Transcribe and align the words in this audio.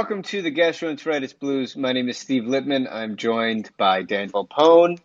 Welcome 0.00 0.22
to 0.22 0.40
the 0.40 0.50
Gastroenteritis 0.50 1.38
Blues. 1.38 1.76
My 1.76 1.92
name 1.92 2.08
is 2.08 2.16
Steve 2.16 2.44
Lippman. 2.44 2.88
I'm 2.90 3.16
joined 3.16 3.68
by 3.76 4.00
Dan 4.02 4.30
Volpone 4.30 4.98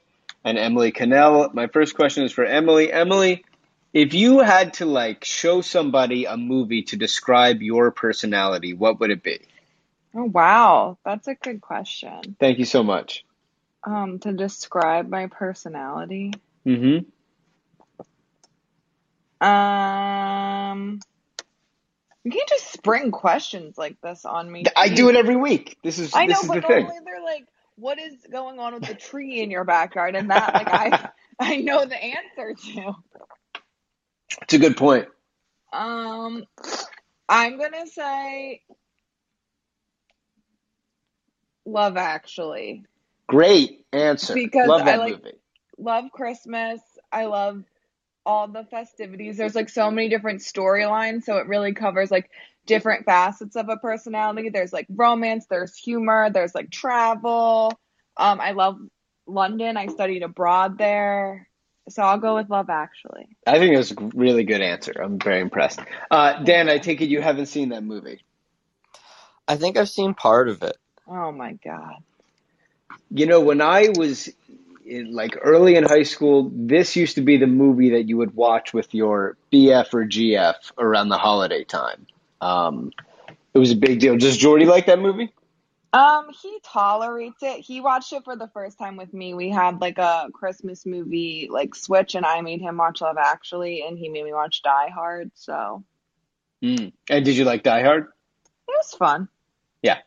and 0.45 0.57
Emily 0.57 0.93
Cannell. 0.93 1.49
My 1.51 1.67
first 1.67 1.95
question 1.95 2.23
is 2.23 2.31
for 2.31 2.45
Emily. 2.45 2.93
Emily, 2.93 3.43
if 3.91 4.13
you 4.13 4.39
had 4.39 4.75
to 4.75 4.85
like 4.85 5.25
show 5.25 5.59
somebody 5.59 6.23
a 6.23 6.37
movie 6.37 6.83
to 6.83 6.95
describe 6.95 7.61
your 7.61 7.91
personality, 7.91 8.73
what 8.73 9.01
would 9.01 9.11
it 9.11 9.21
be? 9.21 9.39
Oh 10.15 10.23
wow, 10.23 10.97
that's 11.03 11.27
a 11.27 11.35
good 11.35 11.59
question. 11.59 12.37
Thank 12.39 12.59
you 12.59 12.65
so 12.65 12.81
much. 12.81 13.25
Um, 13.83 14.19
to 14.19 14.31
describe 14.31 15.09
my 15.09 15.27
personality. 15.27 16.31
Mm-hmm. 16.65 17.03
Um, 19.45 21.01
you 22.25 22.31
can't 22.31 22.49
just 22.49 22.73
spring 22.73 23.11
questions 23.11 23.77
like 23.77 24.01
this 24.01 24.25
on 24.25 24.51
me. 24.51 24.65
I 24.75 24.89
do 24.89 25.07
it 25.09 25.15
every 25.15 25.35
week. 25.37 25.77
This 25.83 25.99
is 25.99 26.11
I 26.13 26.25
know, 26.25 26.33
this 26.33 26.41
is 26.41 26.47
but 26.49 26.55
the 26.55 26.61
thing. 26.67 26.79
normally 26.83 26.99
they're 27.05 27.23
like, 27.23 27.45
"What 27.77 27.99
is 27.99 28.15
going 28.31 28.59
on 28.59 28.73
with 28.73 28.87
the 28.87 28.95
tree 28.95 29.41
in 29.41 29.51
your 29.51 29.63
backyard?" 29.63 30.15
And 30.15 30.29
that, 30.31 30.53
like, 30.53 30.67
I 30.67 31.09
I 31.39 31.55
know 31.57 31.85
the 31.85 31.95
answer 32.03 32.53
to. 32.73 32.93
It's 34.41 34.53
a 34.53 34.57
good 34.59 34.75
point. 34.75 35.07
Um, 35.71 36.43
I'm 37.29 37.57
gonna 37.59 37.87
say 37.87 38.61
Love 41.65 41.97
Actually. 41.97 42.85
Great 43.27 43.85
answer. 43.91 44.33
Because 44.33 44.67
Love 44.67 44.81
I 44.81 44.85
that 44.85 44.99
like- 44.99 45.23
movie. 45.23 45.37
love 45.77 46.05
Christmas. 46.11 46.79
I 47.11 47.25
love 47.25 47.63
all 48.25 48.47
the 48.47 48.63
festivities. 48.65 49.37
There's 49.37 49.55
like 49.55 49.69
so 49.69 49.91
many 49.91 50.09
different 50.09 50.41
storylines, 50.41 51.23
so 51.23 51.37
it 51.37 51.47
really 51.47 51.73
covers 51.73 52.11
like 52.11 52.29
different 52.65 53.05
facets 53.05 53.55
of 53.55 53.69
a 53.69 53.77
personality. 53.77 54.49
There's 54.49 54.73
like 54.73 54.87
romance, 54.89 55.45
there's 55.49 55.75
humor, 55.75 56.29
there's 56.31 56.55
like 56.55 56.71
travel. 56.71 57.71
Um, 58.17 58.39
I 58.41 58.51
love 58.51 58.79
London. 59.27 59.77
I 59.77 59.87
studied 59.87 60.23
abroad 60.23 60.77
there. 60.77 61.47
So 61.89 62.01
I'll 62.01 62.17
go 62.17 62.35
with 62.35 62.49
Love 62.49 62.69
Actually. 62.69 63.27
I 63.45 63.59
think 63.59 63.73
it 63.73 63.77
was 63.77 63.91
a 63.91 64.09
really 64.15 64.43
good 64.43 64.61
answer. 64.61 64.93
I'm 64.99 65.19
very 65.19 65.41
impressed. 65.41 65.79
Uh, 66.09 66.41
Dan, 66.43 66.67
I 66.67 66.79
take 66.79 67.01
it 67.01 67.09
you 67.09 67.21
haven't 67.21 67.45
seen 67.45 67.69
that 67.69 67.83
movie. 67.83 68.21
I 69.47 69.57
think 69.57 69.77
I've 69.77 69.89
seen 69.89 70.15
part 70.15 70.49
of 70.49 70.63
it. 70.63 70.77
Oh 71.07 71.31
my 71.31 71.53
god. 71.63 71.97
You 73.11 73.27
know, 73.27 73.39
when 73.39 73.61
I 73.61 73.89
was 73.95 74.29
in, 74.85 75.13
like 75.13 75.37
early 75.41 75.75
in 75.75 75.83
high 75.83 76.03
school, 76.03 76.51
this 76.53 76.95
used 76.95 77.15
to 77.15 77.21
be 77.21 77.37
the 77.37 77.47
movie 77.47 77.91
that 77.91 78.07
you 78.07 78.17
would 78.17 78.35
watch 78.35 78.73
with 78.73 78.93
your 78.93 79.37
BF 79.51 79.93
or 79.93 80.05
GF 80.05 80.55
around 80.77 81.09
the 81.09 81.17
holiday 81.17 81.63
time. 81.63 82.05
Um, 82.41 82.91
it 83.53 83.59
was 83.59 83.71
a 83.71 83.75
big 83.75 83.99
deal. 83.99 84.17
Does 84.17 84.37
Jordy 84.37 84.65
like 84.65 84.85
that 84.87 84.99
movie? 84.99 85.33
Um, 85.93 86.27
he 86.41 86.59
tolerates 86.61 87.41
it. 87.41 87.61
He 87.61 87.79
watched 87.79 88.11
it 88.11 88.25
for 88.25 88.35
the 88.35 88.49
first 88.49 88.77
time 88.77 88.97
with 88.97 89.13
me. 89.13 89.33
We 89.33 89.49
had 89.49 89.79
like 89.79 89.97
a 89.97 90.29
Christmas 90.33 90.85
movie 90.85 91.47
like 91.49 91.73
switch 91.73 92.15
and 92.15 92.25
I 92.25 92.41
made 92.41 92.59
him 92.59 92.77
watch 92.77 92.99
Love 92.99 93.17
Actually 93.17 93.83
and 93.87 93.97
he 93.97 94.09
made 94.09 94.25
me 94.25 94.33
watch 94.33 94.61
Die 94.61 94.89
Hard, 94.89 95.31
so 95.35 95.83
Mm. 96.65 96.93
And 97.09 97.25
did 97.25 97.37
you 97.37 97.45
like 97.45 97.63
Die 97.63 97.83
Hard? 97.83 98.07
it 98.67 98.73
was 98.77 98.93
fun. 98.93 99.29
Yeah. 99.81 99.99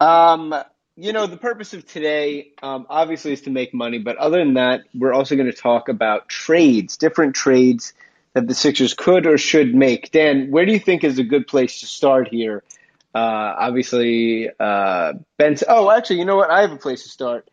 Um, 0.00 0.54
you 0.98 1.12
know, 1.12 1.28
the 1.28 1.36
purpose 1.36 1.74
of 1.74 1.86
today, 1.86 2.50
um, 2.60 2.84
obviously, 2.90 3.32
is 3.32 3.42
to 3.42 3.50
make 3.50 3.72
money. 3.72 3.98
But 3.98 4.16
other 4.16 4.38
than 4.38 4.54
that, 4.54 4.82
we're 4.92 5.12
also 5.12 5.36
going 5.36 5.50
to 5.50 5.56
talk 5.56 5.88
about 5.88 6.28
trades, 6.28 6.96
different 6.96 7.36
trades 7.36 7.92
that 8.32 8.48
the 8.48 8.54
Sixers 8.54 8.94
could 8.94 9.24
or 9.24 9.38
should 9.38 9.76
make. 9.76 10.10
Dan, 10.10 10.50
where 10.50 10.66
do 10.66 10.72
you 10.72 10.80
think 10.80 11.04
is 11.04 11.20
a 11.20 11.24
good 11.24 11.46
place 11.46 11.80
to 11.80 11.86
start 11.86 12.26
here? 12.28 12.64
Uh, 13.14 13.18
obviously, 13.58 14.50
uh, 14.58 15.12
Ben. 15.36 15.56
Oh, 15.68 15.88
actually, 15.88 16.18
you 16.18 16.24
know 16.24 16.36
what? 16.36 16.50
I 16.50 16.62
have 16.62 16.72
a 16.72 16.76
place 16.76 17.04
to 17.04 17.08
start. 17.08 17.48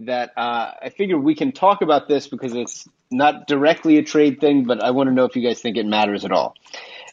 That 0.00 0.32
uh, 0.36 0.72
I 0.82 0.90
figure 0.90 1.18
we 1.18 1.34
can 1.34 1.52
talk 1.52 1.80
about 1.80 2.06
this 2.06 2.26
because 2.26 2.54
it's 2.54 2.86
not 3.10 3.46
directly 3.46 3.96
a 3.96 4.02
trade 4.02 4.40
thing, 4.40 4.64
but 4.64 4.82
I 4.82 4.90
want 4.90 5.08
to 5.08 5.14
know 5.14 5.24
if 5.24 5.36
you 5.36 5.42
guys 5.42 5.60
think 5.60 5.76
it 5.78 5.86
matters 5.86 6.24
at 6.24 6.32
all. 6.32 6.54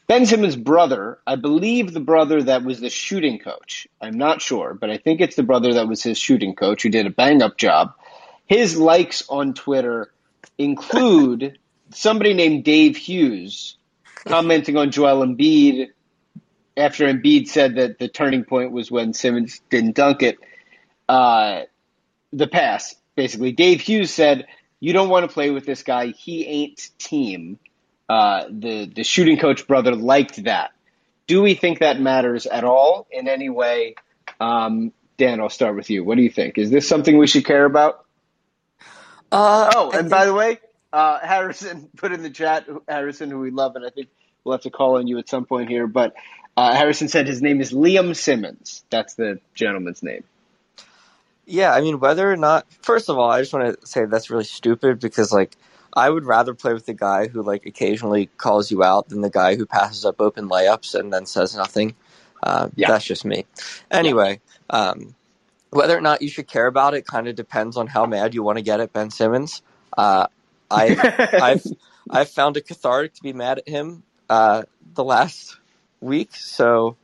Ben 0.07 0.25
Simmons' 0.25 0.55
brother, 0.55 1.19
I 1.27 1.35
believe 1.35 1.91
the 1.91 1.99
brother 1.99 2.41
that 2.43 2.63
was 2.63 2.79
the 2.79 2.89
shooting 2.89 3.39
coach. 3.39 3.87
I'm 3.99 4.17
not 4.17 4.41
sure, 4.41 4.73
but 4.73 4.89
I 4.89 4.97
think 4.97 5.19
it's 5.19 5.35
the 5.35 5.43
brother 5.43 5.73
that 5.73 5.89
was 5.89 6.01
his 6.01 6.17
shooting 6.17 6.55
coach 6.55 6.83
who 6.83 6.89
did 6.89 7.05
a 7.05 7.09
bang 7.09 7.41
up 7.41 7.57
job. 7.57 7.93
His 8.45 8.77
likes 8.77 9.25
on 9.27 9.53
Twitter 9.53 10.09
include 10.57 11.59
somebody 11.89 12.33
named 12.33 12.63
Dave 12.63 12.95
Hughes 12.95 13.75
commenting 14.25 14.77
on 14.77 14.91
Joel 14.91 15.25
Embiid 15.25 15.89
after 16.77 17.05
Embiid 17.05 17.49
said 17.49 17.75
that 17.75 17.99
the 17.99 18.07
turning 18.07 18.45
point 18.45 18.71
was 18.71 18.89
when 18.89 19.13
Simmons 19.13 19.61
didn't 19.69 19.95
dunk 19.95 20.23
it. 20.23 20.37
Uh, 21.09 21.63
the 22.31 22.47
pass, 22.47 22.95
basically. 23.15 23.51
Dave 23.51 23.81
Hughes 23.81 24.13
said, 24.13 24.47
You 24.79 24.93
don't 24.93 25.09
want 25.09 25.27
to 25.27 25.33
play 25.33 25.49
with 25.49 25.65
this 25.65 25.83
guy. 25.83 26.07
He 26.07 26.45
ain't 26.45 26.89
team 26.97 27.59
uh, 28.09 28.45
the 28.49 28.85
the 28.85 29.03
shooting 29.03 29.37
coach 29.37 29.67
brother 29.67 29.95
liked 29.95 30.43
that. 30.43 30.71
Do 31.27 31.41
we 31.41 31.55
think 31.55 31.79
that 31.79 31.99
matters 31.99 32.45
at 32.45 32.63
all 32.63 33.07
in 33.11 33.27
any 33.27 33.49
way? 33.49 33.95
Um, 34.39 34.93
Dan, 35.17 35.41
I'll 35.41 35.49
start 35.49 35.75
with 35.75 35.89
you. 35.89 36.03
What 36.03 36.15
do 36.15 36.23
you 36.23 36.29
think? 36.29 36.57
Is 36.57 36.69
this 36.69 36.87
something 36.87 37.17
we 37.17 37.27
should 37.27 37.45
care 37.45 37.65
about? 37.65 38.05
Uh, 39.31 39.71
Oh, 39.75 39.91
I 39.91 39.99
and 39.99 40.09
by 40.09 40.25
the 40.25 40.33
way, 40.33 40.59
uh, 40.93 41.19
Harrison 41.19 41.89
put 41.97 42.11
in 42.11 42.23
the 42.23 42.29
chat, 42.29 42.67
Harrison, 42.87 43.29
who 43.29 43.39
we 43.39 43.51
love, 43.51 43.75
and 43.75 43.85
I 43.85 43.89
think 43.89 44.07
we'll 44.43 44.53
have 44.53 44.61
to 44.61 44.69
call 44.69 44.97
on 44.97 45.07
you 45.07 45.17
at 45.17 45.27
some 45.27 45.45
point 45.45 45.69
here. 45.69 45.87
But 45.87 46.15
uh, 46.55 46.73
Harrison 46.73 47.07
said 47.07 47.27
his 47.27 47.41
name 47.41 47.59
is 47.59 47.73
Liam 47.73 48.15
Simmons. 48.15 48.83
That's 48.89 49.15
the 49.15 49.39
gentleman's 49.53 50.01
name. 50.01 50.23
Yeah, 51.45 51.73
I 51.73 51.81
mean, 51.81 51.99
whether 51.99 52.29
or 52.29 52.35
not, 52.35 52.67
first 52.81 53.09
of 53.09 53.17
all, 53.17 53.29
I 53.29 53.39
just 53.41 53.53
want 53.53 53.79
to 53.79 53.87
say 53.87 54.05
that's 54.05 54.29
really 54.29 54.43
stupid 54.43 54.99
because, 54.99 55.31
like, 55.31 55.55
I 55.97 56.09
would 56.09 56.25
rather 56.25 56.53
play 56.53 56.73
with 56.73 56.85
the 56.85 56.93
guy 56.93 57.27
who, 57.27 57.41
like, 57.41 57.65
occasionally 57.65 58.27
calls 58.37 58.69
you 58.69 58.83
out 58.83 59.09
than 59.09 59.21
the 59.21 59.31
guy 59.31 59.55
who 59.55 59.65
passes 59.65 60.05
up 60.05 60.21
open 60.21 60.47
layups 60.47 60.93
and 60.93 61.11
then 61.11 61.25
says 61.25 61.55
nothing. 61.55 61.95
Uh, 62.43 62.69
Yeah. 62.75 62.89
That's 62.89 63.03
just 63.03 63.25
me. 63.25 63.45
Anyway, 63.89 64.39
um, 64.69 65.15
whether 65.71 65.97
or 65.97 66.01
not 66.01 66.21
you 66.21 66.29
should 66.29 66.47
care 66.47 66.67
about 66.67 66.93
it 66.93 67.07
kind 67.07 67.27
of 67.27 67.35
depends 67.35 67.77
on 67.77 67.87
how 67.87 68.05
mad 68.05 68.35
you 68.35 68.43
want 68.43 68.59
to 68.59 68.63
get 68.63 68.79
at 68.79 68.93
Ben 68.93 69.09
Simmons. 69.09 69.63
Uh, 69.97 70.27
I, 70.69 71.29
I've 71.41 71.65
I've 72.09 72.29
found 72.29 72.57
it 72.57 72.67
cathartic 72.67 73.15
to 73.15 73.23
be 73.23 73.33
mad 73.33 73.57
at 73.57 73.67
him 73.67 74.03
uh, 74.29 74.63
the 74.93 75.03
last 75.03 75.57
week, 75.99 76.35
so 76.35 76.95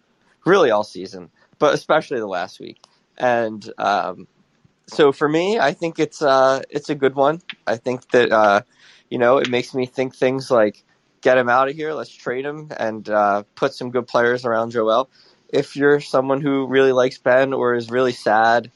really 0.45 0.69
all 0.69 0.83
season, 0.83 1.31
but 1.57 1.73
especially 1.73 2.19
the 2.19 2.27
last 2.27 2.59
week. 2.59 2.77
And 3.17 3.67
um, 3.79 4.27
so 4.87 5.11
for 5.11 5.27
me, 5.27 5.59
I 5.59 5.73
think 5.73 5.99
it's 5.99 6.21
uh, 6.21 6.61
it's 6.69 6.89
a 6.89 6.95
good 6.95 7.15
one. 7.15 7.41
I 7.65 7.77
think 7.77 8.09
that 8.11 8.31
uh, 8.31 8.61
you 9.09 9.17
know 9.17 9.37
it 9.37 9.49
makes 9.49 9.73
me 9.73 9.85
think 9.85 10.15
things 10.15 10.51
like 10.51 10.83
get 11.21 11.37
him 11.37 11.49
out 11.49 11.69
of 11.69 11.75
here, 11.75 11.93
let's 11.93 12.11
trade 12.11 12.45
him, 12.45 12.69
and 12.77 13.09
uh, 13.09 13.43
put 13.55 13.73
some 13.73 13.91
good 13.91 14.07
players 14.07 14.45
around 14.45 14.71
Joel. 14.71 15.09
If 15.49 15.75
you're 15.75 15.99
someone 16.01 16.41
who 16.41 16.67
really 16.67 16.91
likes 16.91 17.17
Ben 17.17 17.53
or 17.53 17.75
is 17.75 17.89
really 17.89 18.11
sad, 18.11 18.69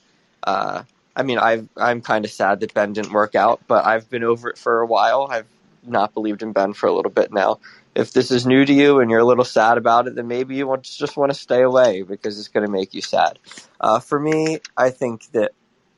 uh, 0.43 0.83
I 1.15 1.23
mean, 1.23 1.39
I've, 1.39 1.67
I'm 1.75 2.01
kind 2.01 2.23
of 2.23 2.31
sad 2.31 2.61
that 2.61 2.73
Ben 2.73 2.93
didn't 2.93 3.11
work 3.11 3.35
out, 3.35 3.61
but 3.67 3.85
I've 3.85 4.09
been 4.09 4.23
over 4.23 4.49
it 4.49 4.57
for 4.57 4.81
a 4.81 4.85
while. 4.85 5.27
I've 5.29 5.47
not 5.83 6.13
believed 6.13 6.41
in 6.41 6.53
Ben 6.53 6.73
for 6.73 6.87
a 6.87 6.93
little 6.93 7.11
bit 7.11 7.33
now. 7.33 7.59
If 7.95 8.13
this 8.13 8.29
is 8.31 8.45
new 8.45 8.63
to 8.63 8.73
you 8.73 8.99
and 8.99 9.09
you're 9.09 9.21
a 9.21 9.25
little 9.25 9.43
sad 9.43 9.77
about 9.77 10.07
it, 10.07 10.15
then 10.15 10.27
maybe 10.27 10.55
you 10.55 10.67
want, 10.67 10.83
just 10.83 11.17
want 11.17 11.31
to 11.31 11.37
stay 11.37 11.63
away 11.63 12.03
because 12.03 12.39
it's 12.39 12.49
going 12.49 12.65
to 12.65 12.71
make 12.71 12.93
you 12.93 13.01
sad. 13.01 13.39
Uh, 13.81 13.99
for 13.99 14.19
me, 14.19 14.59
I 14.77 14.91
think 14.91 15.31
that 15.31 15.51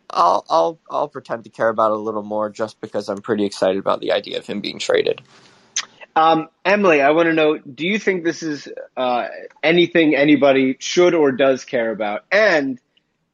I'll, 0.09 0.45
I'll, 0.49 0.79
I'll 0.89 1.07
pretend 1.07 1.43
to 1.43 1.49
care 1.49 1.69
about 1.69 1.91
it 1.91 1.97
a 1.97 2.01
little 2.01 2.23
more 2.23 2.49
just 2.49 2.81
because 2.81 3.09
I'm 3.09 3.21
pretty 3.21 3.45
excited 3.45 3.77
about 3.77 3.99
the 3.99 4.11
idea 4.11 4.37
of 4.37 4.45
him 4.45 4.61
being 4.61 4.79
traded. 4.79 5.21
Um, 6.15 6.49
Emily, 6.65 7.01
I 7.01 7.11
want 7.11 7.27
to 7.27 7.33
know: 7.33 7.57
Do 7.57 7.87
you 7.87 7.99
think 7.99 8.23
this 8.23 8.43
is 8.43 8.67
uh, 8.97 9.27
anything 9.63 10.15
anybody 10.15 10.75
should 10.79 11.13
or 11.13 11.31
does 11.31 11.65
care 11.65 11.91
about? 11.91 12.25
And 12.31 12.79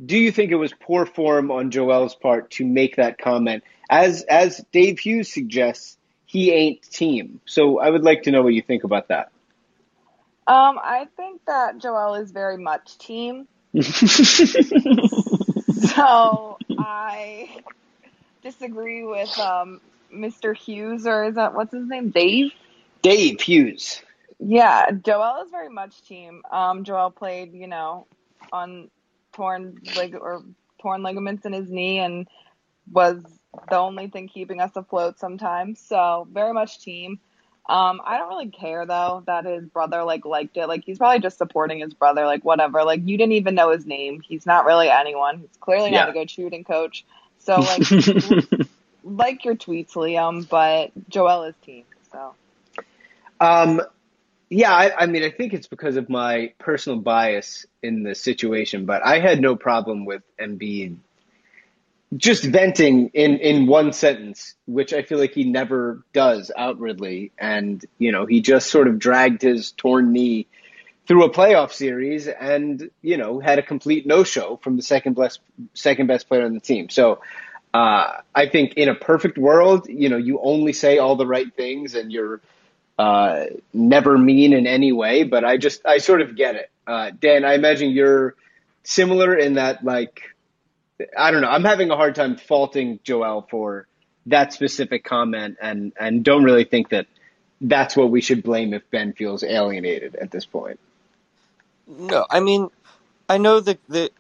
do 0.04 0.18
you 0.18 0.32
think 0.32 0.52
it 0.52 0.56
was 0.56 0.74
poor 0.82 1.06
form 1.06 1.52
on 1.52 1.72
Joel's 1.72 2.16
part 2.16 2.52
to 2.52 2.66
make 2.66 2.98
that 2.98 3.18
comment? 3.18 3.64
As 3.90 4.24
as 4.24 4.64
Dave 4.72 5.00
Hughes 5.00 5.34
suggests, 5.34 5.98
he 6.26 6.52
ain't 6.52 6.82
team. 6.84 7.40
So 7.46 7.80
I 7.80 7.90
would 7.90 8.04
like 8.04 8.24
to 8.24 8.32
know 8.32 8.44
what 8.44 8.54
you 8.54 8.62
think 8.62 8.84
about 8.84 9.08
that. 9.08 9.32
Um, 10.48 10.78
I 10.78 11.08
think 11.16 11.42
that 11.48 11.80
Joel 11.80 12.16
is 12.16 12.32
very 12.32 12.58
much 12.58 12.98
team. 13.00 13.48
so 15.96 16.58
I 16.78 17.50
disagree 18.42 19.04
with 19.04 19.38
um, 19.40 19.82
Mr. 20.14 20.56
Hughes, 20.56 21.06
or 21.06 21.26
is 21.26 21.36
that 21.36 21.54
what's 21.54 21.74
his 21.74 21.88
name? 21.88 22.12
Dave? 22.12 22.52
Dave 23.02 23.42
Hughes. 23.42 24.02
Yeah, 24.40 24.92
Joel 24.92 25.44
is 25.44 25.52
very 25.52 25.70
much 25.70 26.04
team. 26.08 26.42
Um, 26.52 26.84
Joel 26.84 27.12
played, 27.12 27.54
you 27.54 27.68
know, 27.68 28.08
on 28.52 28.90
torn 29.34 29.78
leg 29.96 30.16
or 30.16 30.44
torn 30.82 31.04
ligaments 31.04 31.46
in 31.46 31.54
his 31.54 31.70
knee 31.70 32.00
and 32.00 32.28
was 32.92 33.24
the 33.70 33.78
only 33.78 34.08
thing 34.08 34.28
keeping 34.28 34.60
us 34.60 34.72
afloat 34.76 35.20
sometimes. 35.20 35.80
So 35.80 36.28
very 36.32 36.54
much 36.54 36.82
team. 36.82 37.20
Um, 37.68 38.00
I 38.06 38.18
don't 38.18 38.30
really 38.30 38.50
care 38.50 38.86
though 38.86 39.24
that 39.26 39.46
his 39.46 39.66
brother 39.66 40.04
like 40.04 40.26
liked 40.26 40.56
it. 40.58 40.68
Like 40.68 40.84
he's 40.86 41.00
probably 41.00 41.20
just 41.20 41.38
supporting 41.38 41.80
his 41.80 41.94
brother. 41.94 42.26
Like 42.26 42.46
whatever. 42.46 42.84
Like 42.84 43.02
you 43.08 43.18
didn't 43.18 43.34
even 43.34 43.56
know 43.56 43.72
his 43.72 43.86
name. 43.86 44.22
He's 44.22 44.46
not 44.46 44.66
really 44.66 44.90
anyone. 44.90 45.40
He's 45.40 45.58
clearly 45.60 45.92
Yeah. 45.92 46.06
not 46.06 46.10
a 46.10 46.14
good 46.14 46.30
shooting 46.30 46.64
coach. 46.64 47.06
So 47.40 47.64
like, 47.64 47.90
like 49.04 49.46
your 49.46 49.56
tweets, 49.56 49.94
Liam. 49.94 50.48
But 50.48 50.92
Joel 51.10 51.44
is 51.44 51.56
team. 51.66 51.86
So 52.12 52.36
Um, 53.40 53.82
yeah, 54.50 54.72
I, 54.72 55.04
I 55.04 55.06
mean, 55.08 55.24
I 55.24 55.32
think 55.32 55.54
it's 55.54 55.68
because 55.68 55.96
of 55.98 56.10
my 56.10 56.54
personal 56.60 57.00
bias 57.00 57.66
in 57.82 58.04
the 58.04 58.16
situation, 58.16 58.86
but 58.86 59.04
I 59.06 59.20
had 59.20 59.42
no 59.42 59.56
problem 59.56 60.06
with 60.06 60.24
Embiid 60.40 60.98
just 62.16 62.44
venting 62.44 63.10
in, 63.14 63.38
in 63.38 63.68
one 63.68 63.92
sentence, 63.92 64.56
which 64.66 64.94
I 64.94 65.02
feel 65.02 65.18
like 65.18 65.34
he 65.34 65.44
never 65.44 66.04
does 66.14 66.52
outwardly. 66.56 67.32
And, 67.38 67.84
you 67.98 68.12
know, 68.12 68.26
he 68.26 68.42
just 68.42 68.70
sort 68.70 68.88
of 68.88 69.00
dragged 69.00 69.42
his 69.42 69.72
torn 69.72 70.12
knee 70.12 70.48
through 71.08 71.26
a 71.26 71.30
playoff 71.32 71.72
series 71.72 72.28
and, 72.28 72.90
you 73.02 73.18
know, 73.18 73.40
had 73.40 73.60
a 73.60 73.64
complete 73.64 74.06
no 74.06 74.24
show 74.24 74.60
from 74.64 74.76
the 74.76 74.82
second 74.82 75.16
best, 75.16 75.40
second 75.74 76.08
best 76.08 76.28
player 76.28 76.46
on 76.46 76.54
the 76.54 76.60
team. 76.60 76.90
So, 76.90 77.22
uh, 77.74 78.22
I 78.34 78.48
think 78.48 78.76
in 78.76 78.88
a 78.88 78.96
perfect 78.96 79.38
world, 79.38 79.88
you 79.90 80.10
know, 80.10 80.18
you 80.18 80.40
only 80.42 80.74
say 80.74 80.98
all 80.98 81.16
the 81.16 81.28
right 81.28 81.54
things 81.56 81.96
and 81.96 82.12
you're, 82.12 82.40
uh, 82.98 83.46
never 83.74 84.18
mean 84.18 84.54
in 84.54 84.68
any 84.68 84.94
way, 84.94 85.24
but 85.24 85.44
I 85.44 85.58
just, 85.58 85.86
I 85.86 85.98
sort 85.98 86.22
of 86.22 86.36
get 86.36 86.56
it. 86.56 86.72
Uh, 86.88 87.12
Dan, 87.20 87.44
I 87.44 87.56
imagine 87.56 87.90
you're 87.92 88.36
similar 88.84 89.36
in 89.36 89.56
that, 89.56 89.84
like, 89.84 90.35
I 91.18 91.32
don't 91.32 91.42
know, 91.42 91.50
I'm 91.50 91.64
having 91.64 91.92
a 91.92 91.96
hard 91.96 92.16
time 92.16 92.38
faulting 92.38 93.00
Joel 93.04 93.48
for 93.50 93.88
that 94.28 94.54
specific 94.54 95.04
comment 95.04 95.58
and, 95.62 95.94
and 96.00 96.24
don't 96.24 96.44
really 96.44 96.64
think 96.64 96.90
that 96.90 97.08
that's 97.62 97.96
what 97.96 98.12
we 98.12 98.22
should 98.22 98.44
blame 98.44 98.74
if 98.74 98.90
Ben 98.92 99.14
feels 99.14 99.44
alienated 99.44 100.16
at 100.16 100.32
this 100.32 100.46
point. 100.46 100.80
No, 101.88 102.26
I 102.30 102.40
mean, 102.40 102.70
I 103.30 103.38
know 103.38 103.60
that 103.60 103.80
the, 103.88 104.12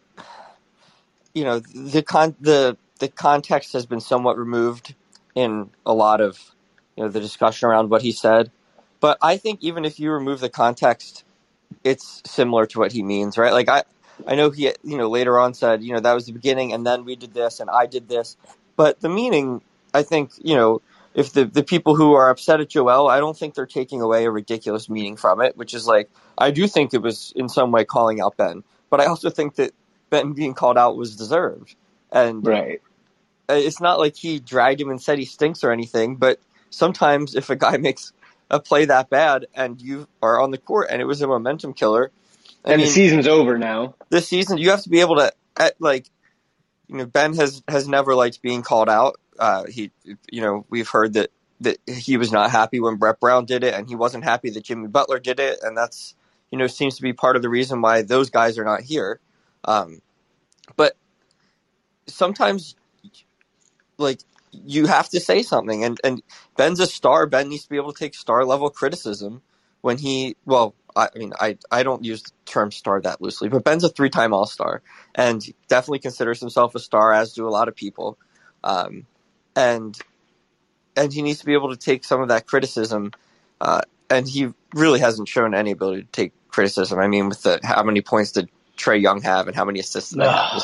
you 1.33 1.43
know, 1.43 1.59
the 1.59 2.01
con 2.01 2.35
the 2.39 2.77
the 2.99 3.09
context 3.09 3.73
has 3.73 3.85
been 3.85 3.99
somewhat 3.99 4.37
removed 4.37 4.95
in 5.35 5.69
a 5.85 5.93
lot 5.93 6.21
of, 6.21 6.39
you 6.95 7.03
know, 7.03 7.09
the 7.09 7.19
discussion 7.19 7.67
around 7.67 7.89
what 7.89 8.01
he 8.01 8.11
said. 8.11 8.51
But 8.99 9.17
I 9.21 9.37
think 9.37 9.61
even 9.61 9.83
if 9.83 9.99
you 9.99 10.11
remove 10.11 10.39
the 10.39 10.49
context, 10.49 11.23
it's 11.83 12.21
similar 12.25 12.65
to 12.67 12.79
what 12.79 12.93
he 12.93 13.03
means, 13.03 13.37
right? 13.37 13.51
Like 13.51 13.67
I, 13.67 13.83
I 14.27 14.35
know 14.35 14.49
he, 14.51 14.71
you 14.83 14.97
know, 14.97 15.09
later 15.09 15.39
on 15.39 15.53
said, 15.53 15.83
you 15.83 15.93
know, 15.93 15.99
that 15.99 16.13
was 16.13 16.25
the 16.25 16.33
beginning, 16.33 16.73
and 16.73 16.85
then 16.85 17.05
we 17.05 17.15
did 17.15 17.33
this, 17.33 17.59
and 17.59 17.69
I 17.69 17.85
did 17.85 18.07
this. 18.09 18.37
But 18.75 19.01
the 19.01 19.09
meaning, 19.09 19.61
I 19.93 20.03
think, 20.03 20.31
you 20.43 20.55
know, 20.55 20.81
if 21.13 21.33
the 21.33 21.45
the 21.45 21.63
people 21.63 21.95
who 21.95 22.13
are 22.13 22.29
upset 22.29 22.61
at 22.61 22.69
Joel, 22.69 23.07
I 23.07 23.19
don't 23.19 23.37
think 23.37 23.55
they're 23.55 23.65
taking 23.65 24.01
away 24.01 24.25
a 24.25 24.31
ridiculous 24.31 24.89
meaning 24.89 25.17
from 25.17 25.41
it, 25.41 25.57
which 25.57 25.73
is 25.73 25.87
like 25.87 26.09
I 26.37 26.51
do 26.51 26.67
think 26.67 26.93
it 26.93 27.01
was 27.01 27.33
in 27.35 27.49
some 27.49 27.71
way 27.71 27.85
calling 27.85 28.21
out 28.21 28.37
Ben, 28.37 28.63
but 28.89 29.01
I 29.01 29.05
also 29.05 29.29
think 29.29 29.55
that 29.55 29.71
Ben 30.09 30.33
being 30.33 30.53
called 30.53 30.77
out 30.77 30.97
was 30.97 31.15
deserved, 31.15 31.75
and 32.11 32.43
Right. 32.43 32.81
it's 33.49 33.81
not 33.81 33.99
like 33.99 34.15
he 34.15 34.39
dragged 34.39 34.81
him 34.81 34.89
and 34.89 35.01
said 35.01 35.19
he 35.19 35.25
stinks 35.25 35.63
or 35.63 35.71
anything, 35.71 36.15
but 36.15 36.39
sometimes 36.69 37.35
if 37.35 37.49
a 37.49 37.55
guy 37.55 37.77
makes 37.79 38.13
a 38.49 38.59
play 38.59 38.85
that 38.85 39.09
bad 39.09 39.47
and 39.55 39.81
you 39.81 40.07
are 40.21 40.39
on 40.39 40.51
the 40.51 40.57
court 40.57 40.87
and 40.91 41.01
it 41.01 41.05
was 41.05 41.21
a 41.21 41.27
momentum 41.27 41.73
killer, 41.73 42.11
I 42.65 42.71
And 42.71 42.81
mean, 42.81 42.87
the 42.87 42.87
season's 42.87 43.27
over 43.27 43.57
now. 43.57 43.95
this 44.09 44.27
season 44.29 44.59
you 44.59 44.71
have 44.71 44.83
to 44.83 44.89
be 44.89 45.01
able 45.01 45.17
to 45.17 45.33
at, 45.59 45.75
like 45.81 46.09
you 46.87 46.97
know 46.97 47.07
Ben 47.07 47.35
has 47.35 47.63
has 47.67 47.87
never 47.87 48.15
liked 48.15 48.41
being 48.41 48.63
called 48.63 48.89
out. 48.89 49.17
Uh, 49.39 49.65
he 49.65 49.91
you 50.31 50.41
know 50.41 50.65
we've 50.69 50.89
heard 50.89 51.13
that 51.13 51.31
that 51.61 51.77
he 51.87 52.17
was 52.17 52.31
not 52.31 52.51
happy 52.51 52.79
when 52.81 52.97
Brett 52.97 53.19
Brown 53.19 53.45
did 53.45 53.63
it, 53.63 53.73
and 53.73 53.87
he 53.89 53.95
wasn't 53.95 54.23
happy 54.25 54.51
that 54.51 54.63
Jimmy 54.63 54.87
Butler 54.87 55.19
did 55.19 55.39
it, 55.39 55.59
and 55.63 55.77
that's 55.77 56.15
you 56.51 56.57
know 56.57 56.67
seems 56.67 56.97
to 56.97 57.03
be 57.03 57.13
part 57.13 57.35
of 57.35 57.41
the 57.43 57.49
reason 57.49 57.81
why 57.81 58.03
those 58.03 58.29
guys 58.29 58.59
are 58.59 58.65
not 58.65 58.81
here. 58.81 59.19
Um, 59.65 60.01
but 60.77 60.95
sometimes 62.07 62.75
like 63.97 64.21
you 64.51 64.87
have 64.87 65.09
to 65.09 65.19
say 65.21 65.43
something 65.43 65.83
and 65.85 65.99
and 66.03 66.23
Ben's 66.57 66.79
a 66.81 66.87
star 66.87 67.27
Ben 67.27 67.49
needs 67.49 67.65
to 67.65 67.69
be 67.69 67.77
able 67.77 67.93
to 67.93 67.99
take 67.99 68.15
star 68.15 68.45
level 68.45 68.69
criticism 68.71 69.41
when 69.81 69.97
he 69.99 70.37
well 70.45 70.75
I, 70.95 71.09
mean 71.15 71.33
I 71.39 71.57
I 71.71 71.83
don't 71.83 72.03
use 72.03 72.23
the 72.23 72.31
term 72.45 72.71
star 72.71 73.01
that 73.01 73.21
loosely 73.21 73.49
but 73.49 73.63
Ben's 73.63 73.83
a 73.83 73.89
three-time 73.89 74.33
all-star 74.33 74.81
and 75.15 75.43
definitely 75.67 75.99
considers 75.99 76.39
himself 76.39 76.75
a 76.75 76.79
star 76.79 77.13
as 77.13 77.33
do 77.33 77.47
a 77.47 77.49
lot 77.49 77.67
of 77.67 77.75
people. 77.75 78.17
Um, 78.63 79.05
and 79.55 79.97
and 80.95 81.13
he 81.13 81.21
needs 81.21 81.39
to 81.39 81.45
be 81.45 81.53
able 81.53 81.69
to 81.69 81.77
take 81.77 82.03
some 82.03 82.21
of 82.21 82.29
that 82.29 82.47
criticism 82.47 83.11
uh, 83.61 83.81
and 84.09 84.27
he 84.27 84.53
really 84.73 84.99
hasn't 84.99 85.27
shown 85.27 85.53
any 85.55 85.71
ability 85.71 86.03
to 86.03 86.07
take 86.11 86.33
criticism. 86.49 86.99
I 86.99 87.07
mean 87.07 87.29
with 87.29 87.43
the 87.43 87.59
how 87.63 87.83
many 87.83 88.01
points 88.01 88.31
did 88.33 88.49
Trae 88.77 89.01
Young 89.01 89.21
have 89.21 89.47
and 89.47 89.55
how 89.55 89.65
many 89.65 89.79
assists 89.79 90.11
did 90.11 90.21
that 90.21 90.31
have? 90.31 90.63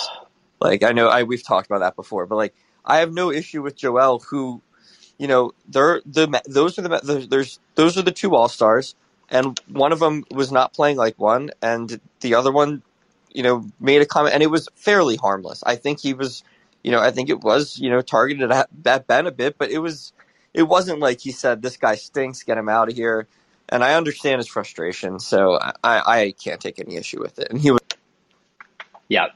Like 0.60 0.84
I 0.84 0.92
know 0.94 1.08
I 1.10 1.24
we've 1.24 1.46
talked 1.46 1.68
about 1.68 1.80
that 1.80 1.96
before, 1.96 2.26
but 2.26 2.36
like 2.36 2.54
I 2.86 3.00
have 3.00 3.14
no 3.14 3.32
issue 3.32 3.62
with 3.62 3.76
Joel, 3.76 4.20
who, 4.20 4.62
you 5.18 5.28
know, 5.28 5.52
they're 5.68 6.02
the 6.06 6.42
those 6.48 6.80
are 6.80 6.84
the 6.84 7.02
there's, 7.04 7.28
there's 7.28 7.60
those 7.76 7.98
are 7.98 8.02
the 8.02 8.12
two 8.12 8.36
all 8.36 8.50
stars, 8.50 8.96
and 9.32 9.60
one 9.68 9.92
of 9.92 10.00
them 10.00 10.26
was 10.30 10.52
not 10.52 10.74
playing 10.74 10.98
like 10.98 11.18
one, 11.18 11.52
and 11.62 12.00
the 12.20 12.36
other 12.36 12.52
one, 12.52 12.84
you 13.32 13.44
know, 13.44 13.66
made 13.80 14.02
a 14.02 14.06
comment, 14.06 14.36
and 14.36 14.44
it 14.44 14.52
was 14.52 14.68
fairly 14.76 15.16
harmless. 15.16 15.64
I 15.66 15.78
think 15.78 16.00
he 16.00 16.14
was, 16.14 16.44
you 16.84 16.92
know, 16.92 17.00
I 17.00 17.12
think 17.12 17.30
it 17.30 17.42
was 17.42 17.80
you 17.80 17.90
know 17.90 18.02
targeted 18.02 18.52
at, 18.52 18.70
at 18.86 19.08
Ben 19.08 19.26
a 19.26 19.32
bit, 19.32 19.58
but 19.58 19.72
it 19.72 19.80
was 19.80 20.14
it 20.54 20.64
wasn't 20.64 21.00
like 21.00 21.22
he 21.22 21.32
said 21.32 21.62
this 21.62 21.78
guy 21.78 21.96
stinks, 21.96 22.44
get 22.44 22.58
him 22.58 22.70
out 22.70 22.90
of 22.90 22.96
here. 22.96 23.28
And 23.70 23.86
I 23.86 23.94
understand 23.94 24.40
his 24.40 24.48
frustration, 24.48 25.20
so 25.20 25.58
I, 25.62 25.72
I 25.84 26.34
can't 26.44 26.60
take 26.60 26.78
any 26.78 26.98
issue 26.98 27.22
with 27.22 27.40
it. 27.40 27.48
And 27.50 27.62
he 27.62 27.72
was 27.72 27.80
Yeah. 29.08 29.28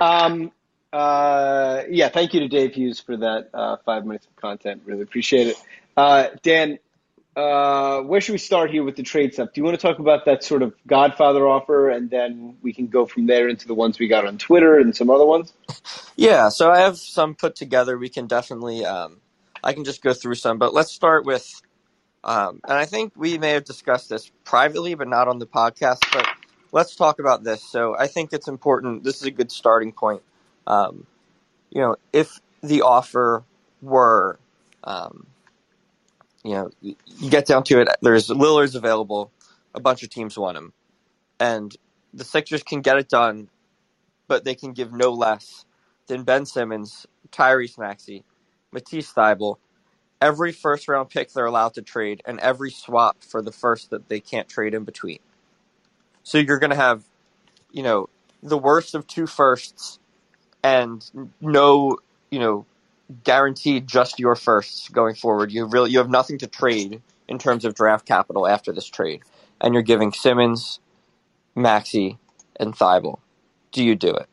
Um, 0.00 0.50
uh, 0.92 1.82
yeah, 1.90 2.08
thank 2.08 2.32
you 2.32 2.40
to 2.40 2.48
Dave 2.48 2.72
Hughes 2.72 3.00
for 3.00 3.18
that 3.18 3.50
uh, 3.52 3.76
five 3.84 4.06
minutes 4.06 4.26
of 4.26 4.36
content. 4.36 4.80
Really 4.86 5.02
appreciate 5.02 5.48
it. 5.48 5.56
Uh, 5.94 6.28
Dan, 6.42 6.78
uh, 7.36 8.00
where 8.00 8.20
should 8.20 8.32
we 8.32 8.38
start 8.38 8.70
here 8.70 8.82
with 8.82 8.96
the 8.96 9.02
trade 9.02 9.34
stuff? 9.34 9.50
Do 9.52 9.60
you 9.60 9.64
want 9.64 9.78
to 9.78 9.86
talk 9.86 9.98
about 9.98 10.24
that 10.24 10.42
sort 10.42 10.62
of 10.62 10.74
Godfather 10.86 11.46
offer, 11.46 11.90
and 11.90 12.08
then 12.08 12.56
we 12.62 12.72
can 12.72 12.86
go 12.86 13.04
from 13.04 13.26
there 13.26 13.46
into 13.46 13.66
the 13.66 13.74
ones 13.74 13.98
we 13.98 14.08
got 14.08 14.26
on 14.26 14.38
Twitter 14.38 14.78
and 14.78 14.96
some 14.96 15.10
other 15.10 15.26
ones? 15.26 15.52
Yeah, 16.18 16.48
so 16.48 16.70
I 16.70 16.78
have 16.78 16.96
some 16.96 17.34
put 17.34 17.56
together. 17.56 17.98
We 17.98 18.08
can 18.08 18.26
definitely, 18.26 18.86
um, 18.86 19.20
I 19.62 19.74
can 19.74 19.84
just 19.84 20.00
go 20.00 20.14
through 20.14 20.36
some, 20.36 20.56
but 20.56 20.72
let's 20.72 20.90
start 20.90 21.26
with, 21.26 21.46
um, 22.24 22.62
and 22.64 22.72
I 22.72 22.86
think 22.86 23.12
we 23.16 23.36
may 23.36 23.50
have 23.50 23.64
discussed 23.64 24.08
this 24.08 24.32
privately, 24.42 24.94
but 24.94 25.08
not 25.08 25.28
on 25.28 25.38
the 25.38 25.46
podcast. 25.46 25.98
But 26.10 26.26
let's 26.72 26.96
talk 26.96 27.18
about 27.18 27.44
this. 27.44 27.62
So 27.62 27.94
I 27.98 28.06
think 28.06 28.32
it's 28.32 28.48
important. 28.48 29.04
This 29.04 29.16
is 29.16 29.24
a 29.24 29.30
good 29.30 29.52
starting 29.52 29.92
point. 29.92 30.22
Um, 30.66 31.06
you 31.68 31.82
know, 31.82 31.96
if 32.14 32.40
the 32.62 32.80
offer 32.80 33.44
were, 33.82 34.38
um, 34.84 35.26
you 36.46 36.54
know, 36.54 36.70
you 36.82 36.96
get 37.30 37.46
down 37.46 37.64
to 37.64 37.80
it, 37.80 37.88
there's 38.02 38.28
Lillard's 38.28 38.76
available. 38.76 39.32
A 39.74 39.80
bunch 39.80 40.02
of 40.04 40.10
teams 40.10 40.38
want 40.38 40.58
him, 40.58 40.72
and 41.40 41.76
the 42.14 42.24
Sixers 42.24 42.62
can 42.62 42.80
get 42.82 42.98
it 42.98 43.08
done, 43.08 43.50
but 44.28 44.44
they 44.44 44.54
can 44.54 44.72
give 44.72 44.92
no 44.92 45.12
less 45.12 45.66
than 46.08 46.24
Ben 46.24 46.46
Simmons, 46.46 47.06
Tyrese 47.30 47.78
Maxey, 47.78 48.24
Matisse 48.72 49.12
Thybulle, 49.12 49.56
every 50.22 50.52
first 50.52 50.88
round 50.88 51.10
pick 51.10 51.32
they're 51.32 51.46
allowed 51.46 51.74
to 51.74 51.82
trade, 51.82 52.22
and 52.26 52.40
every 52.40 52.70
swap 52.70 53.22
for 53.24 53.42
the 53.42 53.52
first 53.52 53.90
that 53.90 54.08
they 54.08 54.20
can't 54.20 54.48
trade 54.48 54.74
in 54.74 54.84
between. 54.84 55.20
So 56.22 56.38
you're 56.38 56.58
going 56.58 56.70
to 56.70 56.76
have, 56.76 57.04
you 57.72 57.82
know, 57.82 58.08
the 58.42 58.58
worst 58.58 58.94
of 58.94 59.06
two 59.06 59.26
firsts 59.26 59.98
and 60.62 61.04
no, 61.40 61.98
you 62.30 62.38
know, 62.38 62.66
guaranteed 63.24 63.86
just 63.88 64.18
your 64.20 64.36
firsts 64.36 64.88
going 64.88 65.14
forward. 65.16 65.52
You 65.52 65.66
really 65.66 65.90
you 65.92 65.98
have 65.98 66.10
nothing 66.10 66.38
to 66.38 66.46
trade 66.46 67.02
in 67.28 67.38
terms 67.38 67.64
of 67.64 67.74
draft 67.74 68.06
capital 68.06 68.46
after 68.46 68.72
this 68.72 68.86
trade, 68.86 69.22
and 69.60 69.74
you're 69.74 69.82
giving 69.82 70.12
Simmons, 70.12 70.80
Maxey, 71.56 72.18
and 72.60 72.74
Thybulle. 72.74 73.20
Do 73.72 73.84
you 73.84 73.96
do 73.96 74.10
it? 74.10 74.28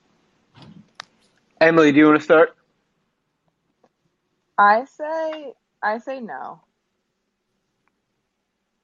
Emily, 1.61 1.91
do 1.91 1.99
you 1.99 2.07
want 2.07 2.19
to 2.19 2.23
start? 2.23 2.55
I 4.57 4.85
say 4.85 5.53
I 5.83 5.99
say 5.99 6.21
no. 6.21 6.61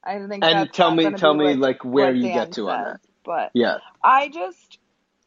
I 0.03 0.19
think 0.27 0.47
And 0.47 0.49
that's 0.49 0.73
tell 0.73 0.91
me, 0.91 1.13
tell 1.13 1.33
me, 1.35 1.55
what, 1.55 1.57
like 1.57 1.85
where 1.85 2.13
you 2.13 2.29
Dan 2.29 2.31
get 2.31 2.53
to 2.53 2.69
on 2.69 2.83
that. 2.83 2.99
But 3.25 3.53
Yeah. 3.53 3.77
I 4.03 4.29
just 4.29 4.79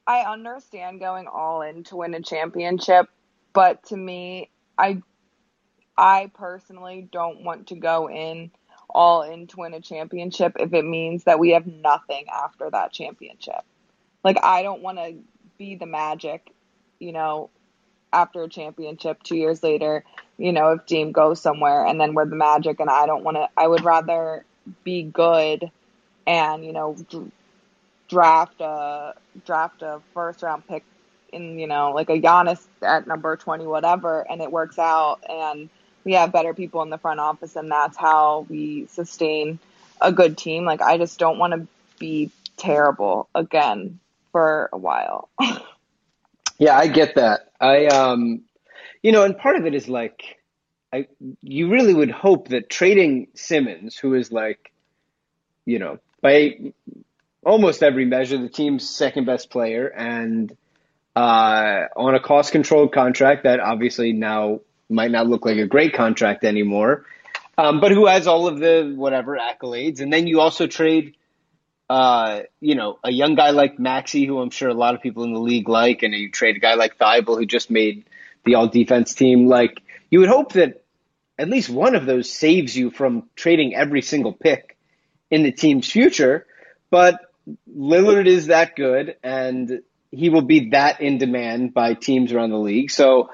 I 0.09 0.23
understand 0.23 1.01
going 1.01 1.29
all 1.29 1.63
in 1.63 1.85
to 1.87 1.97
win 1.99 2.15
a 2.15 2.23
championship, 2.23 3.09
but 3.55 3.85
to 3.87 3.99
me, 3.99 4.52
I 4.83 5.03
I 5.97 6.31
personally 6.35 7.09
don't 7.13 7.45
want 7.45 7.69
to 7.69 7.77
go 7.77 8.09
in 8.11 8.51
all 8.91 9.23
in 9.23 9.47
to 9.49 9.57
win 9.59 9.75
a 9.75 9.81
championship 9.81 10.55
if 10.61 10.73
it 10.75 10.85
means 10.85 11.25
that 11.25 11.39
we 11.39 11.51
have 11.51 11.67
nothing 11.67 12.27
after 12.33 12.71
that 12.71 12.93
championship. 12.93 13.63
Like 14.25 14.39
I 14.45 14.63
don't 14.63 14.83
want 14.83 14.99
to 14.99 15.17
be 15.59 15.77
the 15.77 15.87
magic, 15.87 16.53
you 17.01 17.13
know, 17.13 17.51
after 18.13 18.45
a 18.45 18.49
championship 18.49 19.23
2 19.23 19.37
years 19.37 19.63
later, 19.63 20.05
you 20.39 20.53
know, 20.53 20.71
if 20.71 20.87
Dame 20.87 21.13
goes 21.13 21.41
somewhere 21.43 21.87
and 21.87 22.01
then 22.01 22.15
we're 22.15 22.29
the 22.29 22.37
magic 22.37 22.81
and 22.81 22.91
I 22.91 23.07
don't 23.07 23.25
want 23.25 23.37
to 23.39 23.49
I 23.57 23.69
would 23.69 23.85
rather 23.85 24.47
be 24.85 25.03
good 25.05 25.71
and, 26.27 26.65
you 26.65 26.73
know, 26.73 26.97
dr- 27.11 27.33
draft 28.09 28.61
a 28.61 29.15
draft 29.47 29.83
a 29.83 30.03
first 30.15 30.43
round 30.43 30.67
pick 30.69 30.85
in 31.33 31.59
you 31.59 31.67
know 31.67 31.93
like 31.93 32.11
a 32.11 32.21
Giannis 32.21 32.61
at 32.83 33.07
number 33.07 33.37
20 33.37 33.67
whatever 33.67 34.27
and 34.31 34.41
it 34.41 34.51
works 34.51 34.79
out 34.79 35.21
and 35.29 35.69
we 36.05 36.15
have 36.15 36.33
better 36.33 36.55
people 36.55 36.83
in 36.83 36.91
the 36.91 36.99
front 36.99 37.21
office 37.21 37.57
and 37.57 37.71
that's 37.71 37.97
how 37.97 38.47
we 38.49 38.87
sustain 38.87 39.59
a 40.01 40.13
good 40.13 40.37
team 40.37 40.65
like 40.65 40.83
I 40.83 40.99
just 40.99 41.19
don't 41.19 41.39
want 41.39 41.55
to 41.55 41.67
be 41.99 42.31
terrible 42.57 43.29
again 43.35 43.99
for 44.33 44.69
a 44.73 44.77
while 44.77 45.29
Yeah, 46.63 46.79
I 46.79 46.87
get 46.87 47.17
that. 47.17 47.51
I 47.61 47.87
um 47.87 48.43
you 49.03 49.11
know, 49.11 49.25
and 49.25 49.37
part 49.37 49.57
of 49.57 49.67
it 49.67 49.75
is 49.75 49.89
like 49.89 50.39
I 50.93 51.09
you 51.43 51.69
really 51.73 51.93
would 51.93 52.13
hope 52.13 52.49
that 52.49 52.71
trading 52.71 53.27
Simmons, 53.35 53.97
who 53.97 54.15
is 54.15 54.31
like, 54.31 54.71
you 55.67 55.81
know, 55.81 55.99
by 56.21 56.73
almost 57.45 57.83
every 57.83 58.05
measure 58.05 58.39
the 58.39 58.49
team's 58.49 58.89
second 58.89 59.25
best 59.25 59.51
player 59.51 59.89
and 59.89 60.57
uh 61.15 61.89
on 61.97 62.15
a 62.15 62.21
cost 62.21 62.53
controlled 62.53 62.93
contract 62.93 63.45
that 63.45 63.61
obviously 63.61 64.13
now 64.13 64.61
might 64.89 65.11
not 65.11 65.27
look 65.27 65.45
like 65.45 65.59
a 65.59 65.67
great 65.67 65.95
contract 65.95 66.45
anymore. 66.45 67.05
Um, 67.59 67.81
but 67.81 67.93
who 67.93 68.07
has 68.07 68.27
all 68.27 68.47
of 68.47 68.59
the 68.59 68.95
whatever 68.97 69.39
accolades, 69.39 70.01
and 70.01 70.13
then 70.13 70.27
you 70.27 70.41
also 70.41 70.67
trade 70.67 71.15
uh, 71.93 72.45
you 72.59 72.75
know, 72.75 72.99
a 73.05 73.13
young 73.13 73.35
guy 73.35 73.51
like 73.51 73.79
Maxey, 73.79 74.25
who 74.25 74.41
I'm 74.41 74.49
sure 74.49 74.71
a 74.71 74.75
lot 74.75 74.95
of 74.95 75.03
people 75.03 75.25
in 75.25 75.35
the 75.35 75.39
league 75.39 75.69
like, 75.69 76.03
and 76.03 76.15
you 76.15 76.31
trade 76.31 76.57
a 76.57 76.59
guy 76.59 76.73
like 76.73 76.97
Thybulle, 76.97 77.37
who 77.37 77.45
just 77.45 77.71
made 77.71 78.07
the 78.47 78.55
all 78.55 78.67
defense 78.67 79.15
team. 79.15 79.47
Like, 79.47 79.83
you 80.11 80.21
would 80.21 80.31
hope 80.31 80.55
that 80.55 80.85
at 81.39 81.51
least 81.51 81.69
one 81.69 81.95
of 81.95 82.07
those 82.07 82.33
saves 82.33 82.75
you 82.75 82.91
from 82.91 83.29
trading 83.37 83.75
every 83.75 84.01
single 84.01 84.33
pick 84.33 84.79
in 85.31 85.43
the 85.43 85.53
team's 85.53 85.91
future. 85.91 86.47
But 86.89 87.21
Lillard 87.71 88.27
is 88.27 88.47
that 88.47 88.75
good, 88.75 89.17
and 89.23 89.83
he 90.13 90.29
will 90.29 90.43
be 90.43 90.71
that 90.71 91.01
in 91.01 91.19
demand 91.19 91.75
by 91.75 91.95
teams 91.95 92.33
around 92.33 92.51
the 92.51 92.59
league. 92.59 92.91
So 92.91 93.31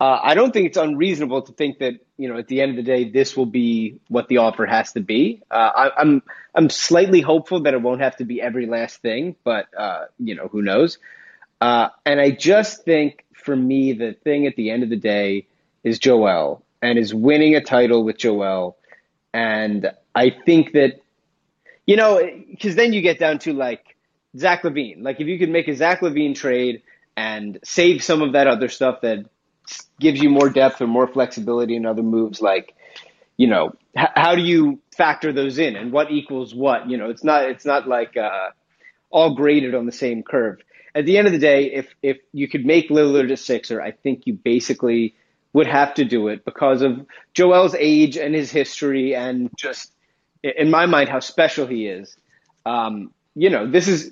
uh, 0.00 0.18
I 0.20 0.34
don't 0.34 0.52
think 0.52 0.66
it's 0.66 0.78
unreasonable 0.78 1.42
to 1.42 1.52
think 1.52 1.78
that 1.78 1.94
you 2.16 2.28
know 2.28 2.36
at 2.36 2.48
the 2.48 2.60
end 2.60 2.70
of 2.70 2.76
the 2.76 2.82
day 2.82 3.08
this 3.08 3.36
will 3.36 3.46
be 3.46 4.00
what 4.08 4.26
the 4.26 4.38
offer 4.38 4.66
has 4.66 4.94
to 4.94 5.00
be. 5.00 5.42
Uh, 5.48 5.70
I, 5.76 6.00
I'm 6.00 6.22
I'm 6.54 6.70
slightly 6.70 7.20
hopeful 7.20 7.60
that 7.60 7.74
it 7.74 7.80
won't 7.80 8.00
have 8.00 8.16
to 8.16 8.24
be 8.24 8.42
every 8.42 8.66
last 8.66 9.00
thing, 9.02 9.36
but 9.44 9.66
uh, 9.78 10.06
you 10.18 10.34
know 10.34 10.48
who 10.48 10.62
knows. 10.62 10.98
Uh, 11.60 11.90
and 12.04 12.20
I 12.20 12.32
just 12.32 12.84
think 12.84 13.24
for 13.32 13.54
me 13.54 13.92
the 13.92 14.14
thing 14.24 14.48
at 14.48 14.56
the 14.56 14.70
end 14.70 14.82
of 14.82 14.88
the 14.88 14.96
day 14.96 15.46
is 15.84 16.00
Joel 16.00 16.64
and 16.80 16.98
is 16.98 17.14
winning 17.14 17.54
a 17.54 17.60
title 17.60 18.02
with 18.02 18.18
Joel, 18.18 18.76
and 19.32 19.92
I 20.16 20.30
think 20.30 20.72
that 20.72 21.00
you 21.86 21.94
know 21.94 22.28
because 22.50 22.74
then 22.74 22.92
you 22.92 23.02
get 23.02 23.20
down 23.20 23.38
to 23.40 23.52
like 23.52 23.91
Zach 24.36 24.62
LaVine. 24.62 25.02
Like 25.02 25.20
if 25.20 25.26
you 25.26 25.38
could 25.38 25.50
make 25.50 25.68
a 25.68 25.74
Zach 25.74 26.00
LaVine 26.00 26.34
trade 26.34 26.82
and 27.16 27.58
save 27.64 28.02
some 28.02 28.22
of 28.22 28.32
that 28.32 28.46
other 28.46 28.68
stuff 28.68 29.00
that 29.02 29.26
gives 30.00 30.20
you 30.20 30.30
more 30.30 30.48
depth 30.48 30.80
or 30.80 30.86
more 30.86 31.06
flexibility 31.06 31.76
in 31.76 31.86
other 31.86 32.02
moves 32.02 32.40
like 32.40 32.74
you 33.36 33.46
know 33.46 33.72
h- 33.96 34.08
how 34.16 34.34
do 34.34 34.42
you 34.42 34.80
factor 34.96 35.32
those 35.32 35.58
in? 35.58 35.76
And 35.76 35.92
what 35.92 36.10
equals 36.10 36.54
what? 36.54 36.88
You 36.88 36.96
know 36.96 37.10
it's 37.10 37.24
not 37.24 37.44
it's 37.44 37.64
not 37.64 37.86
like 37.88 38.16
uh, 38.16 38.50
all 39.10 39.34
graded 39.34 39.74
on 39.74 39.86
the 39.86 39.92
same 39.92 40.22
curve. 40.22 40.58
At 40.94 41.06
the 41.06 41.16
end 41.18 41.26
of 41.26 41.32
the 41.32 41.38
day 41.38 41.72
if 41.72 41.94
if 42.02 42.18
you 42.32 42.48
could 42.48 42.64
make 42.64 42.88
Lillard 42.88 43.30
a 43.32 43.36
sixer 43.36 43.80
I 43.80 43.92
think 43.92 44.26
you 44.26 44.34
basically 44.34 45.14
would 45.52 45.66
have 45.66 45.94
to 45.94 46.04
do 46.04 46.28
it 46.28 46.44
because 46.44 46.80
of 46.82 47.04
Joel's 47.34 47.74
age 47.74 48.16
and 48.16 48.34
his 48.34 48.50
history 48.50 49.14
and 49.14 49.50
just 49.56 49.92
in 50.42 50.70
my 50.70 50.86
mind 50.86 51.08
how 51.08 51.20
special 51.20 51.66
he 51.66 51.86
is. 51.86 52.16
Um, 52.64 53.12
you 53.34 53.50
know 53.50 53.70
this 53.70 53.88
is 53.88 54.10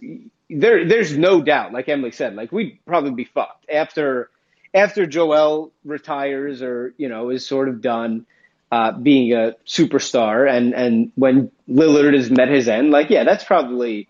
there 0.48 0.86
there's 0.86 1.16
no 1.16 1.40
doubt 1.42 1.72
like 1.72 1.88
Emily 1.88 2.10
said 2.12 2.34
like 2.34 2.52
we'd 2.52 2.78
probably 2.86 3.12
be 3.12 3.24
fucked 3.24 3.68
after 3.70 4.30
after 4.74 5.06
Joel 5.06 5.72
retires 5.84 6.62
or 6.62 6.94
you 6.96 7.08
know 7.08 7.30
is 7.30 7.46
sort 7.46 7.68
of 7.68 7.80
done 7.80 8.26
uh, 8.72 8.92
being 8.92 9.32
a 9.32 9.56
superstar, 9.66 10.48
and 10.48 10.74
and 10.74 11.12
when 11.16 11.50
Lillard 11.68 12.14
has 12.14 12.30
met 12.30 12.48
his 12.48 12.68
end, 12.68 12.90
like 12.90 13.10
yeah, 13.10 13.24
that's 13.24 13.44
probably 13.44 14.08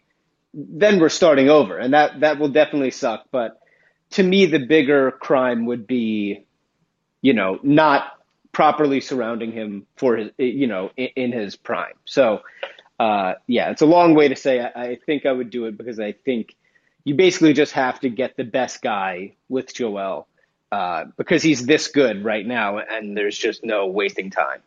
then 0.53 0.99
we're 1.01 1.09
starting 1.09 1.49
over, 1.49 1.79
and 1.79 1.95
that 1.95 2.21
that 2.21 2.39
will 2.39 2.49
definitely 2.51 2.91
suck. 2.91 3.25
But 3.31 3.59
to 4.11 4.23
me, 4.23 4.47
the 4.47 4.59
bigger 4.59 5.13
crime 5.13 5.67
would 5.67 5.87
be, 5.87 6.45
you 7.23 7.33
know, 7.33 7.59
not 7.63 8.05
properly 8.53 9.01
surrounding 9.01 9.53
him 9.53 9.87
for 9.97 10.17
his, 10.17 10.31
you 10.37 10.67
know, 10.67 10.91
in, 10.97 11.09
in 11.17 11.33
his 11.33 11.57
prime. 11.57 11.95
So, 12.05 12.41
uh, 13.01 13.35
yeah, 13.47 13.71
it's 13.71 13.83
a 13.83 13.87
long 13.87 14.15
way 14.15 14.29
to 14.29 14.37
say 14.37 14.61
I, 14.61 14.83
I 14.83 14.97
think 15.07 15.27
I 15.27 15.33
would 15.33 15.51
do 15.51 15.65
it 15.67 15.77
because 15.79 15.99
I 15.99 16.13
think 16.13 16.55
you 17.05 17.15
basically 17.15 17.55
just 17.55 17.73
have 17.73 17.99
to 18.01 18.11
get 18.11 18.37
the 18.37 18.45
best 18.45 18.83
guy 18.83 19.33
with 19.49 19.73
Joel 19.75 20.29
uh, 20.71 21.07
because 21.17 21.43
he's 21.43 21.65
this 21.67 21.89
good 21.89 22.25
right 22.25 22.47
now, 22.47 22.79
and 22.79 23.17
there's 23.17 23.37
just 23.39 23.65
no 23.65 23.87
wasting 23.87 24.31
time. 24.31 24.61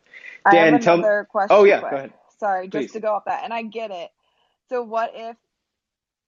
I 0.46 0.52
Dan, 0.56 0.74
have 0.74 0.82
tell 0.82 0.98
me- 0.98 1.04
another 1.04 1.28
question. 1.30 1.56
Oh, 1.56 1.64
yeah, 1.64 1.80
quick. 1.80 1.92
go 1.92 1.98
ahead. 1.98 2.14
Sorry, 2.40 2.68
Please. 2.70 2.82
just 2.86 2.94
to 2.96 3.00
go 3.00 3.14
off 3.14 3.26
that, 3.26 3.44
and 3.44 3.54
I 3.54 3.62
get 3.62 3.92
it. 3.92 4.10
So 4.70 4.82
what 4.82 5.12
if? 5.14 5.38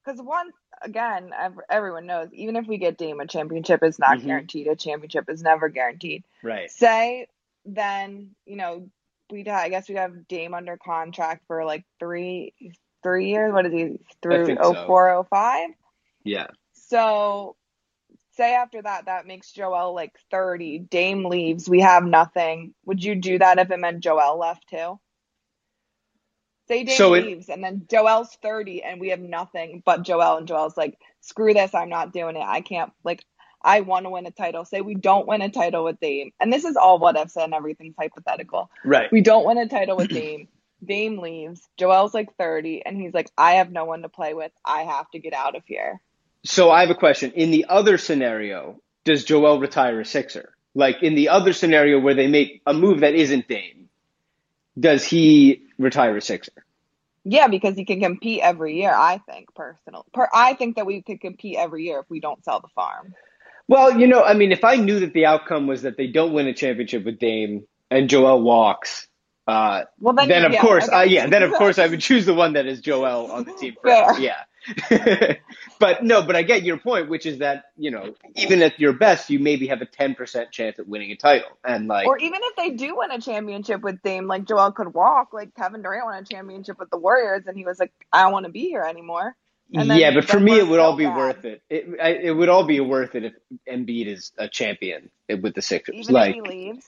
Because 0.06 0.22
once 0.22 0.54
again, 0.84 1.32
everyone 1.70 2.06
knows, 2.06 2.30
even 2.34 2.56
if 2.56 2.68
we 2.68 2.78
get 2.78 2.98
Dame, 2.98 3.20
a 3.20 3.26
championship 3.28 3.84
is 3.84 3.98
not 3.98 4.20
Mhm. 4.20 4.26
guaranteed. 4.26 4.68
A 4.68 4.76
championship 4.76 5.28
is 5.30 5.42
never 5.42 5.68
guaranteed. 5.70 6.24
Right. 6.44 6.70
Say 6.70 7.28
then, 7.66 8.36
you 8.46 8.56
know, 8.58 8.88
we'd 9.32 9.48
I 9.48 9.70
guess 9.70 9.88
we'd 9.88 9.98
have 9.98 10.28
Dame 10.28 10.54
under 10.54 10.78
contract 10.78 11.44
for 11.48 11.66
like 11.66 11.86
three 12.00 12.54
three 13.04 13.30
years. 13.30 13.54
What 13.54 13.66
is 13.66 13.74
he 13.74 14.00
through 14.22 14.58
oh 14.60 14.86
four 14.88 15.10
oh 15.12 15.24
five? 15.24 15.70
Yeah. 16.24 16.48
So 16.74 17.56
say 18.36 18.54
after 18.54 18.82
that, 18.82 19.06
that 19.06 19.28
makes 19.28 19.52
Joel 19.52 19.94
like 19.96 20.14
30. 20.32 20.80
Dame 20.80 21.26
leaves. 21.26 21.70
We 21.70 21.82
have 21.82 22.04
nothing. 22.04 22.74
Would 22.86 23.04
you 23.04 23.16
do 23.16 23.40
that 23.40 23.60
if 23.60 23.72
it 23.72 23.80
meant 23.80 24.02
Joel 24.04 24.38
left 24.38 24.68
too? 24.70 25.00
Say 26.68 26.84
Dame 26.84 26.98
So 26.98 27.14
it- 27.14 27.26
leaves 27.26 27.50
and 27.50 27.64
then 27.64 27.86
Joel's 27.90 28.36
30 28.42 28.84
and 28.84 29.00
we 29.00 29.10
have 29.10 29.20
nothing 29.20 29.84
but 29.86 30.02
Joel 30.04 30.38
and 30.38 30.48
Joel's 30.48 30.76
like, 30.78 30.98
screw 31.22 31.54
this. 31.54 31.74
I'm 31.74 31.90
not 31.90 32.12
doing 32.14 32.36
it. 32.36 32.44
I 32.46 32.62
can't, 32.62 32.92
like, 33.04 33.24
I 33.66 33.82
want 33.82 34.06
to 34.06 34.12
win 34.12 34.28
a 34.28 34.32
title. 34.32 34.64
Say 34.64 34.82
we 34.82 34.94
don't 34.94 35.28
win 35.28 35.42
a 35.42 35.50
title 35.50 35.84
with 35.84 36.00
Dame. 36.00 36.32
And 36.40 36.54
this 36.54 36.64
is 36.64 36.78
all 36.78 37.00
what 37.00 37.18
ifs 37.18 37.36
and 37.36 37.54
everything's 37.54 37.96
hypothetical. 38.00 38.70
Right. 38.86 39.12
We 39.12 39.22
don't 39.22 39.46
win 39.46 39.58
a 39.58 39.68
title 39.68 39.98
with 39.98 40.10
Dame. 40.10 40.48
Dame 40.86 41.18
leaves. 41.18 41.68
Joel's 41.78 42.14
like 42.14 42.36
30 42.38 42.86
and 42.86 43.02
he's 43.02 43.14
like, 43.14 43.32
I 43.38 43.54
have 43.54 43.72
no 43.72 43.86
one 43.86 44.04
to 44.04 44.10
play 44.10 44.36
with. 44.36 44.52
I 44.64 44.84
have 44.84 45.10
to 45.12 45.20
get 45.20 45.34
out 45.34 45.56
of 45.56 45.64
here. 45.66 46.00
So 46.44 46.70
I 46.70 46.82
have 46.82 46.92
a 46.92 46.96
question. 46.96 47.32
In 47.32 47.50
the 47.50 47.66
other 47.68 47.98
scenario, 47.98 48.80
does 49.04 49.24
Joel 49.24 49.60
retire 49.60 50.00
a 50.00 50.06
Sixer? 50.06 50.54
Like 50.76 51.02
in 51.02 51.16
the 51.16 51.30
other 51.30 51.54
scenario 51.54 52.00
where 52.00 52.14
they 52.14 52.28
make 52.28 52.62
a 52.68 52.74
move 52.74 53.00
that 53.00 53.16
isn't 53.16 53.48
Dame, 53.48 53.90
does 54.80 55.04
he 55.04 55.64
retire 55.80 56.16
a 56.16 56.22
Sixer? 56.22 56.52
Yeah, 57.24 57.48
because 57.48 57.76
he 57.76 57.86
can 57.86 58.00
compete 58.00 58.42
every 58.44 58.76
year. 58.80 58.94
I 58.94 59.20
think 59.28 59.56
personally, 59.56 60.04
per, 60.14 60.30
I 60.32 60.54
think 60.54 60.76
that 60.76 60.86
we 60.86 61.02
could 61.02 61.20
compete 61.20 61.58
every 61.58 61.86
year 61.86 62.00
if 62.02 62.06
we 62.08 62.20
don't 62.20 62.44
sell 62.46 62.60
the 62.60 62.68
farm. 62.76 63.16
Well, 63.68 64.00
you 64.00 64.08
know, 64.08 64.22
I 64.22 64.34
mean, 64.34 64.52
if 64.52 64.64
I 64.64 64.76
knew 64.76 65.00
that 65.00 65.14
the 65.14 65.26
outcome 65.26 65.68
was 65.68 65.84
that 65.84 65.98
they 65.98 66.08
don't 66.08 66.34
win 66.34 66.48
a 66.48 66.54
championship 66.54 67.04
with 67.04 67.20
Dame 67.20 67.66
and 67.90 68.10
Joel 68.10 68.42
walks, 68.42 69.08
uh, 69.48 69.84
Well, 70.00 70.14
then, 70.14 70.28
then 70.28 70.46
of 70.46 70.54
yeah, 70.54 70.62
course, 70.62 70.88
okay. 70.88 70.96
uh, 70.96 71.04
yeah, 71.04 71.28
then 71.28 71.44
of 71.44 71.52
course 71.54 71.80
I 71.80 71.88
would 71.88 72.02
choose 72.02 72.26
the 72.26 72.34
one 72.34 72.54
that 72.54 72.66
is 72.68 72.82
Joel 72.82 73.32
on 73.32 73.46
the 73.46 73.54
team. 73.54 73.76
Fair. 73.84 74.20
Yeah. 74.20 74.44
but 75.80 76.04
no, 76.04 76.24
but 76.24 76.36
I 76.36 76.42
get 76.42 76.64
your 76.64 76.78
point, 76.78 77.10
which 77.10 77.26
is 77.26 77.40
that, 77.40 77.66
you 77.78 77.92
know, 77.92 78.16
even 78.36 78.62
at 78.64 78.80
your 78.80 78.94
best, 78.94 79.30
you 79.30 79.40
maybe 79.40 79.68
have 79.68 79.82
a 79.82 79.86
10% 79.86 80.52
chance 80.52 80.80
at 80.80 80.88
winning 80.88 81.12
a 81.12 81.16
title. 81.16 81.50
And 81.64 81.88
like, 81.88 82.08
Or 82.08 82.18
even 82.18 82.40
if 82.44 82.56
they 82.56 82.72
do 82.72 82.98
win 82.98 83.12
a 83.12 83.22
championship 83.22 83.82
with 83.82 84.02
Dame, 84.02 84.28
like 84.28 84.46
Joel 84.46 84.72
could 84.72 84.94
walk, 84.94 85.34
like 85.34 85.54
Kevin 85.56 85.84
Durant 85.84 86.06
won 86.06 86.16
a 86.16 86.26
championship 86.26 86.80
with 86.80 86.90
the 86.90 86.98
Warriors, 86.98 87.44
and 87.46 87.56
he 87.58 87.66
was 87.66 87.80
like, 87.80 87.92
I 88.12 88.24
don't 88.24 88.32
want 88.32 88.46
to 88.46 88.52
be 88.52 88.68
here 88.68 88.84
anymore. 88.84 89.36
And 89.74 89.90
then- 89.90 90.00
yeah, 90.00 90.14
but 90.14 90.26
for 90.26 90.40
me, 90.40 90.58
it 90.58 90.68
would 90.68 90.80
all 90.80 90.96
be 90.96 91.06
bad. 91.06 91.18
worth 91.18 91.46
it. 91.46 91.62
It, 91.70 91.88
I, 92.02 92.10
it 92.10 92.32
would 92.32 92.50
all 92.50 92.66
be 92.66 92.80
worth 92.80 93.16
it 93.16 93.24
if 93.26 93.34
Embiid 93.70 94.08
is 94.08 94.32
a 94.38 94.48
champion 94.48 95.10
with 95.28 95.56
the 95.56 95.62
Sixers. 95.62 95.96
Even 95.96 96.14
like, 96.14 96.36
if 96.36 96.46
he 96.46 96.50
leaves. 96.50 96.86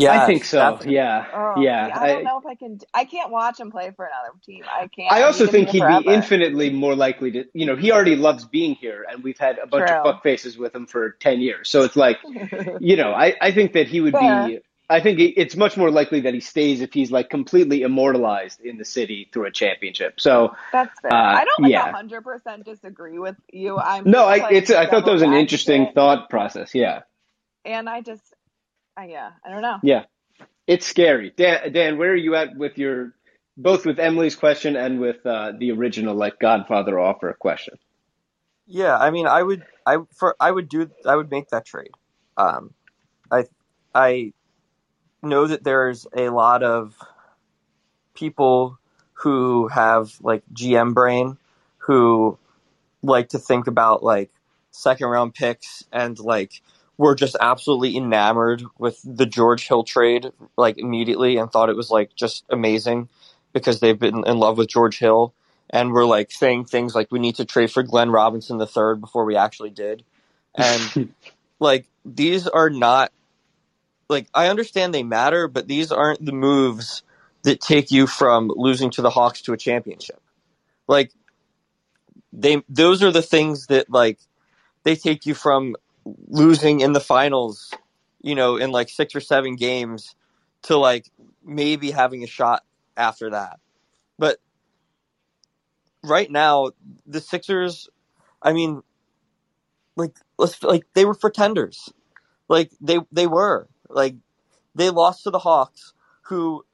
Yeah, 0.00 0.22
I 0.22 0.26
think 0.26 0.44
so. 0.44 0.58
definitely. 0.58 0.94
Yeah. 0.94 1.26
Oh, 1.32 1.60
yeah. 1.60 1.86
see, 1.86 2.00
I 2.00 2.06
don't 2.14 2.24
know 2.24 2.38
if 2.38 2.46
I 2.46 2.54
can. 2.54 2.80
I 2.94 3.04
can't 3.04 3.30
watch 3.30 3.60
him 3.60 3.70
play 3.70 3.92
for 3.94 4.06
another 4.06 4.34
team. 4.46 4.64
I 4.66 4.86
can't. 4.86 5.12
I 5.12 5.22
also 5.22 5.44
need 5.44 5.50
think 5.52 5.68
here 5.68 5.90
he'd 5.90 6.04
be 6.04 6.14
infinitely 6.14 6.70
more 6.70 6.96
likely 6.96 7.32
to, 7.32 7.44
you 7.52 7.66
know, 7.66 7.76
he 7.76 7.92
already 7.92 8.16
loves 8.16 8.46
being 8.46 8.76
here, 8.76 9.04
and 9.10 9.22
we've 9.22 9.38
had 9.38 9.58
a 9.58 9.66
bunch 9.66 9.88
True. 9.88 9.96
of 9.96 10.04
fuck 10.04 10.22
faces 10.22 10.56
with 10.56 10.74
him 10.74 10.86
for 10.86 11.10
10 11.20 11.40
years. 11.40 11.68
So 11.68 11.82
it's 11.82 11.96
like, 11.96 12.16
you 12.80 12.96
know, 12.96 13.12
I, 13.12 13.34
I 13.40 13.52
think 13.52 13.74
that 13.74 13.88
he 13.88 14.00
would 14.00 14.14
Fair. 14.14 14.46
be, 14.48 14.60
I 14.90 15.00
think 15.00 15.20
it's 15.20 15.56
much 15.56 15.76
more 15.76 15.90
likely 15.90 16.22
that 16.22 16.34
he 16.34 16.40
stays 16.40 16.80
if 16.80 16.92
he's 16.92 17.10
like 17.12 17.30
completely 17.30 17.82
immortalized 17.82 18.60
in 18.60 18.76
the 18.76 18.84
city 18.84 19.28
through 19.32 19.46
a 19.46 19.50
championship. 19.52 20.20
So, 20.20 20.54
That's 20.72 20.98
fair. 21.00 21.12
Uh, 21.12 21.16
I 21.16 21.44
don't 21.44 21.60
like 21.62 21.72
yeah. 21.72 21.92
hundred 21.92 22.22
percent 22.22 22.64
disagree 22.64 23.18
with 23.18 23.36
you. 23.52 23.78
I'm 23.78 24.04
no, 24.04 24.24
I, 24.24 24.38
like, 24.38 24.52
it's, 24.52 24.70
I 24.70 24.90
thought 24.90 25.04
that 25.04 25.12
was 25.12 25.22
an 25.22 25.32
interesting 25.32 25.82
advocate, 25.82 25.94
thought 25.94 26.30
process. 26.30 26.74
Yeah. 26.74 27.02
and 27.64 27.88
I 27.88 28.00
just, 28.00 28.22
uh, 28.98 29.04
yeah, 29.04 29.30
I 29.44 29.50
don't 29.50 29.62
know. 29.62 29.78
Yeah. 29.82 30.04
It's 30.66 30.86
scary. 30.86 31.32
Dan, 31.36 31.72
Dan, 31.72 31.98
where 31.98 32.10
are 32.10 32.16
you 32.16 32.34
at 32.34 32.56
with 32.56 32.78
your, 32.78 33.14
both 33.56 33.84
with 33.84 33.98
Emily's 33.98 34.36
question 34.36 34.76
and 34.76 35.00
with 35.00 35.24
uh, 35.26 35.52
the 35.58 35.72
original, 35.72 36.14
like, 36.14 36.38
Godfather 36.38 36.98
offer 36.98 37.32
question? 37.38 37.78
Yeah, 38.66 38.96
I 38.96 39.10
mean, 39.10 39.26
I 39.26 39.42
would, 39.42 39.64
I 39.84 39.98
for, 40.16 40.36
I 40.38 40.50
would 40.50 40.68
do, 40.68 40.90
I 41.04 41.16
would 41.16 41.30
make 41.30 41.48
that 41.48 41.66
trade. 41.66 41.90
Um, 42.36 42.72
I, 43.30 43.44
I 43.92 44.32
know 45.22 45.46
that 45.46 45.64
there's 45.64 46.06
a 46.16 46.30
lot 46.30 46.62
of 46.62 46.96
people 48.14 48.78
who 49.14 49.68
have 49.68 50.12
like 50.20 50.42
GM 50.52 50.94
brain 50.94 51.36
who 51.78 52.38
like 53.02 53.30
to 53.30 53.38
think 53.38 53.66
about 53.66 54.02
like 54.02 54.30
second 54.70 55.08
round 55.08 55.34
picks 55.34 55.84
and 55.92 56.18
like 56.18 56.62
were 56.96 57.14
just 57.14 57.36
absolutely 57.40 57.96
enamored 57.96 58.62
with 58.78 59.00
the 59.04 59.26
George 59.26 59.66
Hill 59.66 59.84
trade 59.84 60.26
like 60.56 60.78
immediately 60.78 61.38
and 61.38 61.50
thought 61.50 61.70
it 61.70 61.76
was 61.76 61.90
like 61.90 62.14
just 62.14 62.44
amazing 62.50 63.08
because 63.52 63.80
they've 63.80 63.98
been 63.98 64.26
in 64.26 64.38
love 64.38 64.58
with 64.58 64.68
George 64.68 64.98
Hill 64.98 65.32
and 65.70 65.92
were 65.92 66.04
like 66.04 66.30
saying 66.30 66.66
things 66.66 66.94
like 66.94 67.10
we 67.10 67.18
need 67.18 67.36
to 67.36 67.44
trade 67.44 67.70
for 67.70 67.82
Glenn 67.82 68.10
Robinson 68.10 68.58
the 68.58 68.66
third 68.66 69.00
before 69.00 69.24
we 69.24 69.36
actually 69.36 69.70
did. 69.70 70.04
And 70.54 71.14
like 71.58 71.86
these 72.04 72.46
are 72.46 72.70
not 72.70 73.12
like 74.10 74.28
I 74.34 74.48
understand 74.48 74.94
they 74.94 75.04
matter, 75.04 75.48
but 75.48 75.68
these 75.68 75.92
aren't 75.92 76.24
the 76.24 76.32
moves 76.32 77.02
that 77.44 77.60
take 77.60 77.92
you 77.92 78.06
from 78.08 78.52
losing 78.54 78.90
to 78.92 79.02
the 79.02 79.10
Hawks 79.10 79.42
to 79.42 79.54
a 79.54 79.56
championship. 79.56 80.20
Like 80.88 81.12
they 82.32 82.62
those 82.68 83.02
are 83.02 83.12
the 83.12 83.22
things 83.22 83.68
that 83.68 83.90
like 83.90 84.18
they 84.84 84.96
take 84.96 85.26
you 85.26 85.34
from 85.34 85.76
losing 86.28 86.80
in 86.80 86.92
the 86.92 87.00
finals, 87.00 87.72
you 88.22 88.34
know, 88.34 88.56
in 88.56 88.72
like 88.72 88.88
6 88.88 89.14
or 89.14 89.20
7 89.20 89.56
games 89.56 90.14
to 90.62 90.76
like 90.76 91.08
maybe 91.44 91.90
having 91.90 92.24
a 92.24 92.28
shot 92.28 92.64
after 92.96 93.30
that. 93.30 93.60
But 94.18 94.38
right 96.02 96.30
now 96.30 96.70
the 97.06 97.20
Sixers 97.20 97.88
I 98.42 98.52
mean 98.52 98.82
like 99.96 100.16
let's 100.38 100.62
like 100.62 100.84
they 100.94 101.04
were 101.04 101.14
pretenders. 101.14 101.92
Like 102.48 102.72
they 102.80 102.98
they 103.12 103.26
were. 103.26 103.68
Like 103.90 104.16
they 104.74 104.90
lost 104.90 105.24
to 105.24 105.30
the 105.30 105.38
Hawks 105.38 105.92
who 106.22 106.64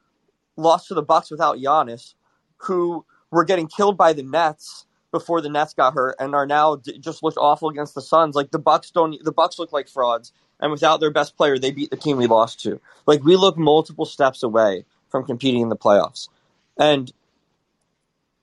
lost 0.55 0.87
to 0.87 0.93
the 0.93 1.03
Bucks 1.03 1.31
without 1.31 1.57
Giannis 1.57 2.13
who 2.57 3.05
were 3.31 3.43
getting 3.43 3.67
killed 3.67 3.97
by 3.97 4.13
the 4.13 4.23
Nets 4.23 4.85
before 5.11 5.41
the 5.41 5.49
Nets 5.49 5.73
got 5.73 5.93
hurt 5.93 6.15
and 6.19 6.35
are 6.35 6.45
now 6.45 6.77
d- 6.77 6.97
just 6.99 7.23
looked 7.23 7.37
awful 7.37 7.69
against 7.69 7.95
the 7.95 8.01
Suns. 8.01 8.35
Like 8.35 8.51
the 8.51 8.59
Bucks 8.59 8.91
don't 8.91 9.23
the 9.23 9.31
Bucks 9.31 9.59
look 9.59 9.71
like 9.71 9.87
frauds 9.87 10.31
and 10.59 10.71
without 10.71 10.99
their 10.99 11.11
best 11.11 11.37
player 11.37 11.57
they 11.57 11.71
beat 11.71 11.89
the 11.89 11.97
team 11.97 12.17
we 12.17 12.27
lost 12.27 12.61
to. 12.61 12.79
Like 13.05 13.23
we 13.23 13.35
look 13.35 13.57
multiple 13.57 14.05
steps 14.05 14.43
away 14.43 14.85
from 15.09 15.25
competing 15.25 15.61
in 15.61 15.69
the 15.69 15.77
playoffs. 15.77 16.29
And 16.77 17.11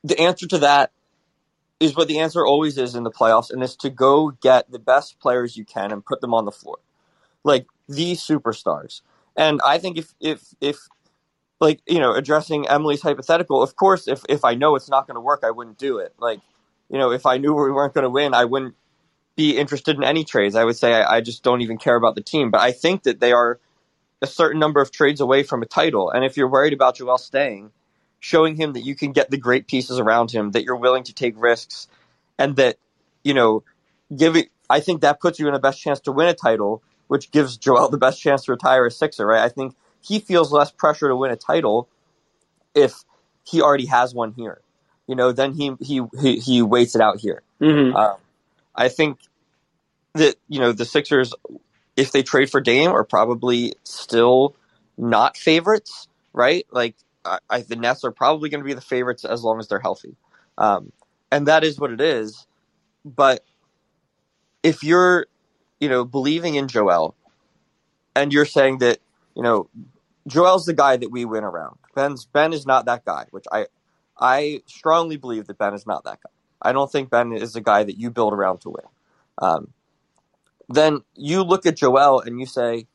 the 0.02 0.18
answer 0.20 0.46
to 0.48 0.58
that 0.58 0.92
is 1.80 1.96
what 1.96 2.08
the 2.08 2.20
answer 2.20 2.46
always 2.46 2.78
is 2.78 2.94
in 2.94 3.02
the 3.02 3.10
playoffs, 3.10 3.50
and 3.50 3.62
it's 3.62 3.76
to 3.76 3.90
go 3.90 4.30
get 4.30 4.70
the 4.70 4.78
best 4.78 5.18
players 5.18 5.56
you 5.56 5.64
can 5.64 5.92
and 5.92 6.04
put 6.04 6.20
them 6.20 6.32
on 6.32 6.44
the 6.44 6.52
floor, 6.52 6.78
like 7.42 7.66
the 7.88 8.12
superstars. 8.14 9.02
And 9.36 9.60
I 9.64 9.78
think 9.78 9.98
if 9.98 10.14
if 10.20 10.42
if 10.60 10.78
like 11.60 11.80
you 11.86 12.00
know 12.00 12.14
addressing 12.14 12.68
Emily's 12.68 13.02
hypothetical, 13.02 13.62
of 13.62 13.76
course, 13.76 14.08
if 14.08 14.22
if 14.28 14.44
I 14.44 14.54
know 14.54 14.76
it's 14.76 14.88
not 14.90 15.06
going 15.06 15.16
to 15.16 15.20
work, 15.20 15.42
I 15.44 15.50
wouldn't 15.50 15.78
do 15.78 15.98
it. 15.98 16.14
Like 16.18 16.40
you 16.90 16.98
know, 16.98 17.12
if 17.12 17.26
I 17.26 17.38
knew 17.38 17.54
we 17.54 17.72
weren't 17.72 17.94
going 17.94 18.04
to 18.04 18.10
win, 18.10 18.34
I 18.34 18.44
wouldn't 18.44 18.74
be 19.36 19.56
interested 19.56 19.96
in 19.96 20.04
any 20.04 20.24
trades. 20.24 20.54
I 20.54 20.64
would 20.64 20.76
say 20.76 20.94
I, 20.94 21.16
I 21.16 21.20
just 21.20 21.42
don't 21.42 21.62
even 21.62 21.78
care 21.78 21.96
about 21.96 22.14
the 22.14 22.22
team. 22.22 22.50
But 22.50 22.60
I 22.60 22.72
think 22.72 23.04
that 23.04 23.20
they 23.20 23.32
are 23.32 23.60
a 24.22 24.26
certain 24.26 24.60
number 24.60 24.80
of 24.80 24.92
trades 24.92 25.20
away 25.20 25.42
from 25.42 25.62
a 25.62 25.66
title, 25.66 26.10
and 26.10 26.24
if 26.24 26.36
you're 26.36 26.50
worried 26.50 26.72
about 26.72 26.96
Joel 26.96 27.18
staying 27.18 27.72
showing 28.20 28.56
him 28.56 28.72
that 28.72 28.80
you 28.80 28.94
can 28.96 29.12
get 29.12 29.30
the 29.30 29.36
great 29.36 29.66
pieces 29.68 30.00
around 30.00 30.30
him, 30.30 30.52
that 30.52 30.64
you're 30.64 30.76
willing 30.76 31.04
to 31.04 31.12
take 31.12 31.34
risks, 31.36 31.88
and 32.38 32.56
that 32.56 32.76
you 33.24 33.34
know, 33.34 33.64
give 34.16 34.36
it. 34.36 34.50
I 34.70 34.80
think 34.80 35.02
that 35.02 35.20
puts 35.20 35.38
you 35.38 35.46
in 35.48 35.54
the 35.54 35.60
best 35.60 35.80
chance 35.80 36.00
to 36.00 36.12
win 36.12 36.28
a 36.28 36.34
title, 36.34 36.82
which 37.08 37.30
gives 37.30 37.56
Joel 37.56 37.88
the 37.88 37.98
best 37.98 38.20
chance 38.20 38.44
to 38.44 38.52
retire 38.52 38.86
as 38.86 38.96
Sixer. 38.96 39.26
Right? 39.26 39.42
I 39.42 39.48
think 39.48 39.74
he 40.00 40.18
feels 40.18 40.52
less 40.52 40.70
pressure 40.70 41.08
to 41.08 41.16
win 41.16 41.30
a 41.30 41.36
title 41.36 41.88
if 42.74 43.04
he 43.44 43.62
already 43.62 43.86
has 43.86 44.14
one 44.14 44.32
here. 44.32 44.60
You 45.06 45.14
know, 45.14 45.32
then 45.32 45.52
he 45.52 45.74
he 45.80 46.02
he, 46.20 46.38
he 46.38 46.62
waits 46.62 46.94
it 46.94 47.00
out 47.00 47.18
here. 47.18 47.42
Mm-hmm. 47.60 47.96
Um, 47.96 48.16
I 48.74 48.88
think 48.88 49.18
that 50.14 50.36
you 50.48 50.60
know 50.60 50.72
the 50.72 50.84
Sixers, 50.84 51.34
if 51.96 52.12
they 52.12 52.22
trade 52.22 52.50
for 52.50 52.60
Dame, 52.60 52.90
are 52.90 53.04
probably 53.04 53.74
still 53.84 54.56
not 54.96 55.36
favorites, 55.36 56.08
right? 56.32 56.66
Like 56.70 56.96
I, 57.24 57.38
I, 57.50 57.60
the 57.62 57.76
Nets 57.76 58.04
are 58.04 58.12
probably 58.12 58.48
going 58.48 58.60
to 58.60 58.66
be 58.66 58.74
the 58.74 58.80
favorites 58.80 59.24
as 59.24 59.42
long 59.42 59.58
as 59.58 59.68
they're 59.68 59.78
healthy, 59.80 60.16
um, 60.56 60.92
and 61.30 61.48
that 61.48 61.64
is 61.64 61.78
what 61.78 61.90
it 61.90 62.00
is. 62.00 62.46
But 63.04 63.44
if 64.62 64.82
you're, 64.82 65.26
you 65.84 65.90
know, 65.90 66.06
believing 66.06 66.54
in 66.54 66.66
Joel, 66.66 67.14
and 68.16 68.32
you're 68.32 68.46
saying 68.46 68.78
that 68.78 69.00
you 69.36 69.42
know 69.42 69.68
Joel's 70.26 70.64
the 70.64 70.72
guy 70.72 70.96
that 70.96 71.10
we 71.10 71.26
win 71.26 71.44
around. 71.44 71.76
Ben's 71.94 72.24
Ben 72.24 72.54
is 72.54 72.64
not 72.64 72.86
that 72.86 73.04
guy, 73.04 73.26
which 73.32 73.44
I 73.52 73.66
I 74.18 74.62
strongly 74.64 75.18
believe 75.18 75.46
that 75.46 75.58
Ben 75.58 75.74
is 75.74 75.86
not 75.86 76.04
that 76.04 76.20
guy. 76.22 76.30
I 76.62 76.72
don't 76.72 76.90
think 76.90 77.10
Ben 77.10 77.34
is 77.34 77.52
the 77.52 77.60
guy 77.60 77.84
that 77.84 77.98
you 77.98 78.10
build 78.10 78.32
around 78.32 78.62
to 78.62 78.70
win. 78.70 78.86
Um, 79.36 79.74
then 80.70 81.02
you 81.14 81.42
look 81.42 81.66
at 81.66 81.76
Joel 81.76 82.20
and 82.20 82.40
you 82.40 82.46
say, 82.46 82.86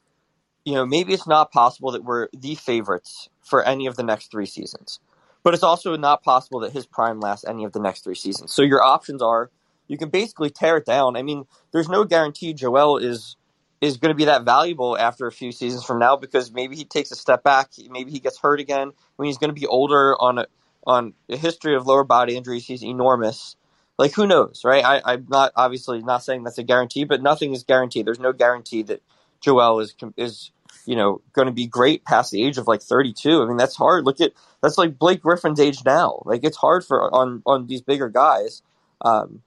you 0.65 0.73
know, 0.73 0.87
maybe 0.87 1.13
it's 1.13 1.27
not 1.27 1.51
possible 1.51 1.91
that 1.91 2.03
we're 2.03 2.29
the 2.33 2.55
favorites 2.55 3.29
for 3.43 3.63
any 3.63 3.85
of 3.85 3.97
the 3.97 4.03
next 4.03 4.31
three 4.31 4.47
seasons, 4.47 4.99
but 5.43 5.53
it's 5.53 5.61
also 5.61 5.95
not 5.95 6.23
possible 6.23 6.61
that 6.61 6.73
his 6.73 6.87
prime 6.87 7.19
lasts 7.19 7.45
any 7.47 7.65
of 7.65 7.73
the 7.73 7.79
next 7.79 8.03
three 8.03 8.15
seasons. 8.15 8.51
So 8.51 8.63
your 8.63 8.81
options 8.81 9.21
are 9.21 9.51
you 9.89 9.97
can 9.97 10.09
basically 10.09 10.51
tear 10.51 10.77
it 10.77 10.85
down. 10.85 11.17
I 11.17 11.23
mean, 11.23 11.45
there's 11.73 11.89
no 11.89 12.05
guarantee 12.05 12.53
Joel 12.53 12.99
is 12.99 13.35
is 13.81 13.97
going 13.97 14.11
to 14.11 14.15
be 14.15 14.25
that 14.25 14.45
valuable 14.45 14.97
after 14.97 15.27
a 15.27 15.33
few 15.33 15.51
seasons 15.51 15.85
from 15.85 15.99
now 15.99 16.15
because 16.15 16.53
maybe 16.53 16.77
he 16.77 16.85
takes 16.85 17.11
a 17.11 17.17
step 17.17 17.43
back, 17.43 17.71
maybe 17.89 18.11
he 18.11 18.19
gets 18.19 18.39
hurt 18.39 18.61
again 18.61 18.89
I 19.19 19.21
mean, 19.21 19.29
he's 19.29 19.37
going 19.37 19.53
to 19.53 19.59
be 19.59 19.67
older 19.67 20.15
on 20.21 20.39
a 20.39 20.45
on 20.87 21.13
a 21.29 21.37
history 21.37 21.75
of 21.75 21.87
lower 21.87 22.03
body 22.03 22.37
injuries. 22.37 22.65
He's 22.65 22.83
enormous. 22.83 23.55
Like 23.97 24.13
who 24.13 24.27
knows, 24.27 24.61
right? 24.65 24.83
I, 24.83 25.01
I'm 25.13 25.27
not 25.29 25.51
obviously 25.55 26.01
not 26.01 26.23
saying 26.23 26.43
that's 26.43 26.57
a 26.57 26.63
guarantee, 26.63 27.03
but 27.03 27.21
nothing 27.21 27.53
is 27.53 27.63
guaranteed. 27.63 28.07
There's 28.07 28.19
no 28.19 28.33
guarantee 28.33 28.83
that 28.83 29.01
Joel 29.41 29.81
is 29.81 29.95
is 30.17 30.51
you 30.85 30.95
know 30.95 31.21
going 31.33 31.47
to 31.47 31.53
be 31.53 31.67
great 31.67 32.05
past 32.05 32.31
the 32.31 32.43
age 32.43 32.57
of 32.57 32.67
like 32.67 32.81
32. 32.81 33.41
I 33.41 33.45
mean 33.45 33.57
that's 33.57 33.75
hard. 33.75 34.05
Look 34.05 34.21
at 34.21 34.33
that's 34.61 34.77
like 34.77 34.99
Blake 34.99 35.21
Griffin's 35.21 35.59
age 35.59 35.83
now. 35.85 36.21
Like 36.25 36.43
it's 36.43 36.57
hard 36.57 36.85
for 36.85 37.13
on 37.13 37.41
on 37.45 37.67
these 37.67 37.81
bigger 37.81 38.09
guys. 38.09 38.63
Um, 39.01 39.41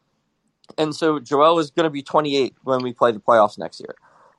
and 0.78 0.94
so 0.94 1.20
Joel 1.20 1.58
is 1.58 1.70
going 1.70 1.84
to 1.84 1.90
be 1.90 2.02
28 2.02 2.54
when 2.64 2.82
we 2.82 2.92
play 2.92 3.12
the 3.12 3.20
playoffs 3.20 3.58
next 3.58 3.80
year. 3.80 3.94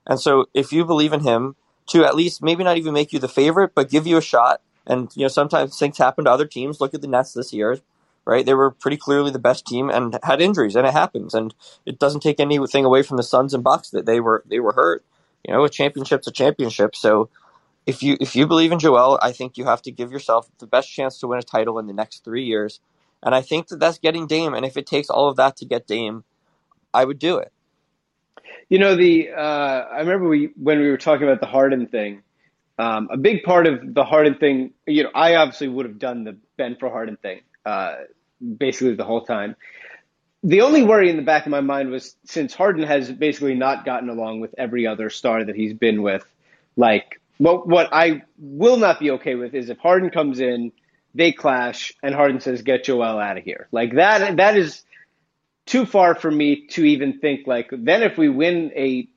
And 0.08 0.20
so 0.20 0.48
if 0.54 0.72
you 0.74 0.86
believe 0.86 1.14
in 1.14 1.22
him 1.22 1.56
to 1.90 2.06
at 2.06 2.16
least 2.16 2.44
maybe 2.44 2.64
not 2.64 2.78
even 2.78 2.94
make 2.94 3.14
you 3.14 3.20
the 3.20 3.28
favorite, 3.30 3.74
but 3.76 3.90
give 3.90 4.08
you 4.08 4.18
a 4.18 4.22
shot. 4.22 4.62
And 4.88 5.10
you 5.16 5.24
know 5.24 5.30
sometimes 5.30 5.78
things 5.78 5.98
happen 5.98 6.26
to 6.26 6.32
other 6.32 6.46
teams. 6.48 6.82
Look 6.82 6.94
at 6.94 7.02
the 7.02 7.08
Nets 7.08 7.34
this 7.34 7.54
year. 7.54 7.80
right? 8.26 8.46
They 8.46 8.56
were 8.56 8.72
pretty 8.72 8.98
clearly 8.98 9.32
the 9.32 9.40
best 9.40 9.68
team 9.68 9.90
and 9.90 10.20
had 10.24 10.42
injuries, 10.42 10.78
and 10.78 10.88
it 10.88 10.94
happens. 10.94 11.36
And 11.36 11.56
it 11.86 12.00
doesn't 12.00 12.22
take 12.22 12.40
anything 12.42 12.86
away 12.86 13.04
from 13.04 13.18
the 13.18 13.24
Suns 13.24 13.54
and 13.56 13.64
Bucks 13.64 13.92
that 13.92 14.08
they 14.08 14.22
were 14.22 14.44
they 14.48 14.62
were 14.62 14.74
hurt. 14.74 15.06
You 15.48 15.54
know, 15.54 15.66
a 15.66 15.70
championship's 15.70 16.28
a 16.28 16.34
championship. 16.34 16.96
So 16.96 17.30
if 17.86 18.04
you 18.04 18.18
if 18.22 18.36
you 18.36 18.48
believe 18.48 18.72
in 18.74 18.80
Joel, 18.80 19.20
I 19.22 19.34
think 19.34 19.58
you 19.58 19.66
have 19.66 19.84
to 19.84 19.92
give 19.92 20.12
yourself 20.12 20.50
the 20.60 20.68
best 20.68 20.92
chance 20.92 21.20
to 21.20 21.28
win 21.28 21.40
a 21.40 21.44
title 21.44 21.80
in 21.80 21.88
the 21.88 21.94
next 21.94 22.24
three 22.26 22.46
years. 22.46 22.82
And 23.24 23.34
I 23.34 23.42
think 23.42 23.68
that 23.68 23.80
that's 23.80 23.98
getting 24.00 24.28
Dame. 24.28 24.54
And 24.54 24.66
if 24.66 24.78
it 24.78 24.86
takes 24.86 25.10
all 25.10 25.30
of 25.30 25.38
that 25.38 25.58
to 25.58 25.66
get 25.66 25.88
Dame, 25.88 26.24
I 26.94 27.06
would 27.06 27.20
do 27.20 27.38
it. 27.38 27.52
You 28.70 28.80
know, 28.80 28.96
the 28.96 29.32
uh, 29.32 29.40
I 29.92 30.00
remember 30.00 30.28
we 30.28 30.52
when 30.56 30.80
we 30.80 30.90
were 30.90 30.98
talking 30.98 31.28
about 31.28 31.40
the 31.40 31.48
Harden 31.48 31.88
thing. 31.88 32.22
Um, 32.80 33.08
a 33.12 33.18
big 33.18 33.44
part 33.44 33.68
of 33.68 33.94
the 33.94 34.04
Harden 34.04 34.36
thing, 34.36 34.74
you 34.88 35.04
know, 35.04 35.12
I 35.14 35.36
obviously 35.36 35.68
would 35.68 35.86
have 35.86 36.00
done 36.00 36.24
the 36.24 36.38
Ben 36.58 36.76
for 36.80 36.90
Harden 36.90 37.18
thing 37.18 37.42
uh, 37.66 37.96
basically 38.58 38.96
the 38.96 39.04
whole 39.04 39.22
time. 39.22 39.56
The 40.44 40.62
only 40.62 40.84
worry 40.84 41.10
in 41.10 41.16
the 41.16 41.24
back 41.24 41.46
of 41.46 41.52
my 41.52 41.62
mind 41.62 41.90
was 41.90 42.16
since 42.26 42.54
Harden 42.54 42.84
has 42.84 43.12
basically 43.12 43.56
not 43.56 43.86
gotten 43.86 44.10
along 44.10 44.42
with 44.42 44.54
every 44.58 44.86
other 44.88 45.10
star 45.10 45.44
that 45.44 45.56
he's 45.56 45.74
been 45.74 46.02
with, 46.02 46.26
like 46.76 47.22
what 47.38 47.68
what 47.68 47.90
I 47.94 48.24
will 48.38 48.78
not 48.78 49.00
be 49.00 49.12
okay 49.12 49.36
with 49.36 49.54
is 49.54 49.70
if 49.70 49.78
Harden 49.78 50.10
comes 50.10 50.40
in, 50.42 50.74
they 51.14 51.32
clash, 51.32 51.94
and 52.02 52.16
Harden 52.16 52.40
says, 52.40 52.62
"Get 52.62 52.86
Joel 52.86 53.20
out 53.20 53.38
of 53.38 53.44
here." 53.44 53.68
Like 53.72 53.96
that. 53.96 54.38
That 54.38 54.58
is 54.58 54.84
too 55.66 55.86
far 55.86 56.16
for 56.16 56.30
me 56.30 56.68
to 56.68 56.84
even 56.84 57.20
think. 57.20 57.48
Like 57.48 57.70
then, 57.72 58.04
if 58.04 58.18
we 58.18 58.30
win 58.30 58.72
a 58.76 59.08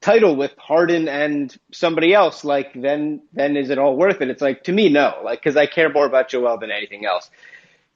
title 0.00 0.34
with 0.34 0.52
Harden 0.58 1.08
and 1.08 1.56
somebody 1.72 2.12
else, 2.12 2.44
like 2.44 2.72
then 2.74 3.22
then 3.32 3.56
is 3.56 3.70
it 3.70 3.78
all 3.78 3.96
worth 3.96 4.20
it? 4.20 4.30
It's 4.30 4.42
like 4.42 4.64
to 4.64 4.72
me, 4.72 4.88
no. 4.88 5.20
Like 5.24 5.40
because 5.40 5.56
I 5.56 5.66
care 5.66 5.90
more 5.90 6.06
about 6.06 6.28
Joel 6.28 6.58
than 6.58 6.70
anything 6.70 7.06
else. 7.06 7.30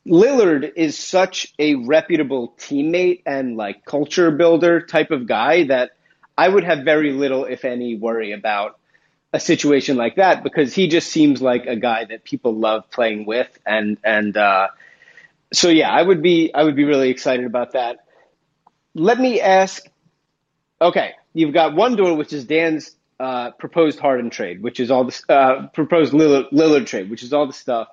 Lillard 0.07 0.73
is 0.77 0.97
such 0.97 1.53
a 1.59 1.75
reputable 1.75 2.55
teammate 2.59 3.23
and 3.27 3.57
like 3.57 3.85
culture 3.85 4.31
builder 4.31 4.81
type 4.81 5.11
of 5.11 5.27
guy 5.27 5.65
that 5.65 5.91
I 6.39 6.49
would 6.49 6.65
have 6.65 6.85
very 6.85 7.13
little, 7.13 7.45
if 7.45 7.65
any, 7.65 7.97
worry 7.97 8.33
about 8.33 8.79
a 9.33 9.41
situation 9.41 9.97
like 9.97 10.17
that 10.17 10.43
because 10.43 10.75
he 10.75 10.89
just 10.89 11.09
seems 11.09 11.43
like 11.43 11.67
a 11.67 11.77
guy 11.77 12.05
that 12.05 12.25
people 12.25 12.55
love 12.55 12.91
playing 12.91 13.27
with 13.27 13.49
and 13.67 13.99
and 14.05 14.37
uh, 14.37 14.69
so 15.53 15.69
yeah, 15.69 15.91
I 15.91 16.03
would 16.03 16.23
be 16.23 16.53
I 16.53 16.63
would 16.63 16.77
be 16.77 16.85
really 16.85 17.11
excited 17.11 17.47
about 17.47 17.73
that. 17.73 17.99
Let 18.95 19.19
me 19.19 19.41
ask. 19.41 19.85
Okay, 20.81 21.13
you've 21.33 21.55
got 21.55 21.75
one 21.75 21.97
door, 21.97 22.15
which 22.17 22.33
is 22.33 22.45
Dan's 22.45 22.95
uh, 23.19 23.53
proposed 23.53 23.99
Harden 23.99 24.31
trade, 24.31 24.63
which 24.63 24.81
is 24.81 24.91
all 24.91 25.05
the 25.05 25.23
uh, 25.29 25.69
proposed 25.69 26.13
Lillard, 26.13 26.51
Lillard 26.53 26.87
trade, 26.87 27.09
which 27.11 27.23
is 27.23 27.33
all 27.33 27.47
the 27.47 27.53
stuff 27.53 27.89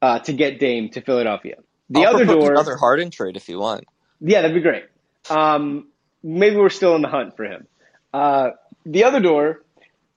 uh, 0.00 0.20
to 0.20 0.32
get 0.32 0.58
Dame 0.58 0.88
to 0.90 1.00
Philadelphia. 1.00 1.56
The 1.90 2.06
I'll 2.06 2.14
other 2.14 2.24
door, 2.24 2.52
another 2.52 2.76
Harden 2.76 3.10
trade 3.10 3.36
if 3.36 3.48
you 3.48 3.58
want. 3.58 3.84
yeah, 4.20 4.40
that'd 4.40 4.54
be 4.54 4.62
great. 4.62 4.84
Um, 5.28 5.88
maybe 6.22 6.56
we're 6.56 6.70
still 6.70 6.96
in 6.96 7.02
the 7.02 7.08
hunt 7.08 7.36
for 7.36 7.44
him. 7.44 7.66
Uh, 8.14 8.50
the 8.86 9.04
other 9.04 9.20
door 9.20 9.62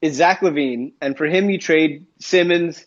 is 0.01 0.15
Zach 0.15 0.41
LaVine, 0.41 0.93
and 1.01 1.17
for 1.17 1.25
him, 1.25 1.49
you 1.49 1.57
trade 1.57 2.05
Simmons 2.19 2.85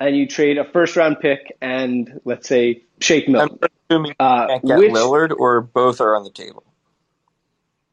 and 0.00 0.16
you 0.16 0.26
trade 0.26 0.58
a 0.58 0.64
first 0.64 0.96
round 0.96 1.20
pick 1.20 1.56
and 1.60 2.20
let's 2.24 2.48
say 2.48 2.82
Shake 3.00 3.26
I'm 3.26 3.32
Milton. 3.32 3.58
assuming 3.90 4.14
Uh, 4.18 4.58
get 4.58 4.78
which- 4.78 4.92
Lillard 4.92 5.32
or 5.36 5.60
both 5.60 6.00
are 6.00 6.16
on 6.16 6.24
the 6.24 6.30
table. 6.30 6.64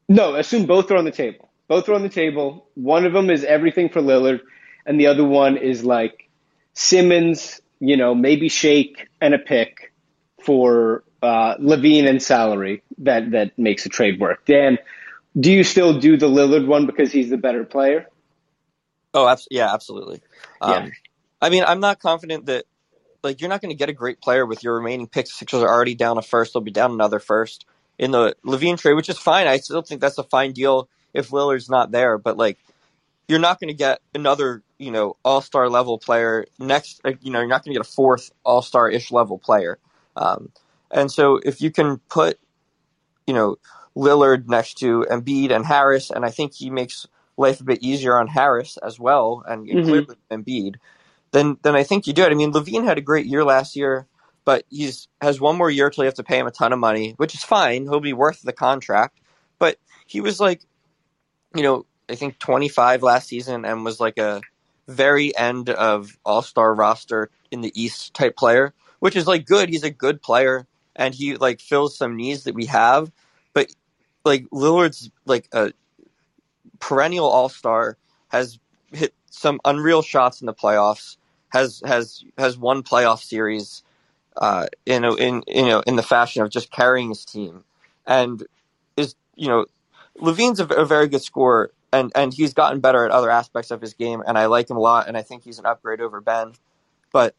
No, 0.08 0.34
assume 0.34 0.66
both 0.66 0.90
are 0.90 0.96
on 0.96 1.04
the 1.04 1.10
table. 1.12 1.48
Both 1.68 1.88
are 1.88 1.94
on 1.94 2.02
the 2.02 2.08
table. 2.08 2.66
One 2.74 3.06
of 3.06 3.12
them 3.12 3.30
is 3.30 3.44
everything 3.44 3.88
for 3.88 4.00
Lillard, 4.02 4.40
and 4.84 4.98
the 5.00 5.06
other 5.06 5.24
one 5.24 5.56
is 5.56 5.84
like 5.84 6.28
Simmons, 6.74 7.60
you 7.80 7.96
know, 7.96 8.14
maybe 8.14 8.48
Shake 8.48 9.08
and 9.20 9.32
a 9.32 9.38
pick 9.38 9.92
for 10.44 11.04
uh, 11.22 11.54
LaVine 11.58 12.08
and 12.08 12.20
salary 12.22 12.82
that 12.98 13.30
that 13.30 13.58
makes 13.58 13.86
a 13.86 13.88
trade 13.88 14.18
work. 14.20 14.44
Dan, 14.44 14.76
do 15.38 15.52
you 15.52 15.62
still 15.64 15.98
do 15.98 16.16
the 16.16 16.28
Lillard 16.28 16.66
one 16.66 16.84
because 16.86 17.12
he's 17.12 17.30
the 17.30 17.36
better 17.38 17.64
player? 17.64 18.08
Oh, 19.14 19.28
abs- 19.28 19.48
yeah, 19.50 19.72
absolutely. 19.72 20.22
Yeah. 20.66 20.76
Um, 20.76 20.92
I 21.40 21.50
mean, 21.50 21.64
I'm 21.66 21.80
not 21.80 22.00
confident 22.00 22.46
that 22.46 22.64
like 23.22 23.40
you're 23.40 23.50
not 23.50 23.60
going 23.60 23.70
to 23.70 23.76
get 23.76 23.88
a 23.88 23.92
great 23.94 24.20
player 24.20 24.46
with 24.46 24.62
your 24.62 24.76
remaining 24.76 25.06
picks. 25.06 25.34
Sixers 25.34 25.62
are 25.62 25.68
already 25.68 25.94
down 25.94 26.18
a 26.18 26.22
first; 26.22 26.52
they'll 26.52 26.62
be 26.62 26.70
down 26.70 26.92
another 26.92 27.18
first 27.18 27.66
in 27.98 28.10
the 28.10 28.34
LaVine 28.44 28.78
trade, 28.78 28.94
which 28.94 29.08
is 29.08 29.18
fine. 29.18 29.46
I 29.46 29.58
still 29.58 29.82
think 29.82 30.00
that's 30.00 30.18
a 30.18 30.24
fine 30.24 30.52
deal 30.52 30.88
if 31.14 31.30
Lillard's 31.30 31.68
not 31.68 31.90
there. 31.90 32.18
But 32.18 32.36
like, 32.36 32.58
you're 33.28 33.38
not 33.38 33.60
going 33.60 33.68
to 33.68 33.74
get 33.74 34.00
another, 34.14 34.62
you 34.78 34.90
know, 34.90 35.16
All 35.24 35.40
Star 35.40 35.68
level 35.68 35.98
player 35.98 36.46
next. 36.58 37.00
You 37.20 37.30
know, 37.32 37.40
you're 37.40 37.48
not 37.48 37.64
going 37.64 37.74
to 37.74 37.80
get 37.80 37.86
a 37.86 37.90
fourth 37.90 38.30
All 38.44 38.62
Star 38.62 38.88
ish 38.88 39.10
level 39.10 39.38
player. 39.38 39.78
Um, 40.16 40.50
and 40.90 41.10
so 41.10 41.40
if 41.44 41.60
you 41.60 41.70
can 41.70 41.98
put, 42.08 42.38
you 43.26 43.34
know, 43.34 43.56
Lillard 43.96 44.48
next 44.48 44.74
to 44.78 45.06
Embiid 45.10 45.50
and 45.50 45.64
Harris, 45.64 46.10
and 46.10 46.24
I 46.24 46.30
think 46.30 46.54
he 46.54 46.70
makes 46.70 47.06
life 47.36 47.60
a 47.60 47.64
bit 47.64 47.82
easier 47.82 48.16
on 48.16 48.28
Harris 48.28 48.76
as 48.78 48.98
well, 49.00 49.42
and 49.46 49.66
Mhm. 49.68 49.84
clearly 49.84 50.16
Embiid, 50.30 50.76
then 51.32 51.56
then 51.62 51.74
I 51.74 51.82
think 51.82 52.06
you 52.06 52.12
do 52.12 52.24
it. 52.24 52.30
I 52.32 52.34
mean, 52.34 52.52
LaVine 52.52 52.84
had 52.84 52.98
a 52.98 53.02
great 53.02 53.26
year 53.26 53.44
last 53.44 53.76
year, 53.76 54.06
but 54.44 54.64
he's 54.70 55.08
has 55.20 55.40
one 55.40 55.56
more 55.56 55.70
year 55.70 55.90
till 55.90 56.04
you 56.04 56.06
have 56.06 56.14
to 56.14 56.24
pay 56.24 56.38
him 56.38 56.46
a 56.46 56.50
ton 56.50 56.72
of 56.72 56.78
money, 56.78 57.14
which 57.16 57.34
is 57.34 57.42
fine. 57.44 57.84
He'll 57.84 58.00
be 58.00 58.12
worth 58.12 58.42
the 58.42 58.52
contract. 58.52 59.18
But 59.58 59.78
he 60.06 60.20
was 60.20 60.40
like, 60.40 60.62
you 61.54 61.62
know, 61.62 61.86
I 62.10 62.14
think 62.14 62.38
25 62.38 63.02
last 63.02 63.28
season 63.28 63.64
and 63.64 63.84
was 63.84 64.00
like 64.00 64.18
a 64.18 64.42
very 64.88 65.36
end 65.36 65.70
of 65.70 66.18
All 66.24 66.42
Star 66.42 66.74
roster 66.74 67.30
in 67.50 67.60
the 67.62 67.72
East 67.80 68.14
type 68.14 68.36
player, 68.36 68.74
which 69.00 69.16
is 69.16 69.26
like 69.26 69.46
good. 69.46 69.68
He's 69.68 69.84
a 69.84 69.90
good 69.90 70.22
player 70.22 70.66
and 70.96 71.14
he 71.14 71.36
like 71.36 71.60
fills 71.60 71.96
some 71.96 72.16
needs 72.16 72.44
that 72.44 72.54
we 72.54 72.66
have. 72.66 73.10
But 73.54 73.68
like 74.24 74.46
Lillard's 74.52 75.10
like 75.26 75.48
a 75.52 75.72
perennial 76.82 77.28
All 77.28 77.48
Star, 77.48 77.96
has 78.28 78.58
hit 78.92 79.14
some 79.30 79.60
unreal 79.64 80.02
shots 80.02 80.42
in 80.42 80.46
the 80.46 80.52
playoffs, 80.52 81.16
has 81.50 81.80
has 81.86 82.24
has 82.36 82.58
won 82.58 82.82
playoff 82.82 83.22
series, 83.22 83.84
uh, 84.36 84.66
in 84.84 85.04
in 85.04 85.44
you 85.46 85.66
know 85.66 85.80
in 85.86 85.96
the 85.96 86.02
fashion 86.02 86.42
of 86.42 86.50
just 86.50 86.70
carrying 86.72 87.08
his 87.08 87.24
team, 87.24 87.64
and 88.06 88.44
is 88.96 89.14
you 89.36 89.46
know 89.48 89.64
LaVine's 90.18 90.60
a, 90.60 90.66
a 90.66 90.84
very 90.84 91.08
good 91.08 91.22
scorer, 91.22 91.70
and 91.92 92.10
and 92.16 92.34
he's 92.34 92.52
gotten 92.52 92.80
better 92.80 93.04
at 93.04 93.12
other 93.12 93.30
aspects 93.30 93.70
of 93.70 93.80
his 93.80 93.94
game, 93.94 94.22
and 94.26 94.36
I 94.36 94.46
like 94.46 94.68
him 94.68 94.76
a 94.76 94.80
lot, 94.80 95.06
and 95.06 95.16
I 95.16 95.22
think 95.22 95.44
he's 95.44 95.60
an 95.60 95.66
upgrade 95.66 96.00
over 96.00 96.20
Ben, 96.20 96.52
but 97.12 97.36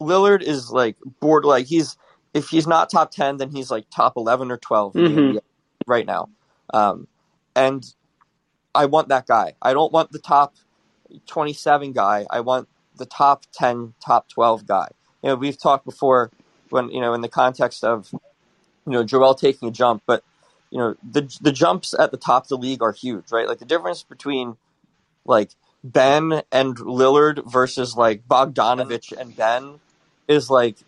Lillard 0.00 0.42
is 0.42 0.70
like 0.72 0.96
board 1.20 1.44
like 1.44 1.66
he's 1.66 1.96
if 2.34 2.48
he's 2.48 2.66
not 2.66 2.90
top 2.90 3.12
ten, 3.12 3.36
then 3.36 3.50
he's 3.50 3.70
like 3.70 3.86
top 3.90 4.16
eleven 4.16 4.50
or 4.50 4.56
12 4.56 4.96
in 4.96 5.02
the 5.04 5.10
Mhm. 5.10 5.38
Right 5.86 6.06
now, 6.06 6.30
um, 6.72 7.06
and 7.54 7.84
I 8.74 8.86
want 8.86 9.08
that 9.08 9.26
guy. 9.26 9.54
I 9.62 9.72
don't 9.72 9.92
want 9.92 10.12
the 10.12 10.18
top 10.18 10.54
twenty 11.26 11.52
seven 11.52 11.92
guy. 11.92 12.26
I 12.30 12.40
want 12.40 12.68
the 12.96 13.06
top 13.06 13.44
ten, 13.52 13.94
top 14.04 14.28
twelve 14.28 14.66
guy. 14.66 14.88
You 15.22 15.30
know, 15.30 15.36
we've 15.36 15.58
talked 15.58 15.84
before 15.84 16.30
when 16.70 16.90
you 16.90 17.00
know 17.00 17.14
in 17.14 17.20
the 17.20 17.28
context 17.28 17.84
of 17.84 18.10
you 18.12 18.92
know 18.92 19.04
Joel 19.04 19.34
taking 19.34 19.68
a 19.68 19.72
jump, 19.72 20.02
but 20.06 20.24
you 20.70 20.78
know 20.78 20.96
the 21.02 21.22
the 21.40 21.52
jumps 21.52 21.94
at 21.98 22.10
the 22.10 22.16
top 22.16 22.44
of 22.44 22.48
the 22.48 22.56
league 22.56 22.82
are 22.82 22.92
huge, 22.92 23.30
right? 23.30 23.48
Like 23.48 23.58
the 23.58 23.64
difference 23.64 24.02
between 24.02 24.56
like 25.24 25.50
Ben 25.82 26.42
and 26.50 26.76
Lillard 26.76 27.50
versus 27.50 27.96
like 27.96 28.26
Bogdanovich 28.26 29.12
and 29.12 29.36
Ben 29.36 29.80
is 30.26 30.50
like 30.50 30.78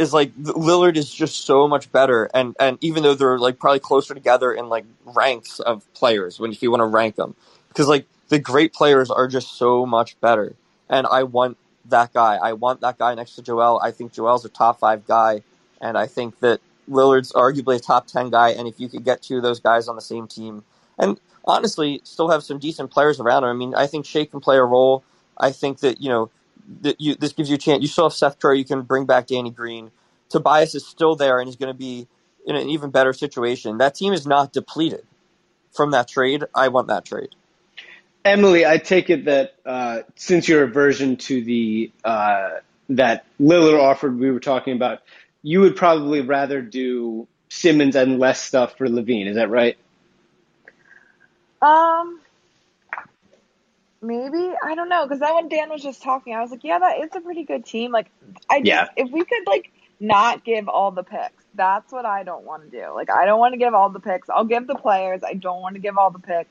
is 0.00 0.14
like 0.14 0.34
Lillard 0.36 0.96
is 0.96 1.12
just 1.14 1.46
so 1.46 1.68
much 1.68 1.92
better, 1.92 2.30
and 2.34 2.56
and 2.60 2.78
even 2.82 3.04
though 3.04 3.14
they're 3.14 3.38
like 3.38 3.60
probably 3.60 3.80
closer 3.80 4.14
together 4.14 4.52
in 4.52 4.70
like 4.70 4.86
ranks 5.04 5.60
of 5.60 5.92
players 5.94 6.40
when 6.40 6.52
if 6.52 6.62
you 6.62 6.72
want 6.72 6.80
to 6.82 6.86
rank 6.86 7.16
them, 7.16 7.36
because 7.68 7.88
like 7.88 8.06
the 8.30 8.40
great 8.40 8.74
players 8.74 9.10
are 9.10 9.28
just 9.28 9.58
so 9.58 9.86
much 9.86 10.20
better, 10.20 10.56
and 10.90 11.06
I 11.06 11.24
want 11.24 11.58
that 11.86 12.14
guy. 12.14 12.36
I 12.36 12.54
want 12.54 12.82
that 12.82 12.98
guy 12.98 13.14
next 13.14 13.36
to 13.36 13.42
Joel. 13.42 13.80
I 13.84 13.92
think 13.92 14.12
Joel's 14.14 14.44
a 14.46 14.50
top 14.50 14.80
five 14.80 15.06
guy, 15.06 15.42
and 15.80 15.98
I 15.98 16.08
think 16.08 16.40
that 16.40 16.60
Lillard's 16.90 17.32
arguably 17.32 17.76
a 17.76 17.80
top 17.80 18.08
ten 18.08 18.30
guy. 18.30 18.50
And 18.50 18.68
if 18.68 18.80
you 18.80 18.88
could 18.88 19.04
get 19.04 19.22
two 19.22 19.38
of 19.38 19.44
those 19.44 19.60
guys 19.60 19.88
on 19.88 19.96
the 19.96 20.02
same 20.02 20.28
team, 20.28 20.64
and 20.98 21.20
honestly, 21.44 22.02
still 22.04 22.30
have 22.30 22.44
some 22.44 22.58
decent 22.58 22.90
players 22.90 23.20
around 23.20 23.44
him. 23.44 23.50
I 23.50 23.54
mean, 23.54 23.76
I 23.76 23.86
think 23.86 24.06
Shea 24.06 24.26
can 24.26 24.40
play 24.40 24.56
a 24.58 24.64
role. 24.64 25.04
I 25.38 25.52
think 25.52 25.80
that 25.80 26.00
you 26.02 26.08
know 26.08 26.30
that 26.82 27.00
you 27.00 27.14
this 27.14 27.32
gives 27.32 27.48
you 27.48 27.56
a 27.56 27.58
chance. 27.58 27.82
You 27.82 27.88
still 27.88 28.04
have 28.04 28.12
Seth 28.12 28.38
Curry. 28.38 28.58
You 28.58 28.64
can 28.64 28.82
bring 28.82 29.06
back 29.06 29.26
Danny 29.26 29.50
Green. 29.50 29.90
Tobias 30.28 30.74
is 30.74 30.86
still 30.86 31.16
there 31.16 31.38
and 31.40 31.48
he's 31.48 31.56
going 31.56 31.72
to 31.72 31.78
be 31.78 32.06
in 32.46 32.56
an 32.56 32.68
even 32.68 32.90
better 32.90 33.12
situation. 33.12 33.78
That 33.78 33.94
team 33.94 34.12
is 34.12 34.26
not 34.26 34.52
depleted 34.52 35.02
from 35.72 35.90
that 35.92 36.08
trade. 36.08 36.44
I 36.54 36.68
want 36.68 36.88
that 36.88 37.04
trade. 37.04 37.30
Emily, 38.24 38.66
I 38.66 38.78
take 38.78 39.10
it 39.10 39.24
that 39.24 39.54
uh, 39.64 40.00
since 40.14 40.48
your 40.48 40.64
aversion 40.64 41.16
to 41.16 41.42
the 41.42 41.90
uh, 42.04 42.50
that 42.90 43.24
Lillard 43.40 43.80
offered, 43.80 44.18
we 44.18 44.30
were 44.30 44.40
talking 44.40 44.74
about, 44.74 45.00
you 45.42 45.60
would 45.60 45.76
probably 45.76 46.20
rather 46.20 46.60
do 46.60 47.26
Simmons 47.48 47.96
and 47.96 48.18
less 48.18 48.40
stuff 48.40 48.76
for 48.76 48.86
LaVine. 48.88 49.26
Is 49.26 49.36
that 49.36 49.48
right? 49.48 49.76
Um, 51.62 52.19
maybe 54.02 54.52
I 54.64 54.74
don't 54.74 54.88
know 54.88 55.04
because 55.04 55.20
then 55.20 55.34
when 55.34 55.48
Dan 55.48 55.70
was 55.70 55.82
just 55.82 56.02
talking, 56.02 56.34
I 56.34 56.40
was 56.42 56.50
like, 56.50 56.64
yeah, 56.64 56.78
that 56.78 56.98
it's 57.00 57.16
a 57.16 57.20
pretty 57.20 57.44
good 57.44 57.64
team. 57.66 57.92
Like, 57.92 58.10
I 58.50 58.62
just 58.62 58.68
Yeah. 58.68 58.88
if 58.96 59.10
we 59.10 59.24
could 59.24 59.46
like 59.46 59.72
not 60.00 60.44
give 60.44 60.68
all 60.68 60.90
the 60.92 61.04
picks. 61.04 61.44
That's 61.54 61.92
what 61.92 62.06
I 62.06 62.22
don't 62.24 62.44
want 62.44 62.70
to 62.70 62.70
do. 62.70 62.92
Like 62.94 63.10
I 63.10 63.26
don't 63.26 63.38
want 63.40 63.52
to 63.54 63.58
give 63.58 63.74
all 63.74 63.90
the 63.90 64.00
picks. 64.00 64.30
I'll 64.30 64.44
give 64.44 64.66
the 64.66 64.76
players. 64.76 65.22
I 65.24 65.34
don't 65.34 65.60
want 65.62 65.74
to 65.76 65.80
give 65.80 65.98
all 65.98 66.10
the 66.10 66.18
picks. 66.20 66.50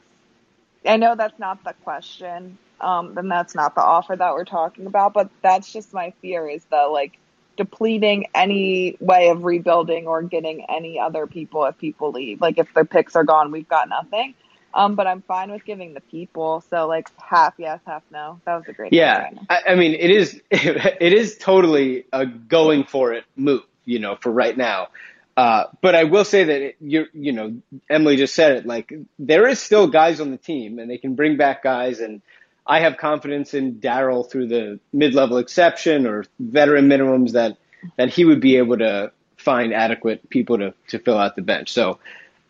I 0.85 0.97
know 0.97 1.15
that's 1.15 1.39
not 1.39 1.63
the 1.63 1.73
question. 1.83 2.57
Um, 2.81 3.13
then 3.15 3.27
that's 3.27 3.55
not 3.55 3.75
the 3.75 3.81
offer 3.81 4.15
that 4.15 4.33
we're 4.33 4.45
talking 4.45 4.87
about, 4.87 5.13
but 5.13 5.29
that's 5.43 5.71
just 5.71 5.93
my 5.93 6.13
fear 6.21 6.47
is 6.47 6.65
the 6.71 6.87
like 6.91 7.19
depleting 7.57 8.27
any 8.33 8.97
way 9.01 9.29
of 9.29 9.43
rebuilding 9.43 10.07
or 10.07 10.23
getting 10.23 10.65
any 10.69 10.99
other 10.99 11.27
people 11.27 11.65
if 11.65 11.77
people 11.77 12.11
leave. 12.11 12.41
Like 12.41 12.57
if 12.57 12.73
their 12.73 12.85
picks 12.85 13.15
are 13.15 13.25
gone, 13.25 13.51
we've 13.51 13.67
got 13.67 13.89
nothing. 13.89 14.35
Um, 14.73 14.95
but 14.95 15.07
I'm 15.07 15.21
fine 15.23 15.51
with 15.51 15.65
giving 15.65 15.93
the 15.93 16.01
people. 16.01 16.63
So 16.69 16.87
like 16.87 17.09
half 17.17 17.55
yes, 17.57 17.79
half 17.85 18.03
no. 18.11 18.39
That 18.45 18.55
was 18.55 18.65
a 18.67 18.73
great. 18.73 18.93
Yeah, 18.93 19.29
I, 19.49 19.61
I 19.69 19.75
mean 19.75 19.93
it 19.93 20.11
is 20.11 20.41
it 20.51 21.13
is 21.13 21.37
totally 21.37 22.05
a 22.13 22.25
going 22.25 22.83
for 22.83 23.13
it 23.13 23.25
move. 23.35 23.63
You 23.85 23.99
know, 23.99 24.17
for 24.17 24.31
right 24.31 24.55
now. 24.55 24.89
Uh, 25.35 25.65
but 25.81 25.95
I 25.95 26.03
will 26.03 26.25
say 26.25 26.43
that 26.43 26.73
you 26.81 27.05
you 27.13 27.31
know 27.31 27.55
Emily 27.89 28.17
just 28.17 28.35
said 28.35 28.51
it 28.57 28.65
like 28.65 28.93
there 29.17 29.47
is 29.47 29.59
still 29.59 29.87
guys 29.87 30.19
on 30.19 30.31
the 30.31 30.37
team 30.37 30.79
and 30.79 30.89
they 30.89 30.97
can 30.97 31.15
bring 31.15 31.37
back 31.37 31.63
guys 31.63 31.99
and 31.99 32.21
I 32.67 32.81
have 32.81 32.97
confidence 32.97 33.55
in 33.55 33.75
Daryl 33.75 34.29
through 34.29 34.47
the 34.47 34.79
mid-level 34.93 35.37
exception 35.37 36.05
or 36.05 36.25
veteran 36.39 36.87
minimums 36.87 37.31
that 37.31 37.57
that 37.97 38.09
he 38.09 38.25
would 38.25 38.41
be 38.41 38.57
able 38.57 38.77
to 38.77 39.11
find 39.37 39.73
adequate 39.73 40.29
people 40.29 40.57
to 40.59 40.73
to 40.89 40.99
fill 40.99 41.17
out 41.17 41.35
the 41.35 41.41
bench. 41.41 41.71
So 41.71 41.99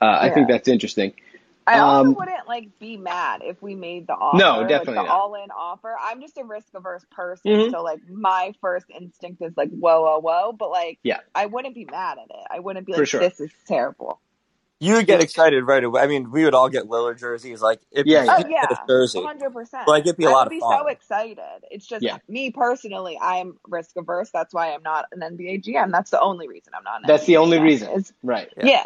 uh, 0.02 0.18
I 0.22 0.30
think 0.32 0.50
that's 0.50 0.68
interesting. 0.68 1.14
I 1.70 1.80
also 1.80 2.10
Um, 2.10 2.16
wouldn't 2.16 2.48
like 2.48 2.80
be 2.80 2.98
mad 2.98 3.42
if 3.44 3.62
we 3.62 3.76
made 3.76 4.08
the 4.08 4.14
offer. 4.14 4.38
No, 4.38 4.62
definitely 4.68 4.96
like, 4.96 5.08
the 5.08 5.12
all-in 5.14 5.52
offer. 5.52 5.96
I'm 6.02 6.20
just 6.22 6.38
a 6.38 6.44
risk-averse 6.44 7.06
person, 7.12 7.52
Mhm. 7.52 7.72
so 7.72 7.84
like 7.84 8.00
my 8.10 8.54
first 8.60 8.88
instinct 8.90 9.42
is 9.42 9.54
like 9.56 9.70
whoa, 9.70 10.02
whoa, 10.02 10.20
whoa. 10.20 10.52
But 10.54 10.72
like, 10.72 11.00
Yeah. 11.04 11.20
I 11.36 11.46
wouldn't 11.46 11.76
be 11.76 11.86
mad 11.86 12.18
at 12.18 12.30
it. 12.36 12.46
I 12.50 12.60
wouldn't 12.60 12.88
be 12.88 12.94
like, 12.94 13.08
sure. 13.08 13.20
this 13.20 13.40
is 13.40 13.52
terrible. 13.68 14.20
You 14.82 14.94
would 14.94 15.08
get 15.08 15.22
excited 15.22 15.62
right 15.66 15.84
away. 15.84 16.02
I 16.02 16.08
mean, 16.08 16.32
we 16.32 16.46
would 16.46 16.54
all 16.54 16.70
get 16.70 16.86
Lillard 16.86 17.20
jerseys. 17.20 17.62
Like, 17.62 17.82
if 17.92 18.06
Yeah, 18.06 18.22
you 18.22 18.26
yeah. 18.28 18.36
Oh 18.38 18.42
get 18.44 18.50
yeah, 18.72 18.78
jersey, 18.88 19.22
hundred 19.22 19.52
percent. 19.52 19.88
Like, 19.90 20.04
it'd 20.06 20.16
be 20.16 20.24
a 20.24 20.30
I 20.30 20.32
lot 20.32 20.40
would 20.46 20.48
of 20.48 20.52
be 20.52 20.60
fun. 20.62 20.80
so 20.80 20.88
excited. 20.88 21.66
It's 21.70 21.86
just 21.86 22.02
Yeah. 22.02 22.18
me 22.30 22.52
personally. 22.52 23.18
I 23.22 23.38
am 23.40 23.58
risk 23.68 23.98
averse. 23.98 24.30
That's 24.32 24.54
why 24.54 24.74
I'm 24.74 24.82
not 24.82 25.06
an 25.12 25.20
NBA 25.22 25.58
GM. 25.58 25.92
That's 25.92 26.12
the 26.12 26.22
only 26.22 26.48
reason 26.48 26.72
I'm 26.74 26.84
not. 26.86 27.02
An 27.02 27.08
That's 27.08 27.26
the 27.26 27.36
only 27.36 27.58
GM, 27.58 27.64
reason. 27.64 27.90
is- 27.92 28.14
Right. 28.24 28.50
yeah. 28.56 28.86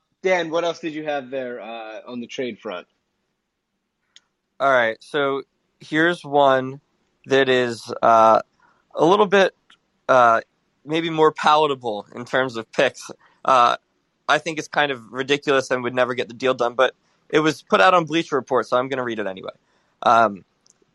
Dan, 0.21 0.49
what 0.49 0.63
else 0.63 0.79
did 0.79 0.93
you 0.93 1.03
have 1.03 1.29
there 1.29 1.59
uh, 1.61 2.01
on 2.07 2.19
the 2.19 2.27
trade 2.27 2.59
front? 2.59 2.87
All 4.59 4.71
right, 4.71 4.97
so 4.99 5.41
here's 5.79 6.23
one 6.23 6.81
that 7.25 7.49
is 7.49 7.91
uh, 8.01 8.41
a 8.93 9.05
little 9.05 9.25
bit 9.25 9.55
uh, 10.07 10.41
maybe 10.85 11.09
more 11.09 11.31
palatable 11.31 12.05
in 12.13 12.25
terms 12.25 12.57
of 12.57 12.71
picks. 12.71 13.09
Uh, 13.43 13.77
I 14.27 14.37
think 14.37 14.59
it's 14.59 14.67
kind 14.67 14.91
of 14.91 15.11
ridiculous 15.11 15.71
and 15.71 15.83
would 15.83 15.95
never 15.95 16.13
get 16.13 16.27
the 16.27 16.33
deal 16.33 16.53
done, 16.53 16.75
but 16.75 16.93
it 17.29 17.39
was 17.39 17.63
put 17.63 17.81
out 17.81 17.93
on 17.93 18.05
Bleacher 18.05 18.35
Report, 18.35 18.67
so 18.67 18.77
I'm 18.77 18.87
going 18.87 18.97
to 18.97 19.03
read 19.03 19.19
it 19.19 19.27
anyway. 19.27 19.51
Um, 20.03 20.45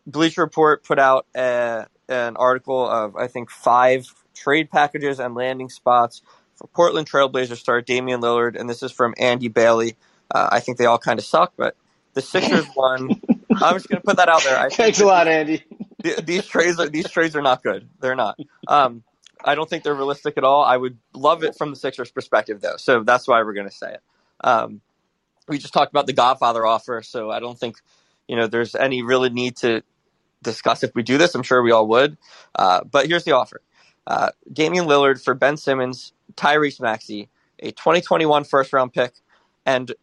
Bleacher 0.05 0.41
Report 0.41 0.83
put 0.83 0.99
out 0.99 1.25
a, 1.35 1.87
an 2.07 2.37
article 2.37 2.87
of 2.87 3.15
I 3.17 3.27
think 3.27 3.49
five 3.49 4.05
trade 4.33 4.69
packages 4.69 5.19
and 5.19 5.35
landing 5.35 5.69
spots 5.69 6.21
for 6.57 6.67
Portland 6.67 7.09
Trailblazers 7.09 7.57
star 7.57 7.81
Damian 7.81 8.21
Lillard, 8.21 8.59
and 8.59 8.69
this 8.69 8.83
is 8.83 8.91
from 8.91 9.13
Andy 9.17 9.47
Bailey. 9.47 9.95
Uh, 10.33 10.49
I 10.51 10.59
think 10.59 10.77
they 10.77 10.85
all 10.85 10.97
kind 10.99 11.19
of 11.19 11.25
suck, 11.25 11.53
but 11.57 11.75
the 12.13 12.21
Sixers 12.21 12.65
won. 12.75 13.13
I'm 13.61 13.75
just 13.75 13.89
going 13.89 14.01
to 14.01 14.05
put 14.05 14.17
that 14.17 14.29
out 14.29 14.43
there. 14.43 14.57
I 14.57 14.69
Thanks 14.69 14.99
a 14.99 15.05
lot, 15.05 15.27
Andy. 15.27 15.63
th- 16.03 16.25
these 16.25 16.45
trades 16.47 16.79
are 16.79 16.89
these 16.89 17.09
trades 17.09 17.35
are 17.35 17.41
not 17.41 17.63
good. 17.63 17.89
They're 18.01 18.15
not. 18.15 18.39
Um, 18.67 19.03
I 19.43 19.55
don't 19.55 19.69
think 19.69 19.83
they're 19.83 19.95
realistic 19.95 20.37
at 20.37 20.43
all. 20.43 20.63
I 20.63 20.77
would 20.77 20.97
love 21.13 21.43
it 21.43 21.55
from 21.55 21.69
the 21.71 21.75
Sixers' 21.75 22.11
perspective, 22.11 22.61
though. 22.61 22.77
So 22.77 23.03
that's 23.03 23.27
why 23.27 23.41
we're 23.43 23.53
going 23.53 23.69
to 23.69 23.75
say 23.75 23.93
it. 23.93 24.01
Um, 24.43 24.81
we 25.47 25.57
just 25.57 25.73
talked 25.73 25.91
about 25.91 26.07
the 26.07 26.13
Godfather 26.13 26.65
offer, 26.65 27.01
so 27.03 27.31
I 27.31 27.39
don't 27.39 27.57
think 27.57 27.77
you 28.27 28.35
know 28.35 28.47
there's 28.47 28.75
any 28.75 29.03
really 29.03 29.29
need 29.29 29.57
to 29.57 29.83
discuss 30.43 30.83
if 30.83 30.93
we 30.95 31.03
do 31.03 31.17
this. 31.17 31.35
I'm 31.35 31.43
sure 31.43 31.61
we 31.61 31.71
all 31.71 31.87
would. 31.87 32.17
Uh, 32.55 32.83
but 32.83 33.07
here's 33.07 33.23
the 33.23 33.33
offer: 33.33 33.61
uh, 34.07 34.31
Damian 34.53 34.87
Lillard 34.87 35.23
for 35.23 35.35
Ben 35.35 35.57
Simmons, 35.57 36.13
Tyrese 36.35 36.81
Maxey, 36.81 37.29
a 37.59 37.71
2021 37.71 38.45
first 38.45 38.73
round 38.73 38.93
pick, 38.93 39.13
and 39.67 39.93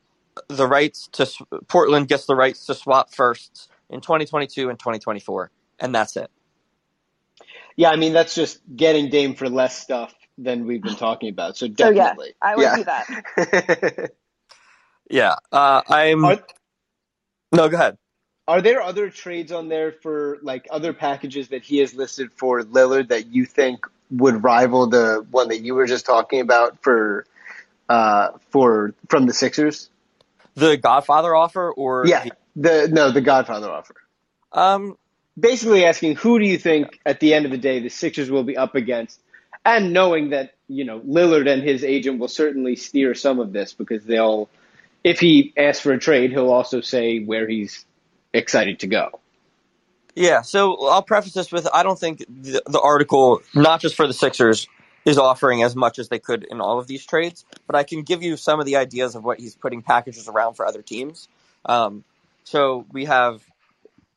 the 0.49 0.69
rights 0.69 1.09
to 1.15 1.27
Portland 1.69 2.09
gets 2.09 2.27
the 2.27 2.37
rights 2.37 2.67
to 2.67 2.75
swap 2.75 3.15
firsts 3.15 3.69
in 3.91 4.01
2022 4.03 4.71
and 4.71 4.79
2024, 4.79 5.51
and 5.81 5.95
that's 5.95 6.17
it. 6.17 6.31
Yeah, 7.77 7.91
I 7.91 7.97
mean 7.97 8.15
that's 8.15 8.35
just 8.37 8.61
getting 8.75 9.11
Dame 9.11 9.35
for 9.37 9.49
less 9.51 9.79
stuff 9.79 10.15
than 10.39 10.67
we've 10.67 10.83
been 10.83 10.97
talking 10.97 11.31
about. 11.31 11.57
So 11.59 11.69
So 11.77 11.91
yeah, 11.91 12.15
definitely, 12.15 12.35
I 12.43 12.57
would 12.57 12.71
yeah. 12.71 12.75
do 12.75 12.85
that. 12.85 13.07
Yeah, 15.11 15.37
uh, 15.53 15.83
I'm. 15.89 16.25
are, 16.25 16.41
No, 17.53 17.69
go 17.69 17.77
ahead. 17.77 17.99
are 18.49 18.63
there 18.63 18.83
other 18.83 19.11
trades 19.11 19.53
on 19.53 19.69
there 19.69 19.93
for 19.93 20.39
like 20.43 20.67
other 20.71 20.93
packages 20.93 21.49
that 21.49 21.65
he 21.65 21.79
has 21.79 21.95
listed 21.95 22.33
for 22.33 22.63
Lillard 22.63 23.09
that 23.09 23.29
you 23.29 23.47
think 23.47 23.87
would 24.11 24.43
rival 24.45 24.87
the 24.89 25.27
one 25.31 25.49
that 25.49 25.61
you 25.61 25.75
were 25.75 25.87
just 25.87 26.07
talking 26.07 26.41
about 26.41 26.83
for 26.83 27.27
uh 27.89 28.31
for 28.51 28.95
from 29.09 29.27
the 29.27 29.33
Sixers? 29.35 29.91
The 30.55 30.77
Godfather 30.77 31.35
offer, 31.35 31.73
or 31.73 32.07
Yeah, 32.07 32.25
the 32.57 32.89
no, 32.91 33.11
the 33.11 33.21
Godfather 33.21 33.71
offer. 33.71 33.95
um, 34.53 34.97
Basically 35.39 35.85
asking 35.85 36.15
who 36.17 36.39
do 36.39 36.47
you 36.47 36.59
think 36.59 37.01
at 37.05 37.19
the 37.19 37.35
end 37.35 37.45
of 37.45 37.51
the 37.51 37.59
day 37.59 37.81
the 37.81 37.89
Sixers 37.89 38.31
will 38.31 38.45
be 38.45 38.57
up 38.57 38.77
against, 38.77 39.21
and 39.65 39.93
knowing 39.93 40.31
that 40.31 40.55
you 40.69 40.85
know 40.85 41.01
Lillard 41.01 41.49
and 41.49 41.63
his 41.63 41.83
agent 41.83 42.21
will 42.21 42.29
certainly 42.29 42.77
steer 42.77 43.15
some 43.15 43.41
of 43.41 43.53
this 43.53 43.73
because 43.73 44.05
they'll, 44.05 44.49
if 45.03 45.19
he 45.19 45.53
asks 45.57 45.81
for 45.81 45.93
a 45.93 45.99
trade, 45.99 46.31
he'll 46.31 46.53
also 46.53 46.81
say 46.81 47.19
where 47.19 47.49
he's 47.49 47.85
excited 48.33 48.81
to 48.81 48.87
go. 48.87 49.21
Yeah. 50.15 50.43
So 50.43 50.89
I'll 50.89 51.03
preface 51.03 51.33
this 51.35 51.53
with 51.53 51.69
I 51.73 51.83
don't 51.83 51.99
think 51.99 52.21
the, 52.29 52.63
the 52.67 52.81
article, 52.81 53.41
not 53.55 53.81
just 53.81 53.97
for 53.97 54.07
the 54.07 54.15
Sixers, 54.15 54.69
is 55.05 55.19
offering 55.19 55.63
as 55.63 55.77
much 55.77 55.99
as 55.99 56.09
they 56.09 56.19
could 56.19 56.45
in 56.45 56.61
all 56.61 56.79
of 56.79 56.87
these 56.87 57.05
trades, 57.07 57.45
but 57.67 57.77
I 57.77 57.83
can 57.85 58.03
give 58.03 58.23
you 58.23 58.37
some 58.37 58.61
of 58.61 58.67
the 58.67 58.77
ideas 58.77 59.15
of 59.17 59.25
what 59.25 59.41
he's 59.41 59.57
putting 59.57 59.83
packages 59.83 60.29
around 60.29 60.55
for 60.55 60.67
other 60.67 60.83
teams. 60.83 61.29
Um, 61.67 62.05
so 62.45 62.87
we 62.93 63.07
have 63.07 63.43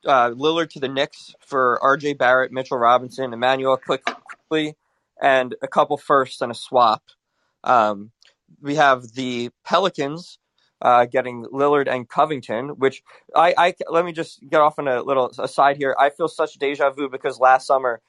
uh, 0.06 0.32
Lillard 0.32 0.72
to 0.72 0.80
the 0.80 0.88
Knicks 0.88 1.36
for 1.40 1.80
R.J. 1.84 2.14
Barrett, 2.14 2.52
Mitchell 2.52 2.78
Robinson, 2.78 3.34
Immanuel 3.34 3.78
Quick- 3.78 4.06
Quickley, 4.50 4.76
and 5.22 5.56
a 5.62 5.68
couple 5.68 5.98
firsts 5.98 6.42
and 6.42 6.52
a 6.52 6.56
swap. 6.56 7.04
Um, 7.64 8.12
we 8.62 8.76
have 8.76 9.14
the 9.14 9.52
Pelicans 9.66 10.40
uh, 10.82 11.06
getting 11.06 11.46
Lillard 11.46 11.88
and 11.88 12.08
Covington, 12.08 12.70
which 12.70 13.04
I, 13.36 13.54
I 13.58 13.74
let 13.90 14.06
me 14.06 14.12
just 14.12 14.40
get 14.48 14.62
off 14.62 14.80
on 14.80 14.88
a 14.88 15.02
little 15.02 15.32
aside 15.40 15.78
here. 15.78 15.96
I 16.00 16.10
feel 16.10 16.28
such 16.28 16.56
deja 16.56 16.92
vu 16.92 17.10
because 17.10 17.40
last 17.40 17.68
summer 17.68 18.02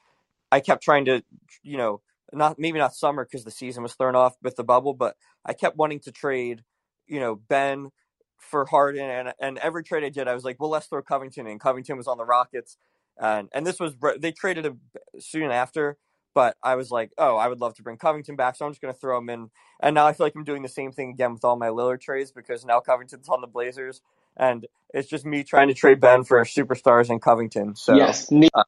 I 0.51 0.61
kept 0.61 0.83
trying 0.83 1.07
to, 1.07 1.23
you 1.63 1.77
know, 1.77 2.01
not 2.33 2.59
maybe 2.59 2.79
not 2.79 2.95
summer 2.95 3.25
because 3.25 3.45
the 3.45 3.51
season 3.51 3.83
was 3.83 3.95
thrown 3.95 4.17
off 4.17 4.37
with 4.43 4.57
the 4.57 4.65
bubble, 4.65 4.95
but 4.95 5.17
I 5.45 5.55
kept 5.55 5.77
wanting 5.77 6.01
to 6.01 6.13
trade, 6.13 6.63
you 7.07 7.21
know, 7.21 7.37
Ben 7.37 7.91
for 8.37 8.67
Harden, 8.67 9.09
and 9.09 9.33
and 9.41 9.59
every 9.59 9.83
trade 9.83 10.05
I 10.05 10.11
did, 10.11 10.29
I 10.29 10.35
was 10.35 10.45
like, 10.45 10.61
well, 10.61 10.71
let's 10.71 10.87
throw 10.87 11.03
Covington 11.03 11.47
in. 11.47 11.59
Covington 11.59 11.97
was 11.97 12.07
on 12.07 12.19
the 12.19 12.25
Rockets, 12.25 12.77
and 13.19 13.49
and 13.53 13.67
this 13.67 13.81
was 13.81 13.95
they 14.19 14.33
traded 14.33 14.67
him 14.67 14.81
soon 15.19 15.51
after, 15.51 15.97
but 16.39 16.57
I 16.63 16.77
was 16.77 16.93
like, 16.93 17.11
oh, 17.19 17.37
I 17.37 17.49
would 17.49 17.61
love 17.61 17.75
to 17.75 17.83
bring 17.83 17.97
Covington 17.97 18.37
back, 18.37 18.55
so 18.55 18.65
I'm 18.65 18.71
just 18.71 18.81
going 18.81 18.95
to 18.95 19.01
throw 19.01 19.19
him 19.19 19.29
in. 19.29 19.51
And 19.81 19.97
now 19.97 20.07
I 20.07 20.13
feel 20.13 20.25
like 20.25 20.37
I'm 20.37 20.45
doing 20.45 20.63
the 20.63 20.69
same 20.69 20.93
thing 20.93 21.11
again 21.11 21.33
with 21.33 21.45
all 21.45 21.57
my 21.57 21.67
Lillard 21.67 22.01
trades 22.01 22.31
because 22.31 22.65
now 22.65 22.79
Covington's 22.79 23.29
on 23.29 23.41
the 23.41 23.49
Blazers, 23.49 24.03
and 24.37 24.65
it's 24.95 25.09
just 25.09 25.27
me 25.27 25.43
trying 25.43 25.67
to 25.67 25.75
trade 25.75 25.99
Ben 25.99 26.23
for 26.23 26.45
superstars 26.45 27.11
and 27.11 27.21
Covington. 27.21 27.75
So 27.75 27.97
yes, 27.97 28.31
uh, 28.55 28.63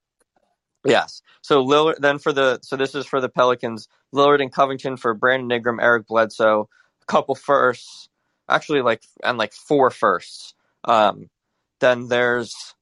yes. 0.84 1.22
So 1.42 1.64
Lillard 1.64 1.98
then 2.00 2.18
for 2.18 2.32
the 2.32 2.58
so 2.62 2.76
this 2.76 2.96
is 2.96 3.06
for 3.06 3.20
the 3.20 3.28
Pelicans, 3.28 3.86
Lillard 4.12 4.42
and 4.42 4.52
Covington 4.52 4.96
for 4.96 5.14
Brandon 5.14 5.52
Ingram, 5.52 5.78
Eric 5.78 6.08
Bledsoe, 6.08 6.68
a 7.02 7.06
couple 7.06 7.36
firsts, 7.36 8.08
actually 8.48 8.82
like 8.82 9.04
and 9.22 9.38
like 9.38 9.52
four 9.52 9.92
firsts. 9.92 10.54
Um, 10.82 11.30
then 11.78 12.08
there's 12.08 12.74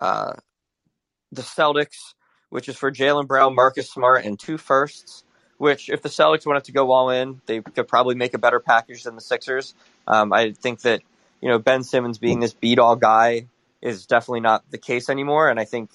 uh, 0.00 0.34
the 1.32 1.42
Celtics 1.42 2.14
which 2.56 2.70
is 2.70 2.76
for 2.76 2.90
Jaylen 2.90 3.26
Brown, 3.26 3.54
Marcus 3.54 3.90
Smart, 3.90 4.24
and 4.24 4.38
two 4.38 4.56
firsts. 4.56 5.24
Which, 5.58 5.90
if 5.90 6.00
the 6.00 6.08
Celtics 6.08 6.46
wanted 6.46 6.64
to 6.64 6.72
go 6.72 6.90
all 6.90 7.10
in, 7.10 7.42
they 7.44 7.60
could 7.60 7.86
probably 7.86 8.14
make 8.14 8.32
a 8.32 8.38
better 8.38 8.60
package 8.60 9.02
than 9.02 9.14
the 9.14 9.20
Sixers. 9.20 9.74
Um, 10.08 10.32
I 10.32 10.52
think 10.52 10.80
that 10.80 11.02
you 11.42 11.50
know 11.50 11.58
Ben 11.58 11.82
Simmons 11.82 12.16
being 12.16 12.40
this 12.40 12.54
beat 12.54 12.78
all 12.78 12.96
guy 12.96 13.48
is 13.82 14.06
definitely 14.06 14.40
not 14.40 14.64
the 14.70 14.78
case 14.78 15.10
anymore, 15.10 15.50
and 15.50 15.60
I 15.60 15.66
think 15.66 15.90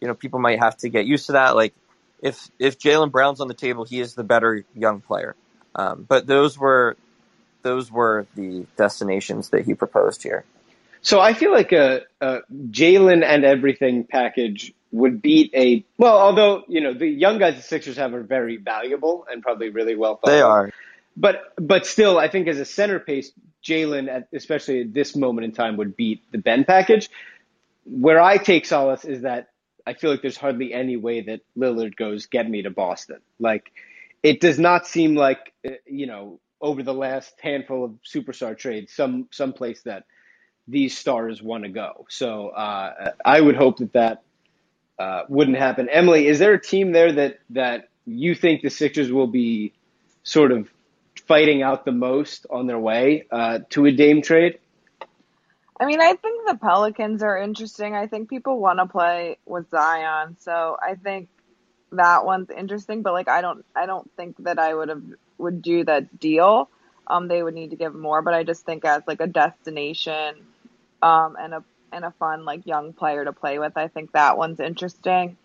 you 0.00 0.08
know 0.08 0.14
people 0.14 0.40
might 0.40 0.58
have 0.58 0.76
to 0.78 0.88
get 0.88 1.06
used 1.06 1.26
to 1.26 1.32
that. 1.32 1.54
Like 1.54 1.74
if 2.20 2.50
if 2.58 2.76
Jaylen 2.76 3.12
Brown's 3.12 3.40
on 3.40 3.46
the 3.46 3.54
table, 3.54 3.84
he 3.84 4.00
is 4.00 4.14
the 4.14 4.24
better 4.24 4.64
young 4.74 5.00
player. 5.02 5.36
Um, 5.76 6.04
but 6.08 6.26
those 6.26 6.58
were 6.58 6.96
those 7.62 7.88
were 7.88 8.26
the 8.34 8.66
destinations 8.76 9.50
that 9.50 9.64
he 9.64 9.74
proposed 9.74 10.24
here. 10.24 10.44
So 11.02 11.20
I 11.20 11.34
feel 11.34 11.52
like 11.52 11.70
a, 11.70 12.00
a 12.20 12.40
Jaylen 12.52 13.24
and 13.24 13.44
everything 13.44 14.04
package 14.04 14.74
would 14.92 15.22
beat 15.22 15.52
a 15.54 15.84
well, 15.98 16.18
although 16.18 16.64
you 16.68 16.80
know 16.80 16.94
the 16.94 17.06
young 17.06 17.38
guys 17.38 17.56
the 17.56 17.62
Sixers 17.62 17.96
have 17.96 18.14
are 18.14 18.22
very 18.22 18.56
valuable 18.56 19.26
and 19.30 19.42
probably 19.42 19.70
really 19.70 19.94
well 19.94 20.16
thought. 20.16 20.30
They 20.30 20.40
are, 20.40 20.70
but 21.16 21.52
but 21.56 21.86
still, 21.86 22.18
I 22.18 22.28
think 22.28 22.48
as 22.48 22.58
a 22.58 22.64
center 22.64 22.98
pace, 22.98 23.32
Jaylen, 23.64 24.24
especially 24.32 24.82
at 24.82 24.92
this 24.92 25.14
moment 25.14 25.44
in 25.44 25.52
time, 25.52 25.76
would 25.76 25.96
beat 25.96 26.22
the 26.32 26.38
Ben 26.38 26.64
package. 26.64 27.08
Where 27.84 28.20
I 28.20 28.36
take 28.36 28.66
solace 28.66 29.04
is 29.04 29.22
that 29.22 29.50
I 29.86 29.94
feel 29.94 30.10
like 30.10 30.22
there's 30.22 30.36
hardly 30.36 30.72
any 30.72 30.96
way 30.96 31.22
that 31.22 31.40
Lillard 31.56 31.96
goes 31.96 32.26
get 32.26 32.48
me 32.48 32.62
to 32.62 32.70
Boston. 32.70 33.20
Like 33.38 33.72
it 34.22 34.40
does 34.40 34.58
not 34.58 34.86
seem 34.86 35.14
like 35.14 35.52
uh, 35.66 35.72
you 35.86 36.06
know 36.06 36.40
over 36.60 36.82
the 36.82 36.94
last 36.94 37.34
handful 37.40 37.84
of 37.84 37.92
superstar 38.04 38.56
trades, 38.56 38.92
some 38.92 39.28
some 39.30 39.52
place 39.52 39.82
that 39.82 40.04
these 40.68 40.96
stars 40.96 41.42
want 41.42 41.64
to 41.64 41.70
go. 41.70 42.06
So 42.08 42.48
uh, 42.48 43.12
I 43.24 43.40
would 43.40 43.56
hope 43.56 43.78
that 43.78 43.92
that 43.94 44.22
uh, 45.00 45.24
wouldn't 45.30 45.56
happen. 45.56 45.88
Emily, 45.88 46.26
is 46.26 46.38
there 46.38 46.52
a 46.52 46.60
team 46.60 46.92
there 46.92 47.10
that 47.10 47.38
that 47.50 47.88
you 48.04 48.34
think 48.34 48.60
the 48.60 48.68
Sixers 48.68 49.10
will 49.10 49.26
be 49.26 49.72
sort 50.24 50.52
of 50.52 50.68
fighting 51.26 51.62
out 51.62 51.86
the 51.86 51.92
most 51.92 52.44
on 52.50 52.66
their 52.66 52.78
way 52.78 53.26
uh, 53.30 53.60
to 53.70 53.86
a 53.86 53.92
Dame 53.92 54.20
trade? 54.20 54.58
I 55.80 55.86
mean, 55.86 56.02
I 56.02 56.12
think 56.12 56.46
the 56.46 56.58
Pelicans 56.58 57.22
are 57.22 57.38
interesting. 57.38 57.94
I 57.94 58.08
think 58.08 58.28
people 58.28 58.60
want 58.60 58.78
to 58.78 58.86
play 58.86 59.38
with 59.46 59.70
Zion, 59.70 60.36
so 60.38 60.76
I 60.82 60.96
think 60.96 61.30
that 61.92 62.26
one's 62.26 62.50
interesting. 62.50 63.00
But 63.00 63.14
like, 63.14 63.28
I 63.28 63.40
don't, 63.40 63.64
I 63.74 63.86
don't 63.86 64.10
think 64.18 64.36
that 64.40 64.58
I 64.58 64.74
would 64.74 64.90
have 64.90 65.02
would 65.38 65.62
do 65.62 65.82
that 65.84 66.20
deal. 66.20 66.68
Um, 67.06 67.26
they 67.26 67.42
would 67.42 67.54
need 67.54 67.70
to 67.70 67.76
give 67.76 67.94
more, 67.94 68.20
but 68.20 68.34
I 68.34 68.44
just 68.44 68.66
think 68.66 68.84
as 68.84 69.02
like 69.06 69.22
a 69.22 69.26
destination, 69.26 70.44
um, 71.00 71.36
and 71.40 71.54
a 71.54 71.64
and 71.92 72.04
a 72.04 72.12
fun 72.12 72.44
like 72.44 72.66
young 72.66 72.92
player 72.92 73.24
to 73.24 73.32
play 73.32 73.58
with. 73.58 73.76
I 73.76 73.88
think 73.88 74.12
that 74.12 74.36
one's 74.38 74.60
interesting. 74.60 75.36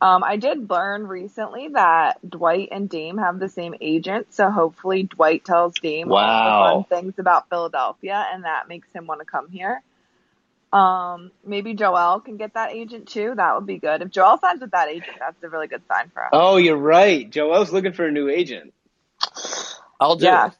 Um, 0.00 0.22
I 0.22 0.36
did 0.36 0.70
learn 0.70 1.08
recently 1.08 1.68
that 1.68 2.18
Dwight 2.28 2.68
and 2.70 2.88
Dame 2.88 3.18
have 3.18 3.40
the 3.40 3.48
same 3.48 3.74
agent, 3.80 4.32
so 4.32 4.48
hopefully 4.48 5.02
Dwight 5.02 5.44
tells 5.44 5.74
Dame 5.74 6.08
wow. 6.08 6.20
all 6.20 6.78
the 6.78 6.84
fun 6.84 7.02
things 7.02 7.18
about 7.18 7.48
Philadelphia, 7.48 8.24
and 8.32 8.44
that 8.44 8.68
makes 8.68 8.90
him 8.92 9.08
want 9.08 9.20
to 9.20 9.24
come 9.24 9.50
here. 9.50 9.82
Um, 10.72 11.32
maybe 11.44 11.74
Joel 11.74 12.20
can 12.20 12.36
get 12.36 12.54
that 12.54 12.72
agent 12.72 13.08
too. 13.08 13.32
That 13.34 13.56
would 13.56 13.66
be 13.66 13.78
good. 13.78 14.02
If 14.02 14.10
Joel 14.10 14.38
signs 14.38 14.60
with 14.60 14.70
that 14.70 14.88
agent, 14.88 15.16
that's 15.18 15.42
a 15.42 15.48
really 15.48 15.66
good 15.66 15.82
sign 15.88 16.10
for 16.12 16.22
us. 16.24 16.30
Oh, 16.32 16.58
you're 16.58 16.76
right. 16.76 17.28
Joel's 17.28 17.72
looking 17.72 17.92
for 17.92 18.06
a 18.06 18.12
new 18.12 18.28
agent. 18.28 18.74
I'll 19.98 20.16
do 20.16 20.26
yeah. 20.26 20.48
it. 20.48 20.52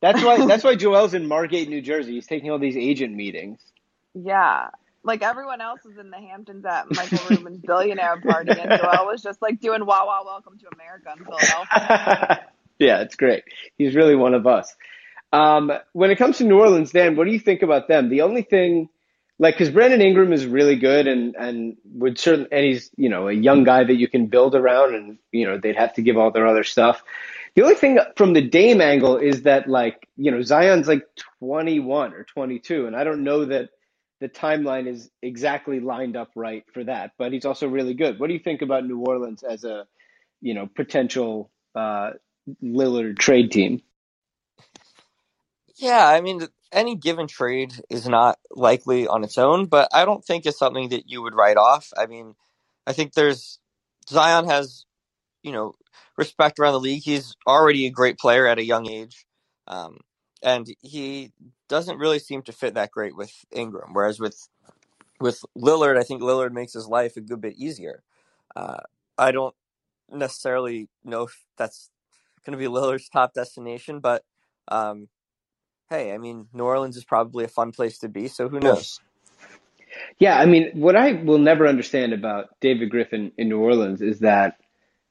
That's 0.00 0.22
why. 0.22 0.46
That's 0.46 0.64
why 0.64 0.74
Joel's 0.74 1.14
in 1.14 1.26
Margate, 1.26 1.68
New 1.68 1.80
Jersey. 1.80 2.14
He's 2.14 2.26
taking 2.26 2.50
all 2.50 2.58
these 2.58 2.76
agent 2.76 3.14
meetings. 3.14 3.60
Yeah. 4.24 4.68
Like 5.04 5.22
everyone 5.22 5.60
else 5.60 5.80
was 5.84 5.96
in 5.96 6.10
the 6.10 6.18
Hamptons 6.18 6.64
at 6.64 6.90
Michael 6.94 7.18
Rubin's 7.30 7.60
billionaire 7.60 8.20
party, 8.20 8.50
and 8.50 8.80
Joel 8.80 9.06
was 9.06 9.22
just 9.22 9.40
like 9.40 9.60
doing 9.60 9.86
"Wow, 9.86 10.06
wow, 10.06 10.22
welcome 10.24 10.58
to 10.58 10.66
America" 10.74 11.14
in 11.16 11.24
Philadelphia. 11.24 12.46
yeah, 12.78 13.00
it's 13.00 13.14
great. 13.14 13.44
He's 13.78 13.94
really 13.94 14.16
one 14.16 14.34
of 14.34 14.46
us. 14.46 14.74
Um, 15.32 15.72
when 15.92 16.10
it 16.10 16.16
comes 16.16 16.38
to 16.38 16.44
New 16.44 16.58
Orleans, 16.58 16.90
Dan, 16.90 17.16
what 17.16 17.26
do 17.26 17.32
you 17.32 17.38
think 17.38 17.62
about 17.62 17.86
them? 17.86 18.08
The 18.08 18.22
only 18.22 18.42
thing, 18.42 18.88
like, 19.38 19.54
because 19.54 19.72
Brandon 19.72 20.00
Ingram 20.00 20.32
is 20.32 20.46
really 20.46 20.76
good, 20.76 21.06
and 21.06 21.36
and 21.36 21.76
would 21.94 22.18
certain, 22.18 22.48
and 22.50 22.64
he's 22.64 22.90
you 22.96 23.08
know 23.08 23.28
a 23.28 23.32
young 23.32 23.64
guy 23.64 23.84
that 23.84 23.94
you 23.94 24.08
can 24.08 24.26
build 24.26 24.54
around, 24.54 24.94
and 24.94 25.18
you 25.30 25.46
know 25.46 25.58
they'd 25.58 25.76
have 25.76 25.94
to 25.94 26.02
give 26.02 26.18
all 26.18 26.32
their 26.32 26.46
other 26.46 26.64
stuff. 26.64 27.02
The 27.54 27.62
only 27.62 27.76
thing 27.76 27.98
from 28.16 28.34
the 28.34 28.42
Dame 28.42 28.80
angle 28.80 29.16
is 29.16 29.42
that 29.42 29.68
like 29.68 30.08
you 30.16 30.32
know 30.32 30.42
Zion's 30.42 30.88
like 30.88 31.06
21 31.40 32.14
or 32.14 32.24
22, 32.24 32.86
and 32.86 32.96
I 32.96 33.04
don't 33.04 33.24
know 33.24 33.44
that 33.46 33.70
the 34.20 34.28
timeline 34.28 34.88
is 34.88 35.10
exactly 35.22 35.80
lined 35.80 36.16
up 36.16 36.30
right 36.34 36.64
for 36.72 36.84
that. 36.84 37.12
But 37.18 37.32
he's 37.32 37.44
also 37.44 37.68
really 37.68 37.94
good. 37.94 38.18
What 38.18 38.28
do 38.28 38.34
you 38.34 38.40
think 38.40 38.62
about 38.62 38.86
New 38.86 38.98
Orleans 39.00 39.42
as 39.42 39.64
a, 39.64 39.86
you 40.40 40.54
know, 40.54 40.68
potential 40.74 41.50
uh, 41.74 42.10
Lillard 42.62 43.18
trade 43.18 43.52
team? 43.52 43.82
Yeah, 45.76 46.06
I 46.06 46.20
mean, 46.20 46.40
any 46.72 46.96
given 46.96 47.28
trade 47.28 47.72
is 47.88 48.08
not 48.08 48.38
likely 48.50 49.06
on 49.06 49.22
its 49.22 49.38
own, 49.38 49.66
but 49.66 49.88
I 49.92 50.04
don't 50.04 50.24
think 50.24 50.44
it's 50.44 50.58
something 50.58 50.88
that 50.88 51.08
you 51.08 51.22
would 51.22 51.34
write 51.34 51.56
off. 51.56 51.92
I 51.96 52.06
mean, 52.06 52.34
I 52.86 52.92
think 52.92 53.12
there's 53.12 53.60
Zion 54.08 54.46
has, 54.46 54.84
you 55.42 55.52
know, 55.52 55.74
respect 56.16 56.58
around 56.58 56.72
the 56.72 56.80
league. 56.80 57.02
He's 57.04 57.36
already 57.46 57.86
a 57.86 57.90
great 57.90 58.18
player 58.18 58.46
at 58.46 58.58
a 58.58 58.64
young 58.64 58.90
age. 58.90 59.24
Um, 59.68 59.98
and 60.42 60.66
he 60.82 61.32
doesn't 61.68 61.98
really 61.98 62.18
seem 62.18 62.42
to 62.42 62.52
fit 62.52 62.74
that 62.74 62.90
great 62.90 63.16
with 63.16 63.32
Ingram. 63.52 63.92
Whereas 63.92 64.20
with 64.20 64.48
with 65.20 65.44
Lillard, 65.56 65.98
I 65.98 66.04
think 66.04 66.22
Lillard 66.22 66.52
makes 66.52 66.72
his 66.72 66.86
life 66.86 67.16
a 67.16 67.20
good 67.20 67.40
bit 67.40 67.56
easier. 67.56 68.02
Uh, 68.54 68.80
I 69.16 69.32
don't 69.32 69.54
necessarily 70.10 70.88
know 71.04 71.24
if 71.24 71.44
that's 71.56 71.90
going 72.44 72.56
to 72.56 72.58
be 72.58 72.72
Lillard's 72.72 73.08
top 73.08 73.34
destination, 73.34 74.00
but 74.00 74.24
um, 74.68 75.08
hey, 75.90 76.12
I 76.12 76.18
mean, 76.18 76.46
New 76.52 76.64
Orleans 76.64 76.96
is 76.96 77.04
probably 77.04 77.44
a 77.44 77.48
fun 77.48 77.72
place 77.72 77.98
to 77.98 78.08
be, 78.08 78.28
so 78.28 78.48
who 78.48 78.60
knows? 78.60 79.00
Yeah, 80.18 80.38
I 80.38 80.46
mean, 80.46 80.70
what 80.74 80.94
I 80.94 81.12
will 81.12 81.38
never 81.38 81.66
understand 81.66 82.12
about 82.12 82.50
David 82.60 82.90
Griffin 82.90 83.32
in 83.36 83.48
New 83.48 83.58
Orleans 83.58 84.00
is 84.00 84.20
that 84.20 84.58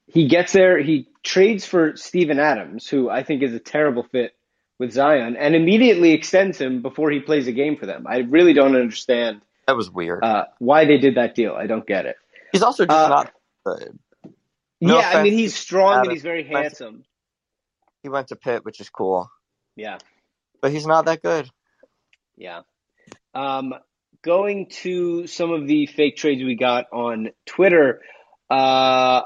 he 0.06 0.28
gets 0.28 0.54
there, 0.54 0.82
he 0.82 1.10
trades 1.24 1.66
for 1.66 1.98
Steven 1.98 2.40
Adams, 2.40 2.88
who 2.88 3.10
I 3.10 3.24
think 3.24 3.44
is 3.44 3.54
a 3.54 3.60
terrible 3.60 4.04
fit 4.04 4.37
with 4.80 4.92
Zion 4.92 5.36
and 5.36 5.56
immediately 5.56 6.12
extends 6.12 6.60
him 6.60 6.82
before 6.82 7.10
he 7.12 7.20
plays 7.20 7.48
a 7.48 7.52
game 7.52 7.78
for 7.78 7.86
them. 7.86 8.06
I 8.08 8.20
really 8.20 8.54
don't 8.54 8.76
understand. 8.76 9.42
That 9.66 9.76
was 9.76 9.90
weird. 9.90 10.24
Uh, 10.24 10.46
why 10.60 10.86
they 10.86 10.98
did 10.98 11.16
that 11.16 11.36
deal? 11.36 11.54
I 11.54 11.68
don't 11.68 11.86
get 11.86 12.06
it. 12.06 12.16
He's 12.52 12.62
also 12.62 12.86
just 12.86 12.98
uh, 12.98 13.10
not 13.10 13.34
good. 13.66 14.00
No 14.80 15.00
yeah, 15.00 15.10
I 15.16 15.24
mean 15.24 15.34
he's 15.34 15.56
strong 15.56 16.02
and 16.02 16.12
he's 16.12 16.22
very 16.22 16.44
handsome. 16.44 17.04
He 18.04 18.10
went 18.10 18.28
to 18.28 18.36
Pitt, 18.36 18.64
which 18.64 18.80
is 18.80 18.90
cool. 18.90 19.30
Yeah, 19.76 19.98
but 20.62 20.72
he's 20.72 20.86
not 20.86 21.06
that 21.06 21.22
good. 21.22 21.50
Yeah. 22.38 22.62
Um, 23.34 23.74
going 24.22 24.68
to 24.68 25.28
some 25.28 25.52
of 25.52 25.68
the 25.68 25.88
fake 25.88 26.18
trades 26.18 26.44
we 26.44 26.56
got 26.56 26.86
on 26.94 27.30
Twitter. 27.46 28.02
Uh, 28.50 28.54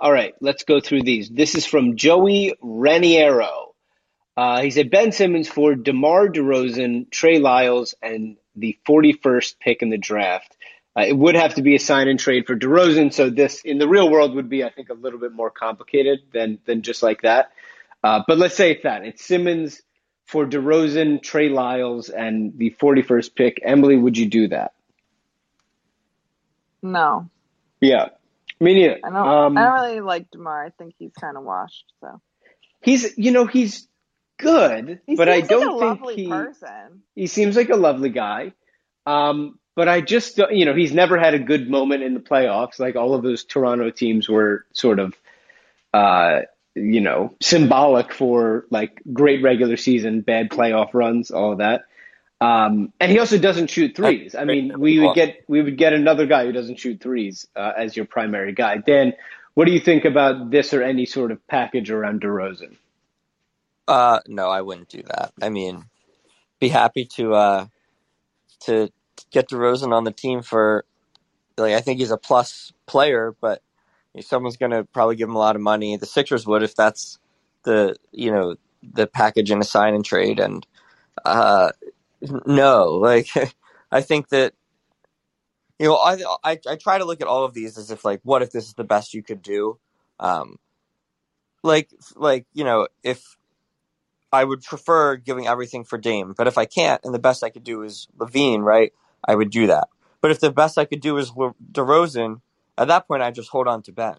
all 0.01 0.11
right, 0.11 0.33
let's 0.41 0.63
go 0.63 0.79
through 0.79 1.03
these. 1.03 1.29
This 1.29 1.55
is 1.55 1.65
from 1.65 1.97
Joey 1.97 2.53
Reniero. 2.63 3.70
Uh, 4.35 4.61
he 4.61 4.71
said 4.71 4.89
Ben 4.89 5.11
Simmons 5.11 5.47
for 5.47 5.75
DeMar 5.75 6.29
DeRozan, 6.29 7.09
Trey 7.11 7.39
Lyles, 7.39 7.95
and 8.01 8.37
the 8.55 8.77
41st 8.87 9.59
pick 9.59 9.81
in 9.81 9.89
the 9.89 9.97
draft. 9.97 10.55
Uh, 10.97 11.01
it 11.01 11.17
would 11.17 11.35
have 11.35 11.55
to 11.55 11.61
be 11.61 11.75
a 11.75 11.79
sign 11.79 12.07
and 12.07 12.19
trade 12.19 12.45
for 12.47 12.55
DeRozan, 12.55 13.13
so 13.13 13.29
this 13.29 13.61
in 13.61 13.77
the 13.77 13.87
real 13.87 14.09
world 14.09 14.35
would 14.35 14.49
be, 14.49 14.63
I 14.63 14.69
think, 14.69 14.89
a 14.89 14.93
little 14.93 15.19
bit 15.19 15.31
more 15.31 15.49
complicated 15.49 16.19
than 16.33 16.59
than 16.65 16.81
just 16.81 17.01
like 17.01 17.21
that. 17.21 17.51
Uh, 18.03 18.23
but 18.27 18.37
let's 18.37 18.55
say 18.55 18.71
it's 18.71 18.83
that 18.83 19.05
it's 19.05 19.23
Simmons 19.23 19.81
for 20.25 20.45
DeRozan, 20.45 21.21
Trey 21.21 21.49
Lyles, 21.49 22.09
and 22.09 22.57
the 22.57 22.71
41st 22.71 23.35
pick. 23.35 23.61
Emily, 23.63 23.95
would 23.95 24.17
you 24.17 24.27
do 24.27 24.47
that? 24.49 24.73
No. 26.81 27.29
Yeah, 27.79 28.09
me 28.59 28.73
neither. 28.73 28.99
I 29.03 29.09
don't. 29.09 29.27
Um, 29.27 29.57
I 29.57 29.63
don't 29.63 29.73
really 29.73 30.01
like 30.01 30.29
Demar. 30.31 30.65
I 30.65 30.69
think 30.71 30.95
he's 30.97 31.13
kind 31.13 31.37
of 31.37 31.43
washed. 31.43 31.85
So 32.01 32.21
he's, 32.81 33.17
you 33.17 33.31
know, 33.31 33.45
he's 33.45 33.87
good, 34.41 34.99
He 35.07 35.15
but 35.15 35.29
I 35.29 35.39
seems 35.39 35.49
like 35.51 35.59
don't 35.59 35.67
a 35.67 35.79
think 35.79 36.01
lovely 36.01 36.15
he 36.15 36.27
person. 36.27 37.03
he 37.15 37.27
seems 37.27 37.55
like 37.55 37.69
a 37.69 37.75
lovely 37.75 38.09
guy. 38.09 38.53
Um, 39.05 39.57
but 39.75 39.87
I 39.87 40.01
just 40.01 40.35
don't- 40.37 40.53
you 40.53 40.65
know 40.65 40.75
he's 40.75 40.91
never 40.93 41.17
had 41.17 41.33
a 41.33 41.39
good 41.39 41.69
moment 41.69 42.03
in 42.03 42.13
the 42.13 42.19
playoffs. 42.19 42.79
Like 42.79 42.95
all 42.95 43.13
of 43.13 43.23
those 43.23 43.43
Toronto 43.43 43.89
teams 43.89 44.27
were 44.27 44.65
sort 44.73 44.99
of 44.99 45.13
uh, 45.93 46.41
you 46.75 47.01
know 47.01 47.35
symbolic 47.41 48.13
for 48.13 48.65
like 48.69 49.01
great 49.11 49.41
regular 49.43 49.77
season, 49.77 50.21
bad 50.21 50.49
playoff 50.49 50.93
runs, 50.93 51.31
all 51.31 51.53
of 51.53 51.57
that. 51.59 51.83
Um, 52.39 52.91
and 52.99 53.11
he 53.11 53.19
also 53.19 53.37
doesn't 53.37 53.69
shoot 53.69 53.95
threes. 53.95 54.33
I 54.33 54.45
mean, 54.45 54.79
we 54.79 54.99
would 54.99 55.13
get 55.15 55.43
we 55.47 55.61
would 55.61 55.77
get 55.77 55.93
another 55.93 56.25
guy 56.25 56.45
who 56.45 56.51
doesn't 56.51 56.79
shoot 56.79 56.99
threes 56.99 57.47
uh, 57.55 57.71
as 57.77 57.95
your 57.95 58.05
primary 58.05 58.53
guy. 58.53 58.77
Dan, 58.77 59.13
what 59.53 59.65
do 59.65 59.71
you 59.71 59.79
think 59.79 60.05
about 60.05 60.49
this 60.49 60.73
or 60.73 60.81
any 60.81 61.05
sort 61.05 61.31
of 61.31 61.45
package 61.47 61.91
around 61.91 62.21
DeRozan? 62.21 62.75
Uh, 63.91 64.21
no, 64.29 64.49
I 64.49 64.61
wouldn't 64.61 64.89
do 64.89 65.03
that. 65.03 65.33
I 65.41 65.49
mean, 65.49 65.85
be 66.61 66.69
happy 66.69 67.05
to 67.17 67.33
uh 67.35 67.67
to 68.61 68.89
get 69.31 69.49
DeRozan 69.49 69.93
on 69.93 70.05
the 70.05 70.11
team 70.13 70.41
for 70.43 70.85
like 71.57 71.73
I 71.73 71.81
think 71.81 71.99
he's 71.99 72.11
a 72.11 72.17
plus 72.17 72.73
player, 72.87 73.35
but 73.41 73.61
someone's 74.21 74.57
gonna 74.57 74.85
probably 74.85 75.17
give 75.17 75.29
him 75.29 75.35
a 75.35 75.39
lot 75.39 75.57
of 75.57 75.61
money. 75.61 75.97
The 75.97 76.05
Sixers 76.05 76.47
would 76.47 76.63
if 76.63 76.75
that's 76.75 77.19
the 77.63 77.97
you 78.13 78.31
know 78.31 78.55
the 78.81 79.07
package 79.07 79.51
in 79.51 79.59
a 79.59 79.65
sign 79.65 79.93
and 79.93 80.05
trade, 80.05 80.39
and 80.39 80.65
uh, 81.25 81.73
no, 82.45 82.95
like 82.95 83.27
I 83.91 84.01
think 84.01 84.29
that 84.29 84.53
you 85.79 85.87
know 85.87 85.97
I, 85.97 86.17
I 86.45 86.59
I 86.67 86.77
try 86.77 86.97
to 86.97 87.05
look 87.05 87.21
at 87.21 87.27
all 87.27 87.43
of 87.45 87.53
these 87.53 87.77
as 87.77 87.91
if 87.91 88.05
like 88.05 88.21
what 88.23 88.41
if 88.41 88.51
this 88.51 88.67
is 88.67 88.75
the 88.75 88.85
best 88.85 89.13
you 89.13 89.23
could 89.23 89.41
do, 89.41 89.79
um, 90.19 90.59
like 91.63 91.91
like 92.15 92.47
you 92.53 92.63
know 92.63 92.87
if 93.03 93.37
I 94.31 94.43
would 94.43 94.63
prefer 94.63 95.17
giving 95.17 95.47
everything 95.47 95.83
for 95.83 95.97
Dame, 95.97 96.33
but 96.37 96.47
if 96.47 96.57
I 96.57 96.65
can't 96.65 97.01
and 97.03 97.13
the 97.13 97.19
best 97.19 97.43
I 97.43 97.49
could 97.49 97.63
do 97.63 97.83
is 97.83 98.07
LaVine, 98.17 98.61
right? 98.61 98.93
I 99.27 99.35
would 99.35 99.51
do 99.51 99.67
that. 99.67 99.89
But 100.21 100.31
if 100.31 100.39
the 100.39 100.51
best 100.51 100.77
I 100.77 100.85
could 100.85 101.01
do 101.01 101.17
is 101.17 101.31
DeRozan, 101.31 102.41
at 102.77 102.87
that 102.87 103.07
point 103.07 103.23
I 103.23 103.31
just 103.31 103.49
hold 103.49 103.67
on 103.67 103.81
to 103.83 103.91
Ben 103.91 104.15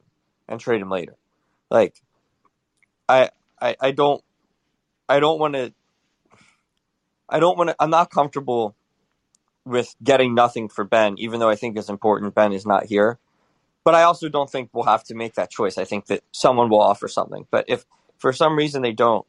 and 0.49 0.61
trade 0.61 0.81
him 0.81 0.91
later. 0.91 1.17
Like 1.71 2.03
I 3.09 3.31
I, 3.61 3.77
I 3.81 3.91
don't 3.93 4.23
I 5.09 5.21
don't 5.21 5.39
want 5.39 5.55
to 5.55 5.73
I 7.29 7.41
don't 7.41 7.57
want 7.57 7.71
to 7.71 7.77
I'm 7.81 7.91
not 7.91 8.11
comfortable 8.11 8.77
with 9.65 9.95
getting 10.03 10.35
nothing 10.35 10.69
for 10.69 10.85
Ben 10.85 11.15
even 11.19 11.41
though 11.41 11.49
I 11.49 11.57
think 11.57 11.77
it's 11.77 11.89
important 11.89 12.35
Ben 12.35 12.53
is 12.53 12.67
not 12.67 12.87
here. 12.87 13.19
But 13.85 13.95
I 13.95 14.03
also 14.03 14.29
don't 14.29 14.51
think 14.51 14.71
we'll 14.73 14.85
have 14.85 15.05
to 15.05 15.15
make 15.15 15.35
that 15.35 15.51
choice. 15.51 15.77
I 15.79 15.85
think 15.85 16.07
that 16.07 16.23
someone 16.31 16.69
will 16.69 16.81
offer 16.81 17.09
something. 17.09 17.47
But 17.51 17.65
if 17.69 17.85
for 18.19 18.33
some 18.33 18.57
reason 18.57 18.83
they 18.83 18.93
don't 18.93 19.27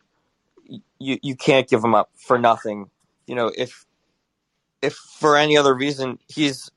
you 1.03 1.19
you 1.21 1.35
can't 1.35 1.69
give 1.69 1.83
him 1.83 1.95
up 1.95 2.09
for 2.15 2.39
nothing. 2.39 2.89
You 3.27 3.35
know, 3.35 3.51
if 3.57 3.85
if 4.81 4.93
for 4.95 5.37
any 5.37 5.57
other 5.57 5.73
reason 5.75 6.19
he's 6.27 6.71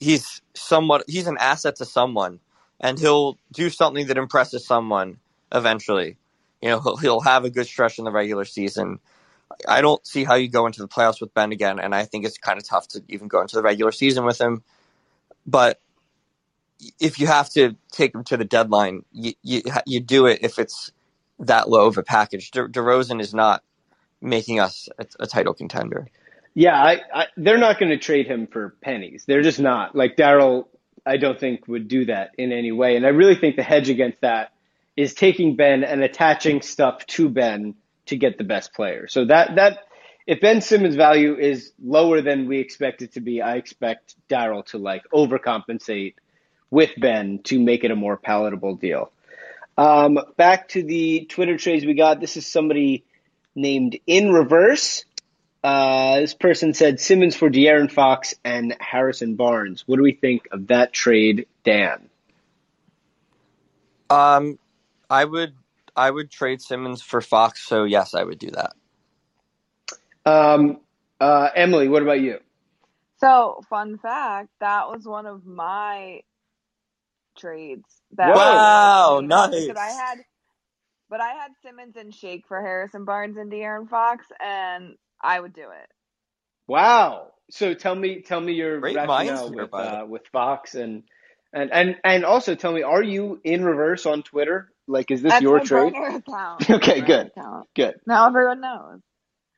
he's 0.00 0.42
somewhat 0.54 1.04
he's 1.08 1.26
an 1.26 1.38
asset 1.38 1.76
to 1.76 1.84
someone 1.84 2.40
and 2.80 2.98
he'll 2.98 3.38
do 3.52 3.70
something 3.70 4.06
that 4.08 4.18
impresses 4.18 4.66
someone 4.66 5.18
eventually. 5.52 6.18
You 6.60 6.70
know, 6.70 6.80
he'll, 6.80 6.96
he'll 6.96 7.20
have 7.20 7.44
a 7.44 7.50
good 7.50 7.66
stretch 7.66 7.98
in 7.98 8.04
the 8.04 8.12
regular 8.12 8.44
season. 8.44 8.98
I 9.68 9.80
don't 9.80 10.04
see 10.06 10.24
how 10.24 10.34
you 10.34 10.48
go 10.48 10.66
into 10.66 10.80
the 10.80 10.88
playoffs 10.88 11.20
with 11.20 11.34
Ben 11.34 11.52
again, 11.52 11.78
and 11.78 11.94
I 11.94 12.04
think 12.04 12.24
it's 12.24 12.38
kind 12.38 12.58
of 12.58 12.66
tough 12.66 12.88
to 12.88 13.02
even 13.08 13.28
go 13.28 13.40
into 13.40 13.56
the 13.56 13.62
regular 13.62 13.92
season 13.92 14.24
with 14.24 14.40
him. 14.40 14.62
But 15.46 15.80
if 17.00 17.20
you 17.20 17.26
have 17.26 17.50
to 17.50 17.76
take 17.92 18.14
him 18.14 18.24
to 18.24 18.36
the 18.36 18.44
deadline, 18.44 19.04
you 19.12 19.34
you, 19.42 19.62
you 19.86 20.00
do 20.00 20.26
it 20.26 20.40
if 20.42 20.58
it's 20.58 20.92
that 21.40 21.68
low 21.68 21.86
of 21.86 21.98
a 21.98 22.02
package. 22.02 22.50
De- 22.50 22.68
DeRozan 22.68 23.20
is 23.20 23.34
not 23.34 23.62
making 24.20 24.60
us 24.60 24.88
a, 24.98 25.06
a 25.20 25.26
title 25.26 25.54
contender. 25.54 26.06
Yeah, 26.54 26.80
I, 26.80 27.00
I, 27.14 27.26
they're 27.36 27.58
not 27.58 27.78
going 27.78 27.90
to 27.90 27.98
trade 27.98 28.26
him 28.26 28.46
for 28.46 28.76
pennies. 28.82 29.24
They're 29.26 29.42
just 29.42 29.58
not. 29.58 29.96
Like 29.96 30.16
Daryl, 30.16 30.66
I 31.06 31.16
don't 31.16 31.38
think 31.38 31.66
would 31.66 31.88
do 31.88 32.06
that 32.06 32.32
in 32.36 32.52
any 32.52 32.72
way. 32.72 32.96
And 32.96 33.06
I 33.06 33.10
really 33.10 33.34
think 33.34 33.56
the 33.56 33.62
hedge 33.62 33.88
against 33.88 34.20
that 34.20 34.52
is 34.96 35.14
taking 35.14 35.56
Ben 35.56 35.82
and 35.82 36.02
attaching 36.02 36.60
stuff 36.60 37.06
to 37.06 37.28
Ben 37.28 37.74
to 38.06 38.16
get 38.16 38.36
the 38.36 38.44
best 38.44 38.74
player. 38.74 39.08
So 39.08 39.24
that 39.24 39.56
that 39.56 39.78
if 40.26 40.40
Ben 40.40 40.60
Simmons' 40.60 40.94
value 40.94 41.36
is 41.36 41.72
lower 41.82 42.20
than 42.20 42.46
we 42.46 42.58
expect 42.58 43.02
it 43.02 43.12
to 43.14 43.20
be, 43.20 43.40
I 43.40 43.56
expect 43.56 44.14
Daryl 44.28 44.64
to 44.66 44.78
like 44.78 45.02
overcompensate 45.12 46.14
with 46.70 46.90
Ben 46.98 47.40
to 47.44 47.58
make 47.58 47.84
it 47.84 47.90
a 47.90 47.96
more 47.96 48.16
palatable 48.16 48.76
deal. 48.76 49.10
Um, 49.76 50.18
back 50.36 50.68
to 50.70 50.82
the 50.82 51.26
Twitter 51.26 51.56
trades 51.56 51.84
we 51.84 51.94
got. 51.94 52.20
This 52.20 52.36
is 52.36 52.46
somebody 52.46 53.04
named 53.54 53.98
In 54.06 54.32
Reverse. 54.32 55.04
Uh, 55.64 56.20
this 56.20 56.34
person 56.34 56.74
said 56.74 57.00
Simmons 57.00 57.36
for 57.36 57.48
De'Aaron 57.48 57.90
Fox 57.90 58.34
and 58.44 58.76
Harrison 58.80 59.36
Barnes. 59.36 59.84
What 59.86 59.96
do 59.96 60.02
we 60.02 60.12
think 60.12 60.48
of 60.50 60.66
that 60.68 60.92
trade, 60.92 61.46
Dan? 61.64 62.08
Um, 64.10 64.58
I 65.08 65.24
would 65.24 65.54
I 65.94 66.10
would 66.10 66.30
trade 66.30 66.60
Simmons 66.60 67.00
for 67.00 67.20
Fox. 67.20 67.62
So 67.66 67.84
yes, 67.84 68.14
I 68.14 68.24
would 68.24 68.38
do 68.38 68.50
that. 68.50 68.72
Um, 70.24 70.80
uh, 71.20 71.48
Emily, 71.54 71.88
what 71.88 72.02
about 72.02 72.20
you? 72.20 72.38
So, 73.18 73.62
fun 73.70 73.98
fact, 73.98 74.48
that 74.58 74.88
was 74.88 75.04
one 75.04 75.26
of 75.26 75.46
my 75.46 76.22
trades. 77.38 77.84
That 78.12 78.34
Whoa. 78.34 78.42
Wow, 78.44 79.20
Because 79.66 79.76
I 79.76 79.88
had, 79.90 80.18
but 81.10 81.20
I 81.20 81.30
had 81.34 81.52
Simmons 81.64 81.96
and 81.96 82.14
Shake 82.14 82.46
for 82.48 82.60
Harrison 82.60 83.04
Barnes 83.04 83.36
and 83.38 83.50
De'Aaron 83.52 83.88
Fox, 83.88 84.26
and 84.44 84.96
I 85.22 85.40
would 85.40 85.54
do 85.54 85.62
it. 85.62 85.88
Wow. 86.66 87.28
So 87.50 87.74
tell 87.74 87.94
me, 87.94 88.22
tell 88.22 88.40
me 88.40 88.54
your 88.54 88.80
Great 88.80 88.96
rationale 88.96 89.50
here, 89.52 89.62
with 89.64 89.74
uh, 89.74 90.06
with 90.08 90.22
Fox 90.32 90.74
and 90.74 91.04
and 91.52 91.72
and 91.72 91.96
and 92.04 92.24
also 92.24 92.54
tell 92.54 92.72
me, 92.72 92.82
are 92.82 93.02
you 93.02 93.40
in 93.44 93.64
reverse 93.64 94.06
on 94.06 94.22
Twitter? 94.22 94.70
Like, 94.88 95.10
is 95.10 95.22
this 95.22 95.30
That's 95.32 95.42
your 95.42 95.58
my 95.58 95.64
trade? 95.64 95.94
account. 95.94 96.24
Okay, 96.70 97.00
good. 97.02 97.30
account. 97.36 97.68
Good. 97.76 97.94
Now 98.06 98.26
everyone 98.28 98.60
knows. 98.60 99.00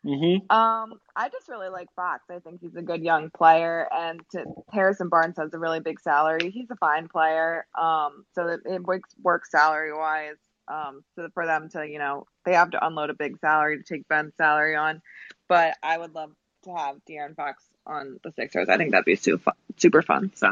Mm-hmm. 0.04 0.54
Um, 0.54 1.00
I 1.16 1.28
just 1.30 1.48
really 1.48 1.68
like 1.70 1.88
Fox. 1.96 2.24
I 2.30 2.38
think 2.40 2.60
he's 2.60 2.74
a 2.76 2.82
good 2.82 3.02
young 3.02 3.30
player, 3.30 3.88
and 3.90 4.20
to, 4.32 4.44
Harrison 4.70 5.08
Barnes 5.08 5.36
has 5.38 5.54
a 5.54 5.58
really 5.58 5.80
big 5.80 6.00
salary. 6.00 6.50
He's 6.50 6.70
a 6.70 6.76
fine 6.76 7.08
player. 7.08 7.66
Um, 7.78 8.24
so 8.34 8.46
that 8.48 8.60
it 8.66 8.82
works, 8.82 9.10
works 9.22 9.50
salary 9.50 9.92
wise. 9.94 10.36
Um, 10.68 11.02
so 11.16 11.28
for 11.34 11.46
them 11.46 11.68
to, 11.70 11.86
you 11.86 11.98
know, 11.98 12.26
they 12.44 12.52
have 12.54 12.70
to 12.70 12.86
unload 12.86 13.10
a 13.10 13.14
big 13.14 13.38
salary 13.38 13.78
to 13.78 13.82
take 13.84 14.08
Ben's 14.08 14.32
salary 14.36 14.76
on. 14.76 15.02
But 15.48 15.76
I 15.82 15.96
would 15.98 16.14
love 16.14 16.30
to 16.64 16.74
have 16.74 16.96
De'Aaron 17.08 17.36
Fox 17.36 17.62
on 17.86 18.18
the 18.24 18.32
Sixers. 18.32 18.68
I 18.68 18.76
think 18.78 18.92
that'd 18.92 19.04
be 19.04 19.16
super 19.16 19.42
fun, 19.42 19.54
super 19.76 20.00
fun. 20.02 20.32
So 20.34 20.48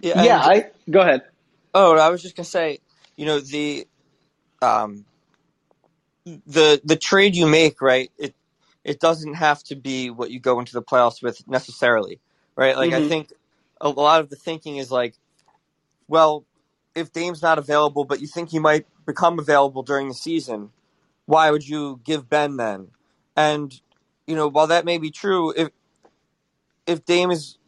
Yeah, 0.00 0.22
Yeah. 0.22 0.42
and- 0.50 0.62
I 0.64 0.70
go 0.90 1.00
ahead. 1.00 1.22
Oh, 1.74 1.96
I 1.98 2.08
was 2.08 2.22
just 2.22 2.36
gonna 2.36 2.44
say, 2.46 2.78
you 3.16 3.26
know, 3.26 3.40
the 3.40 3.86
um 4.62 5.04
the 6.24 6.80
the 6.84 6.96
trade 6.96 7.36
you 7.36 7.46
make, 7.46 7.82
right? 7.82 8.10
It 8.16 8.34
it 8.84 9.00
doesn't 9.00 9.34
have 9.34 9.62
to 9.64 9.76
be 9.76 10.10
what 10.10 10.30
you 10.32 10.40
go 10.40 10.60
into 10.60 10.74
the 10.74 10.82
playoffs 10.82 11.22
with 11.22 11.48
necessarily, 11.48 12.20
right? 12.56 12.76
Like 12.76 12.92
I 12.92 13.00
Mhm. 13.00 13.02
think 13.02 13.30
a 13.80 13.90
lot 13.90 14.20
of 14.20 14.30
the 14.30 14.36
thinking 14.36 14.78
is 14.78 14.90
like, 14.90 15.16
well, 16.08 16.46
if 16.94 17.12
Dame's 17.12 17.42
not 17.42 17.58
available, 17.58 18.04
but 18.04 18.20
you 18.20 18.26
think 18.28 18.50
he 18.50 18.60
might 18.60 18.86
become 19.06 19.38
available 19.38 19.82
during 19.82 20.08
the 20.08 20.14
season, 20.14 20.70
why 21.26 21.50
would 21.50 21.68
you 21.68 22.00
give 22.04 22.28
Ben 22.30 22.56
then? 22.56 22.88
And 23.36 23.80
you 24.26 24.36
know, 24.36 24.48
while 24.48 24.68
that 24.68 24.84
may 24.86 24.98
be 24.98 25.10
true, 25.10 25.52
if 25.56 25.70
if 26.86 27.06
Dame 27.06 27.32
is 27.32 27.58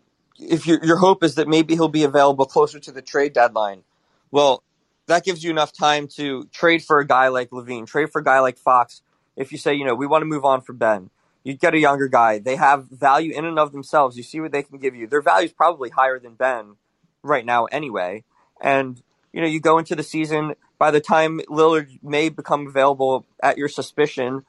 if 0.41 0.67
your 0.69 0.85
your 0.85 0.99
hope 0.99 1.25
is 1.25 1.37
that 1.37 1.49
maybe 1.49 1.75
he'll 1.77 1.89
be 1.89 2.05
available 2.05 2.47
closer 2.47 2.81
to 2.81 2.93
the 2.93 3.03
trade 3.03 3.35
deadline, 3.35 3.85
well, 4.33 4.64
that 5.09 5.25
gives 5.25 5.45
you 5.45 5.51
enough 5.53 5.73
time 5.73 6.09
to 6.17 6.47
trade 6.53 6.85
for 6.85 7.01
a 7.01 7.07
guy 7.09 7.29
like 7.29 7.51
LaVine, 7.53 7.87
trade 7.89 8.12
for 8.12 8.21
a 8.21 8.25
guy 8.25 8.41
like 8.41 8.59
Fox. 8.59 9.03
If 9.37 9.53
you 9.53 9.59
say, 9.59 9.74
you 9.74 9.84
know, 9.84 9.95
we 9.95 10.07
want 10.07 10.22
to 10.22 10.26
move 10.26 10.45
on 10.45 10.61
from 10.62 10.76
Ben, 10.78 11.11
you 11.45 11.55
get 11.55 11.74
a 11.74 11.78
younger 11.78 12.09
guy. 12.09 12.39
They 12.39 12.57
have 12.57 12.89
value 12.89 13.32
in 13.32 13.45
and 13.45 13.59
of 13.59 13.72
themselves. 13.72 14.16
You 14.16 14.22
see 14.22 14.41
what 14.41 14.53
they 14.53 14.62
can 14.62 14.78
give 14.78 14.95
you. 14.95 15.07
Their 15.07 15.22
value 15.22 15.47
is 15.47 15.53
probably 15.53 15.91
higher 15.91 16.18
than 16.18 16.34
Ben 16.34 16.76
right 17.22 17.45
now, 17.45 17.66
anyway. 17.66 18.24
And 18.61 19.01
you 19.32 19.41
know, 19.43 19.47
you 19.47 19.61
go 19.61 19.78
into 19.78 19.95
the 19.95 20.03
season. 20.03 20.55
By 20.78 20.91
the 20.91 21.01
time 21.01 21.41
Lillard 21.49 22.03
may 22.03 22.30
become 22.30 22.66
available 22.66 23.26
at 23.43 23.59
your 23.59 23.68
suspicion, 23.68 24.45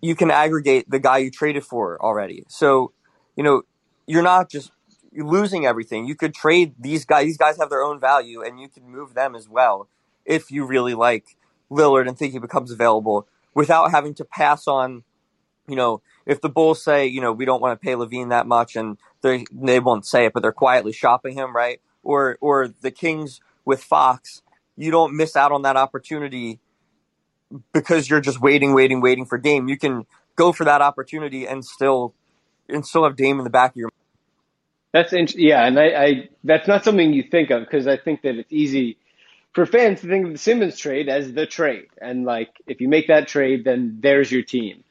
you 0.00 0.14
can 0.14 0.30
aggregate 0.30 0.88
the 0.88 0.98
guy 1.00 1.18
you 1.18 1.30
traded 1.30 1.64
for 1.64 2.00
already. 2.00 2.44
So, 2.48 2.92
you 3.36 3.42
know, 3.42 3.62
you're 4.06 4.22
not 4.22 4.50
just 4.50 4.70
losing 5.12 5.66
everything. 5.66 6.06
You 6.06 6.14
could 6.14 6.32
trade 6.32 6.74
these 6.78 7.04
guys. 7.04 7.24
These 7.24 7.38
guys 7.38 7.58
have 7.58 7.70
their 7.70 7.82
own 7.82 7.98
value, 7.98 8.42
and 8.42 8.60
you 8.60 8.68
can 8.68 8.88
move 8.88 9.14
them 9.14 9.34
as 9.34 9.48
well 9.48 9.88
if 10.24 10.50
you 10.50 10.64
really 10.64 10.94
like 10.94 11.36
Lillard 11.70 12.06
and 12.08 12.16
think 12.16 12.32
he 12.32 12.38
becomes 12.38 12.70
available 12.70 13.26
without 13.58 13.90
having 13.90 14.14
to 14.14 14.24
pass 14.24 14.68
on. 14.68 15.02
You 15.66 15.74
know, 15.74 16.00
if 16.24 16.40
the 16.40 16.48
Bulls 16.48 16.82
say, 16.82 17.08
you 17.08 17.20
know, 17.20 17.32
we 17.32 17.44
don't 17.44 17.60
want 17.60 17.78
to 17.78 17.84
pay 17.84 17.94
LaVine 17.94 18.30
that 18.30 18.46
much, 18.46 18.76
and 18.76 18.96
they 19.20 19.44
they 19.52 19.80
won't 19.80 20.06
say 20.06 20.26
it, 20.26 20.32
but 20.32 20.42
they're 20.42 20.52
quietly 20.52 20.92
shopping 20.92 21.34
him, 21.34 21.54
right? 21.54 21.80
Or 22.04 22.38
or 22.40 22.68
the 22.68 22.92
Kings 22.92 23.40
with 23.64 23.82
Fox, 23.82 24.42
you 24.76 24.92
don't 24.92 25.16
miss 25.16 25.36
out 25.36 25.50
on 25.50 25.62
that 25.62 25.76
opportunity 25.76 26.60
because 27.74 28.08
you're 28.08 28.20
just 28.20 28.40
waiting, 28.40 28.74
waiting, 28.74 29.00
waiting 29.00 29.26
for 29.26 29.38
Dame. 29.38 29.68
You 29.68 29.76
can 29.76 30.06
go 30.36 30.52
for 30.52 30.64
that 30.64 30.80
opportunity 30.80 31.46
and 31.46 31.64
still 31.64 32.14
and 32.68 32.86
still 32.86 33.02
have 33.02 33.16
Dame 33.16 33.38
in 33.38 33.44
the 33.44 33.50
back 33.50 33.72
of 33.72 33.76
your. 33.76 33.90
That's 34.92 35.12
int- 35.12 35.36
yeah, 35.36 35.66
and 35.66 35.78
I, 35.78 35.86
I 35.86 36.28
that's 36.44 36.68
not 36.68 36.84
something 36.84 37.12
you 37.12 37.24
think 37.24 37.50
of 37.50 37.64
because 37.64 37.88
I 37.88 37.96
think 37.98 38.22
that 38.22 38.36
it's 38.36 38.52
easy 38.52 38.98
for 39.54 39.66
fans 39.66 40.00
to 40.02 40.08
think 40.08 40.26
of 40.26 40.32
the 40.32 40.38
Simmons 40.38 40.76
trade 40.78 41.08
as 41.08 41.32
the 41.32 41.46
trade, 41.46 41.88
and 42.00 42.24
like 42.24 42.50
if 42.66 42.80
you 42.80 42.88
make 42.88 43.08
that 43.08 43.28
trade, 43.28 43.64
then 43.64 43.98
there's 44.00 44.30
your 44.30 44.42
team. 44.42 44.84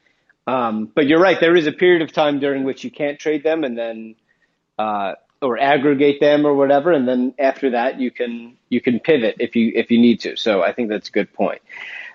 Um, 0.46 0.86
but 0.94 1.06
you're 1.06 1.20
right, 1.20 1.38
there 1.38 1.56
is 1.56 1.66
a 1.66 1.72
period 1.72 2.02
of 2.02 2.12
time 2.12 2.40
during 2.40 2.64
which 2.64 2.82
you 2.84 2.90
can't 2.90 3.18
trade 3.18 3.42
them, 3.42 3.64
and 3.64 3.76
then 3.76 4.14
uh, 4.78 5.14
or 5.40 5.58
aggregate 5.58 6.20
them 6.20 6.46
or 6.46 6.54
whatever, 6.54 6.92
and 6.92 7.06
then 7.06 7.34
after 7.38 7.70
that 7.70 8.00
you 8.00 8.10
can 8.10 8.56
you 8.68 8.80
can 8.80 8.98
pivot 9.00 9.36
if 9.40 9.56
you 9.56 9.72
if 9.74 9.90
you 9.90 9.98
need 10.00 10.20
to. 10.20 10.36
So 10.36 10.62
I 10.62 10.72
think 10.72 10.88
that's 10.88 11.08
a 11.08 11.12
good 11.12 11.32
point. 11.32 11.62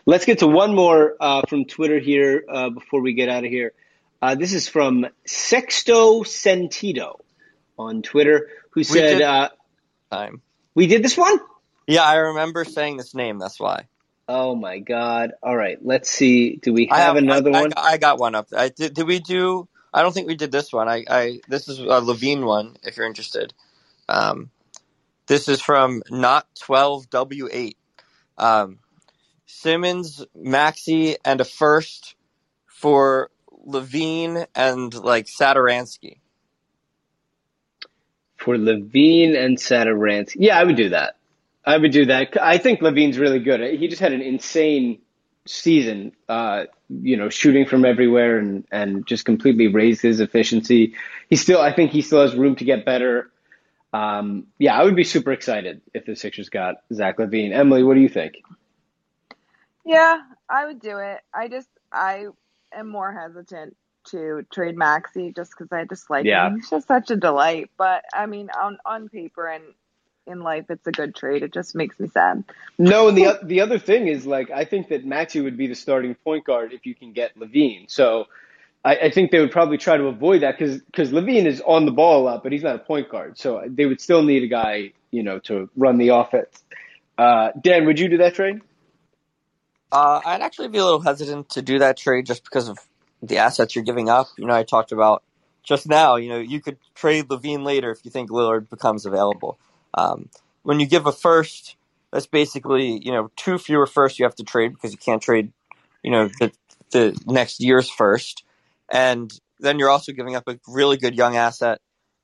Let's 0.05 0.25
get 0.25 0.39
to 0.39 0.47
one 0.47 0.75
more 0.75 1.15
uh, 1.19 1.43
from 1.47 1.65
Twitter 1.65 1.97
here 1.99 2.43
uh, 2.49 2.69
before 2.69 3.01
we 3.01 3.13
get 3.13 3.29
out 3.29 3.45
of 3.45 3.49
here. 3.49 3.71
Uh, 4.21 4.35
this 4.35 4.53
is 4.53 4.67
from 4.67 5.05
Sexto 5.25 6.23
Sentido 6.23 7.19
on 7.79 8.01
Twitter, 8.01 8.49
who 8.71 8.83
said, 8.83 9.17
did- 9.17 9.21
uh, 9.21 9.49
Time. 10.11 10.41
"We 10.75 10.87
did 10.87 11.03
this 11.03 11.17
one." 11.17 11.39
Yeah, 11.87 12.03
I 12.03 12.15
remember 12.15 12.63
saying 12.65 12.97
this 12.97 13.13
name. 13.13 13.39
That's 13.39 13.59
why. 13.59 13.87
Oh 14.27 14.55
my 14.55 14.79
God! 14.79 15.33
All 15.43 15.55
right, 15.55 15.77
let's 15.81 16.09
see. 16.09 16.55
Do 16.55 16.71
we 16.73 16.89
I 16.89 17.01
have, 17.01 17.17
another 17.17 17.51
I, 17.53 17.61
one? 17.61 17.73
I, 17.75 17.93
I 17.93 17.97
got 17.97 18.19
one 18.19 18.35
up. 18.35 18.47
I, 18.55 18.69
did, 18.69 18.93
did 18.93 19.05
we 19.05 19.19
do? 19.19 19.67
I 19.93 20.01
don't 20.01 20.13
think 20.13 20.27
we 20.27 20.35
did 20.35 20.51
this 20.51 20.71
one. 20.71 20.87
I, 20.87 21.03
I 21.09 21.39
this 21.49 21.67
is 21.67 21.79
a 21.79 21.83
LaVine 21.83 22.45
one. 22.45 22.77
If 22.83 22.95
you're 22.95 23.05
interested, 23.05 23.53
um, 24.07 24.49
this 25.27 25.49
is 25.49 25.61
from 25.61 26.03
not 26.09 26.47
twelve 26.59 27.09
W 27.09 27.49
eight. 27.51 27.77
Um, 28.37 28.79
Simmons, 29.45 30.25
Maxey, 30.35 31.17
and 31.23 31.41
a 31.41 31.45
first 31.45 32.15
for 32.65 33.29
LaVine 33.67 34.47
and 34.55 34.93
like 34.93 35.27
Satoransky. 35.27 36.19
For 38.37 38.55
LaVine 38.55 39.37
and 39.37 39.57
Satoransky, 39.57 40.37
yeah, 40.39 40.57
I 40.57 40.63
would 40.63 40.75
do 40.75 40.89
that. 40.89 41.17
I 41.65 41.77
would 41.77 41.91
do 41.91 42.05
that. 42.07 42.41
I 42.41 42.57
think 42.57 42.81
LaVine's 42.81 43.17
really 43.17 43.39
good. 43.39 43.61
He 43.79 43.87
just 43.87 44.01
had 44.01 44.13
an 44.13 44.21
insane 44.21 44.99
season, 45.45 46.13
uh, 46.29 46.65
you 46.89 47.17
know, 47.17 47.29
shooting 47.29 47.65
from 47.65 47.85
everywhere 47.85 48.37
and, 48.37 48.65
and 48.71 49.05
just 49.05 49.25
completely 49.25 49.67
raised 49.67 50.01
his 50.01 50.19
efficiency. 50.19 50.95
He 51.29 51.35
still, 51.35 51.61
I 51.61 51.73
think 51.73 51.91
he 51.91 52.01
still 52.01 52.21
has 52.21 52.35
room 52.35 52.55
to 52.57 52.65
get 52.65 52.85
better. 52.85 53.31
Um, 53.93 54.47
yeah, 54.57 54.77
I 54.77 54.83
would 54.83 54.95
be 54.95 55.03
super 55.03 55.31
excited 55.31 55.81
if 55.93 56.05
the 56.05 56.15
Sixers 56.15 56.49
got 56.49 56.75
Zach 56.91 57.17
LaVine. 57.17 57.53
Emily, 57.53 57.83
what 57.83 57.93
do 57.95 58.01
you 58.01 58.09
think? 58.09 58.35
Yeah, 59.85 60.17
I 60.49 60.65
would 60.65 60.79
do 60.81 60.97
it. 60.97 61.19
I 61.33 61.47
just 61.47 61.69
I 61.91 62.27
am 62.73 62.89
more 62.89 63.13
hesitant 63.13 63.75
to 64.05 64.45
trade 64.51 64.77
Maxey 64.77 65.31
just 65.35 65.51
because 65.51 65.71
I 65.71 65.85
just 65.85 66.09
like 66.09 66.25
Yeah. 66.25 66.47
him. 66.47 66.55
He's 66.55 66.69
just 66.69 66.87
such 66.87 67.11
a 67.11 67.15
delight. 67.15 67.69
But 67.77 68.03
I 68.13 68.25
mean, 68.25 68.49
on 68.49 68.77
on 68.85 69.09
paper 69.09 69.47
and 69.47 69.63
in 70.27 70.41
life, 70.41 70.65
it's 70.69 70.87
a 70.87 70.91
good 70.91 71.15
trade. 71.15 71.43
It 71.43 71.53
just 71.53 71.75
makes 71.75 71.99
me 71.99 72.07
sad. 72.07 72.43
No, 72.77 73.07
and 73.07 73.17
the 73.17 73.39
the 73.43 73.61
other 73.61 73.79
thing 73.79 74.07
is 74.07 74.25
like 74.25 74.49
I 74.51 74.65
think 74.65 74.89
that 74.89 75.05
Maxey 75.05 75.41
would 75.41 75.57
be 75.57 75.67
the 75.67 75.75
starting 75.75 76.15
point 76.15 76.45
guard 76.45 76.73
if 76.73 76.85
you 76.85 76.95
can 76.95 77.13
get 77.13 77.37
LaVine. 77.37 77.89
So 77.89 78.25
I, 78.83 78.95
I 78.95 79.11
think 79.11 79.31
they 79.31 79.39
would 79.39 79.51
probably 79.51 79.77
try 79.77 79.97
to 79.97 80.05
avoid 80.05 80.41
that 80.41 80.57
because 80.57 80.81
because 80.81 81.11
LaVine 81.11 81.45
is 81.45 81.61
on 81.61 81.85
the 81.85 81.91
ball 81.91 82.21
a 82.21 82.23
lot, 82.23 82.43
but 82.43 82.51
he's 82.51 82.63
not 82.63 82.75
a 82.75 82.79
point 82.79 83.09
guard. 83.09 83.37
So 83.37 83.63
they 83.67 83.85
would 83.85 84.01
still 84.01 84.23
need 84.23 84.43
a 84.43 84.47
guy 84.47 84.93
you 85.11 85.23
know 85.23 85.39
to 85.39 85.69
run 85.75 85.97
the 85.97 86.09
offense. 86.09 86.63
Uh, 87.17 87.49
Dan, 87.61 87.85
would 87.85 87.99
you 87.99 88.09
do 88.09 88.17
that 88.17 88.33
trade? 88.33 88.61
Uh, 89.91 90.21
I'd 90.25 90.41
actually 90.41 90.69
be 90.69 90.79
a 90.79 90.83
little 90.83 91.01
hesitant 91.01 91.49
to 91.49 91.61
do 91.61 91.79
that 91.79 91.97
trade 91.97 92.25
just 92.25 92.43
because 92.43 92.67
of 92.67 92.79
the 93.21 93.37
assets 93.37 93.75
you're 93.75 93.83
giving 93.83 94.09
up. 94.09 94.27
You 94.37 94.47
know, 94.47 94.55
I 94.55 94.63
talked 94.63 94.91
about 94.91 95.21
just 95.61 95.87
now. 95.87 96.15
You 96.15 96.29
know, 96.29 96.39
you 96.39 96.59
could 96.59 96.77
trade 96.95 97.27
LaVine 97.27 97.63
later 97.63 97.91
if 97.91 98.03
you 98.03 98.09
think 98.09 98.31
Lillard 98.31 98.69
becomes 98.69 99.05
available. 99.05 99.59
Um, 99.93 100.29
when 100.63 100.79
you 100.79 100.85
give 100.85 101.05
a 101.05 101.11
first, 101.11 101.75
that's 102.11 102.27
basically 102.27 102.99
you 103.03 103.11
know 103.11 103.31
two 103.35 103.57
fewer 103.57 103.87
firsts 103.87 104.19
you 104.19 104.25
have 104.25 104.35
to 104.35 104.43
trade 104.43 104.73
because 104.73 104.91
you 104.91 104.97
can't 104.97 105.21
trade, 105.21 105.51
you 106.03 106.11
know, 106.11 106.29
the 106.39 106.51
the 106.91 107.19
next 107.25 107.59
year's 107.59 107.89
first, 107.89 108.43
and 108.91 109.31
then 109.59 109.79
you're 109.79 109.89
also 109.89 110.11
giving 110.11 110.35
up 110.35 110.47
a 110.47 110.59
really 110.67 110.97
good 110.97 111.15
young 111.15 111.35
asset 111.35 111.79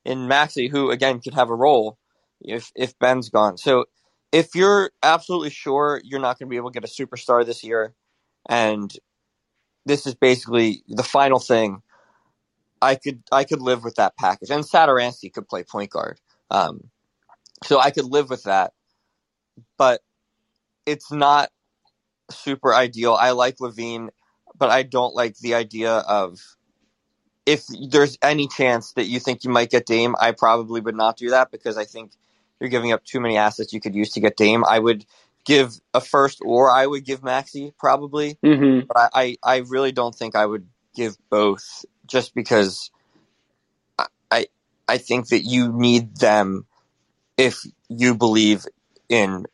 in 0.06 0.28
Maxey, 0.28 0.68
who 0.68 0.92
again 0.92 1.20
could 1.20 1.34
have 1.34 1.50
a 1.50 1.56
role 1.56 1.98
if 2.42 2.72
if 2.76 2.98
Ben's 3.00 3.30
gone. 3.30 3.58
So 3.58 3.86
if 4.32 4.56
you're 4.56 4.92
absolutely 5.02 5.50
sure 5.50 6.02
you're 6.04 6.20
not 6.20 6.38
going 6.38 6.48
to 6.48 6.52
be 6.52 6.58
able 6.58 6.72
to 6.72 6.80
get 6.80 6.90
a 6.90 6.94
superstar 6.94 7.46
this 7.46 7.64
year, 7.64 7.94
and 8.48 8.94
this 9.86 10.06
is 10.06 10.16
basically 10.16 10.84
the 10.88 11.04
final 11.04 11.40
thing, 11.40 11.82
I 12.82 12.96
could 12.96 13.24
I 13.32 13.44
could 13.44 13.62
live 13.62 13.84
with 13.84 13.96
that 13.96 14.18
package. 14.18 14.52
And 14.52 14.64
Satoransky 14.64 15.34
could 15.34 15.48
play 15.48 15.64
point 15.64 15.92
guard, 15.92 16.20
um, 16.52 16.90
so 17.64 17.80
I 17.80 17.92
could 17.92 18.06
live 18.06 18.30
with 18.30 18.44
that. 18.44 18.74
But 19.78 20.02
it's 20.86 21.12
not 21.12 21.50
super 22.32 22.74
ideal. 22.74 23.16
I 23.16 23.32
like 23.32 23.58
LaVine, 23.58 24.10
but 24.58 24.70
I 24.72 24.84
don't 24.84 25.16
like 25.16 25.38
the 25.40 25.56
idea 25.56 25.94
of 25.94 26.40
if 27.46 27.66
there's 27.92 28.18
any 28.24 28.48
chance 28.48 28.94
that 28.94 29.06
you 29.06 29.20
think 29.20 29.44
you 29.46 29.52
might 29.52 29.72
get 29.72 29.88
Dame, 29.88 30.16
I 30.20 30.34
probably 30.34 30.82
would 30.82 30.96
not 30.96 31.18
do 31.18 31.32
that 31.32 31.52
because 31.52 31.78
I 31.78 31.86
think 31.86 32.14
you're 32.62 32.70
giving 32.72 32.94
up 32.94 33.06
too 33.06 33.22
many 33.22 33.38
assets 33.38 33.74
you 33.74 33.82
could 33.82 33.96
use 33.96 34.12
to 34.12 34.22
get 34.22 34.38
Dame. 34.38 34.66
I 34.66 34.80
would 34.80 35.06
give 35.46 35.80
a 35.94 36.02
first 36.02 36.40
or 36.46 36.72
I 36.72 36.88
would 36.88 37.06
give 37.06 37.24
Maxey 37.24 37.74
probably, 37.80 38.40
Mm-hmm. 38.46 38.88
but 38.88 39.12
I, 39.14 39.38
I, 39.44 39.56
I 39.56 39.58
really 39.68 39.92
don't 39.94 40.16
think 40.16 40.36
I 40.36 40.46
would 40.46 40.68
give 40.96 41.18
both 41.30 41.86
just 42.08 42.36
because 42.36 42.92
I, 44.00 44.08
I 44.32 44.48
I 44.90 44.98
think 45.00 45.30
that 45.30 45.42
you 45.44 45.72
need 45.74 46.18
them 46.18 46.66
if 47.40 47.62
you 47.90 48.16
believe 48.16 48.66
in 49.10 49.48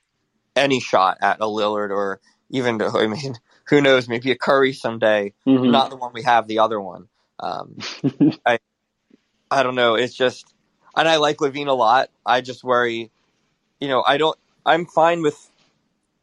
any 0.55 0.81
shot 0.81 1.19
at 1.21 1.39
a 1.41 1.45
Lillard 1.45 1.91
or 1.91 2.21
even 2.51 2.81
I 2.95 3.07
mean 3.07 3.36
who 3.69 3.81
knows 3.81 4.09
maybe 4.09 4.31
a 4.31 4.38
Curry 4.38 4.73
someday 4.73 5.33
Mm-hmm. 5.47 5.71
not 5.71 5.91
the 5.91 5.97
one 5.97 6.13
we 6.13 6.23
have 6.23 6.47
the 6.47 6.59
other 6.59 6.81
one 6.81 7.07
um, 7.39 7.77
I 8.45 8.59
I 9.51 9.63
don't 9.63 9.75
know 9.75 9.95
it's 9.95 10.15
just 10.15 10.53
and 10.95 11.07
I 11.07 11.17
like 11.17 11.38
LaVine 11.38 11.67
a 11.67 11.73
lot 11.73 12.09
I 12.25 12.41
just 12.41 12.63
worry 12.63 13.11
you 13.79 13.88
know 13.89 14.03
I 14.07 14.17
don't 14.17 14.38
I'm 14.65 14.86
fine 14.88 15.21
with 15.21 15.49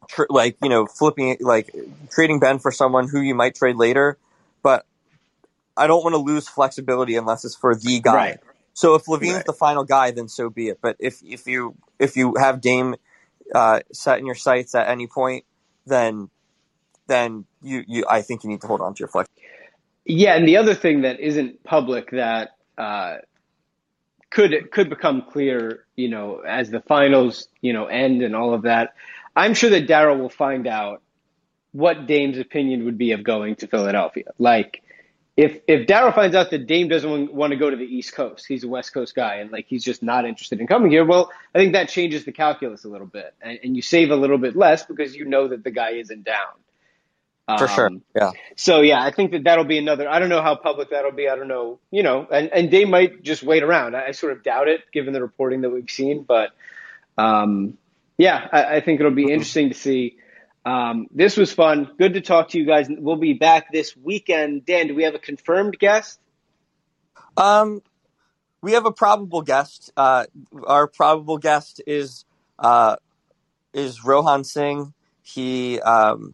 tr- 0.09 0.25
like 0.29 0.57
you 0.63 0.69
know 0.69 0.87
flipping 0.87 1.37
like 1.41 1.75
trading 2.11 2.39
Ben 2.39 2.59
for 2.59 2.71
someone 2.71 3.09
who 3.09 3.21
you 3.21 3.35
might 3.35 3.55
trade 3.55 3.77
later 3.77 4.17
but 4.63 4.85
I 5.77 5.87
don't 5.87 6.03
want 6.03 6.13
to 6.13 6.19
lose 6.19 6.47
flexibility 6.49 7.15
unless 7.15 7.45
it's 7.45 7.55
for 7.55 7.75
the 7.75 7.99
guy 8.01 8.13
Right. 8.13 8.39
So 8.73 8.95
if 8.95 9.03
LaVine's 9.05 9.35
Right. 9.37 9.45
the 9.45 9.53
final 9.53 9.83
guy 9.83 10.11
then 10.11 10.27
so 10.29 10.49
be 10.49 10.69
it 10.69 10.79
but 10.81 10.95
if 10.99 11.21
if 11.23 11.47
you 11.47 11.75
if 11.99 12.17
you 12.17 12.35
have 12.39 12.61
Dame 12.61 12.95
uh, 13.55 13.81
set 13.93 14.19
in 14.19 14.25
your 14.25 14.35
sights 14.35 14.75
at 14.75 14.89
any 14.89 15.07
point 15.07 15.45
then 15.85 16.29
then 17.07 17.45
you, 17.61 17.83
you 17.87 18.05
I 18.09 18.21
think 18.23 18.43
you 18.43 18.49
need 18.49 18.61
to 18.61 18.67
hold 18.67 18.81
on 18.81 18.95
to 18.95 18.99
your 18.99 19.09
flex 19.09 19.29
Yeah, 20.05 20.35
and 20.35 20.47
the 20.47 20.57
other 20.57 20.75
thing 20.75 21.03
that 21.03 21.21
isn't 21.21 21.63
public 21.63 22.11
that 22.11 22.51
uh, 22.77 23.17
could 24.31 24.71
could 24.71 24.89
become 24.89 25.23
clear, 25.31 25.85
you 25.95 26.09
know, 26.09 26.39
as 26.47 26.71
the 26.71 26.81
finals, 26.81 27.49
you 27.61 27.73
know, 27.73 27.85
end 27.87 28.23
and 28.23 28.35
all 28.35 28.53
of 28.53 28.63
that. 28.63 28.95
I'm 29.35 29.55
sure 29.55 29.71
that 29.71 29.87
Daryl 29.87 30.19
will 30.19 30.29
find 30.29 30.67
out 30.67 31.01
what 31.73 32.07
Dame's 32.07 32.39
opinion 32.39 32.85
would 32.85 32.99
be 32.99 33.13
of 33.13 33.23
going 33.23 33.55
to 33.57 33.67
Philadelphia. 33.67 34.25
Like, 34.39 34.82
if 35.35 35.61
if 35.67 35.87
Daryl 35.87 36.13
finds 36.13 36.35
out 36.35 36.51
that 36.51 36.67
Dame 36.67 36.89
doesn't 36.89 37.33
want 37.33 37.51
to 37.51 37.57
go 37.57 37.69
to 37.69 37.75
the 37.75 37.85
East 37.85 38.13
Coast, 38.13 38.45
he's 38.47 38.63
a 38.63 38.67
West 38.67 38.93
Coast 38.93 39.15
guy, 39.15 39.35
and 39.35 39.51
like 39.51 39.65
he's 39.67 39.83
just 39.83 40.03
not 40.03 40.25
interested 40.25 40.59
in 40.59 40.67
coming 40.67 40.91
here. 40.91 41.05
Well, 41.05 41.31
I 41.55 41.57
think 41.57 41.73
that 41.73 41.89
changes 41.89 42.23
the 42.25 42.31
calculus 42.31 42.83
a 42.83 42.89
little 42.89 43.07
bit, 43.07 43.33
and, 43.41 43.59
and 43.63 43.75
you 43.75 43.81
save 43.81 44.11
a 44.11 44.15
little 44.15 44.37
bit 44.37 44.55
less 44.55 44.85
because 44.85 45.15
you 45.15 45.25
know 45.25 45.47
that 45.47 45.63
the 45.63 45.71
guy 45.71 45.91
isn't 45.91 46.23
down. 46.23 47.57
for 47.57 47.67
sure 47.67 47.87
Um, 47.87 48.03
yeah 48.15 48.31
so 48.55 48.81
yeah, 48.81 49.03
I 49.03 49.11
think 49.11 49.31
that 49.31 49.43
that'll 49.45 49.65
be 49.65 49.77
another. 49.79 50.07
I 50.07 50.19
don't 50.19 50.29
know 50.29 50.41
how 50.41 50.55
public 50.55 50.91
that'll 50.91 51.11
be. 51.11 51.27
I 51.27 51.35
don't 51.35 51.47
know, 51.47 51.79
you 51.89 52.03
know, 52.03 52.27
and 52.31 52.49
and 52.53 52.69
Dame 52.69 52.91
might 52.91 53.23
just 53.23 53.41
wait 53.43 53.63
around. 53.63 53.95
I, 53.95 54.07
I 54.07 54.11
sort 54.11 54.33
of 54.33 54.43
doubt 54.43 54.67
it, 54.67 54.81
given 54.93 55.13
the 55.13 55.21
reporting 55.21 55.61
that 55.61 55.71
we've 55.71 55.89
seen. 55.89 56.23
But 56.23 56.51
um, 57.17 57.77
yeah, 58.17 58.47
I, 58.51 58.75
I 58.75 58.81
think 58.81 58.99
it'll 58.99 59.11
be 59.11 59.31
interesting 59.31 59.69
to 59.69 59.75
see. 59.75 60.17
Um, 60.65 61.07
this 61.11 61.35
was 61.35 61.51
fun. 61.51 61.91
Good 61.97 62.13
to 62.13 62.21
talk 62.21 62.49
to 62.49 62.57
you 62.57 62.65
guys. 62.65 62.87
We'll 62.89 63.17
be 63.17 63.33
back 63.33 63.71
this 63.71 63.95
weekend. 63.97 64.65
Dan, 64.65 64.87
do 64.87 64.95
we 64.95 65.03
have 65.03 65.15
a 65.15 65.19
confirmed 65.19 65.77
guest? 65.77 66.19
Um, 67.35 67.81
we 68.61 68.73
have 68.73 68.85
a 68.85 68.91
probable 68.91 69.41
guest. 69.41 69.91
Uh, 69.97 70.25
our 70.65 70.87
probable 70.87 71.37
guest 71.37 71.81
is 71.85 72.25
uh, 72.59 72.95
is 73.73 74.05
Rohan 74.05 74.43
Singh. 74.43 74.93
He 75.21 75.81
um, 75.81 76.33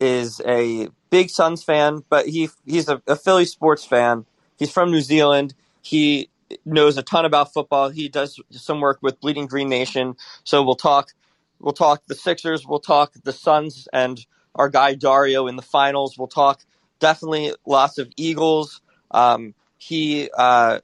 is 0.00 0.40
a 0.46 0.88
big 1.10 1.28
Suns 1.28 1.62
fan, 1.62 2.04
but 2.08 2.26
he 2.26 2.48
he's 2.64 2.88
a, 2.88 3.02
a 3.06 3.16
Philly 3.16 3.44
sports 3.44 3.84
fan. 3.84 4.24
He's 4.58 4.70
from 4.70 4.90
New 4.90 5.02
Zealand. 5.02 5.54
He 5.82 6.30
knows 6.64 6.96
a 6.96 7.02
ton 7.02 7.24
about 7.24 7.52
football. 7.52 7.90
He 7.90 8.08
does 8.08 8.40
some 8.50 8.80
work 8.80 8.98
with 9.02 9.20
Bleeding 9.20 9.46
Green 9.46 9.68
Nation. 9.68 10.16
So 10.44 10.62
we'll 10.62 10.76
talk. 10.76 11.12
We'll 11.60 11.74
talk 11.74 12.04
the 12.06 12.14
Sixers. 12.14 12.66
We'll 12.66 12.80
talk 12.80 13.14
the 13.24 13.32
Suns 13.32 13.88
and 13.92 14.24
our 14.54 14.68
guy 14.68 14.94
Dario 14.94 15.46
in 15.48 15.56
the 15.56 15.62
finals. 15.62 16.18
We'll 16.18 16.28
talk 16.28 16.62
definitely 17.00 17.54
lots 17.66 17.98
of 17.98 18.10
Eagles. 18.16 18.80
Um, 19.10 19.54
he 19.78 20.30
uh, 20.36 20.80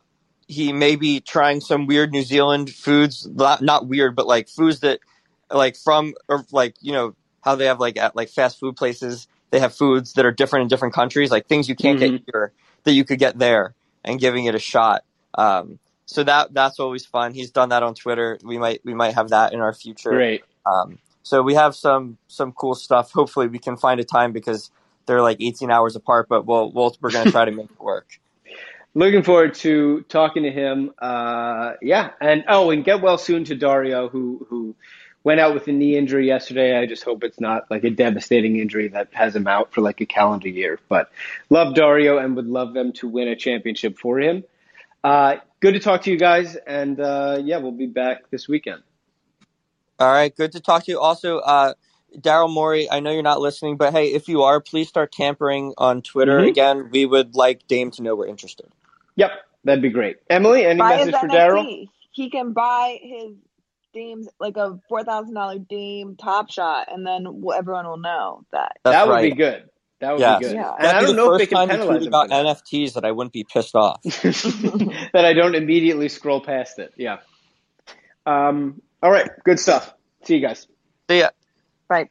he 0.48 0.72
may 0.72 0.96
be 0.96 1.20
trying 1.20 1.60
some 1.60 1.86
weird 1.86 2.12
New 2.12 2.22
Zealand 2.22 2.70
foods, 2.70 3.26
not, 3.26 3.62
not 3.62 3.88
weird, 3.88 4.16
but 4.16 4.26
like 4.26 4.48
foods 4.48 4.80
that 4.80 5.00
like 5.50 5.76
from 5.76 6.14
or 6.28 6.44
like 6.52 6.76
you 6.80 6.92
know 6.92 7.14
how 7.42 7.54
they 7.56 7.66
have 7.66 7.80
like 7.80 7.96
at 7.98 8.16
like 8.16 8.28
fast 8.30 8.60
food 8.60 8.76
places 8.76 9.28
they 9.52 9.60
have 9.60 9.74
foods 9.74 10.14
that 10.14 10.26
are 10.26 10.32
different 10.32 10.64
in 10.64 10.68
different 10.68 10.94
countries, 10.94 11.32
like 11.32 11.48
things 11.48 11.70
you 11.70 11.76
can't 11.76 11.98
Mhm. 11.98 12.00
get 12.00 12.22
here 12.26 12.52
that 12.84 12.92
you 12.92 13.04
could 13.06 13.20
get 13.20 13.38
there, 13.38 13.74
and 14.04 14.20
giving 14.20 14.46
it 14.46 14.56
a 14.56 14.60
shot. 14.60 15.04
Um, 15.36 15.80
so 16.06 16.24
that 16.24 16.54
that's 16.54 16.80
always 16.80 17.06
fun. 17.06 17.34
He's 17.34 17.52
done 17.52 17.70
that 17.70 17.84
on 17.84 17.94
Twitter. 17.94 18.38
We 18.44 18.58
might 18.58 18.82
we 18.84 18.94
might 18.94 19.14
have 19.14 19.30
that 19.30 19.54
in 19.54 19.60
our 19.60 19.74
future. 19.74 20.10
Great. 20.10 20.44
Um, 20.66 20.98
so 21.22 21.42
we 21.42 21.54
have 21.54 21.74
some 21.74 22.18
some 22.28 22.52
cool 22.52 22.74
stuff. 22.74 23.12
Hopefully, 23.12 23.48
we 23.48 23.58
can 23.58 23.76
find 23.76 24.00
a 24.00 24.04
time 24.04 24.32
because 24.32 24.70
they're 25.06 25.22
like 25.22 25.38
18 25.40 25.70
hours 25.70 25.96
apart. 25.96 26.28
But 26.28 26.46
we'll, 26.46 26.70
we'll 26.70 26.96
we're 27.00 27.10
gonna 27.10 27.30
try 27.30 27.44
to 27.44 27.50
make 27.50 27.70
it 27.70 27.80
work. 27.80 28.20
Looking 28.96 29.24
forward 29.24 29.54
to 29.54 30.02
talking 30.02 30.44
to 30.44 30.52
him. 30.52 30.92
Uh, 30.98 31.72
yeah, 31.82 32.10
and 32.20 32.44
oh, 32.46 32.70
and 32.70 32.84
get 32.84 33.00
well 33.00 33.18
soon 33.18 33.44
to 33.44 33.56
Dario, 33.56 34.08
who 34.08 34.46
who 34.48 34.76
went 35.24 35.40
out 35.40 35.54
with 35.54 35.66
a 35.66 35.72
knee 35.72 35.96
injury 35.96 36.26
yesterday. 36.26 36.78
I 36.78 36.86
just 36.86 37.02
hope 37.02 37.24
it's 37.24 37.40
not 37.40 37.70
like 37.70 37.82
a 37.82 37.90
devastating 37.90 38.58
injury 38.58 38.88
that 38.88 39.08
has 39.12 39.34
him 39.34 39.48
out 39.48 39.72
for 39.72 39.80
like 39.80 40.00
a 40.00 40.06
calendar 40.06 40.48
year. 40.48 40.78
But 40.88 41.10
love 41.50 41.74
Dario 41.74 42.18
and 42.18 42.36
would 42.36 42.46
love 42.46 42.74
them 42.74 42.92
to 42.94 43.08
win 43.08 43.26
a 43.28 43.34
championship 43.34 43.98
for 43.98 44.20
him. 44.20 44.44
Uh, 45.02 45.36
good 45.60 45.72
to 45.72 45.80
talk 45.80 46.02
to 46.02 46.10
you 46.10 46.18
guys, 46.18 46.54
and 46.54 47.00
uh, 47.00 47.40
yeah, 47.42 47.56
we'll 47.56 47.72
be 47.72 47.86
back 47.86 48.30
this 48.30 48.46
weekend. 48.46 48.82
All 49.98 50.10
right, 50.10 50.34
good 50.34 50.52
to 50.52 50.60
talk 50.60 50.84
to 50.84 50.90
you. 50.90 51.00
Also, 51.00 51.38
uh, 51.38 51.74
Daryl 52.18 52.52
Morey, 52.52 52.90
I 52.90 53.00
know 53.00 53.10
you're 53.10 53.22
not 53.22 53.40
listening, 53.40 53.76
but 53.76 53.92
hey, 53.92 54.12
if 54.12 54.28
you 54.28 54.42
are, 54.42 54.60
please 54.60 54.88
start 54.88 55.12
tampering 55.12 55.74
on 55.78 56.02
Twitter 56.02 56.40
Mhm. 56.40 56.48
again. 56.48 56.88
We 56.90 57.06
would 57.06 57.34
like 57.34 57.66
Dame 57.66 57.90
to 57.92 58.02
know 58.02 58.14
we're 58.14 58.26
interested. 58.26 58.66
Yep, 59.16 59.30
that'd 59.64 59.82
be 59.82 59.90
great. 59.90 60.16
Emily, 60.30 60.64
any 60.64 60.78
buy 60.78 60.96
message 60.96 61.14
for 61.16 61.28
Daryl? 61.28 61.88
He 62.12 62.30
can 62.30 62.52
buy 62.52 62.98
his 63.02 63.32
Dame's 63.92 64.28
like 64.40 64.56
a 64.56 64.78
four 64.88 65.04
thousand 65.04 65.34
dollar 65.34 65.58
Dame 65.58 66.16
Top 66.16 66.50
Shot, 66.50 66.88
and 66.90 67.06
then 67.06 67.22
w- 67.24 67.52
everyone 67.52 67.86
will 67.86 67.96
know 67.96 68.44
that. 68.52 68.78
That's 68.84 68.94
That 68.94 69.06
would 69.06 69.12
right. 69.14 69.30
be 69.32 69.36
good. 69.36 69.68
That 70.00 70.12
would 70.12 70.20
Yes. 70.20 70.38
be 70.40 70.44
good. 70.46 70.54
Yeah. 70.56 70.72
And 70.74 70.84
That'd 70.84 70.96
I 70.96 71.00
don't 71.02 71.10
the 71.10 71.14
know 71.16 71.32
if 71.34 71.38
they 71.38 71.44
first 71.46 71.50
can 71.50 71.68
time 71.68 71.68
you 71.68 71.84
penalize 71.84 72.02
him 72.02 72.08
about. 72.08 72.30
NFTs 72.30 72.94
that 72.94 73.04
I 73.04 73.12
wouldn't 73.12 73.32
be 73.32 73.44
pissed 73.44 73.76
off. 73.76 74.00
that 74.02 75.24
I 75.24 75.32
don't 75.32 75.54
immediately 75.54 76.08
scroll 76.08 76.40
past 76.40 76.80
it. 76.80 76.92
Yeah. 76.96 77.18
Um, 78.26 78.82
all 79.04 79.10
right. 79.10 79.30
Good 79.44 79.60
stuff. 79.60 79.92
See 80.24 80.36
you 80.36 80.40
guys. 80.40 80.66
See 81.10 81.18
ya. 81.18 81.28
Right. 81.90 82.10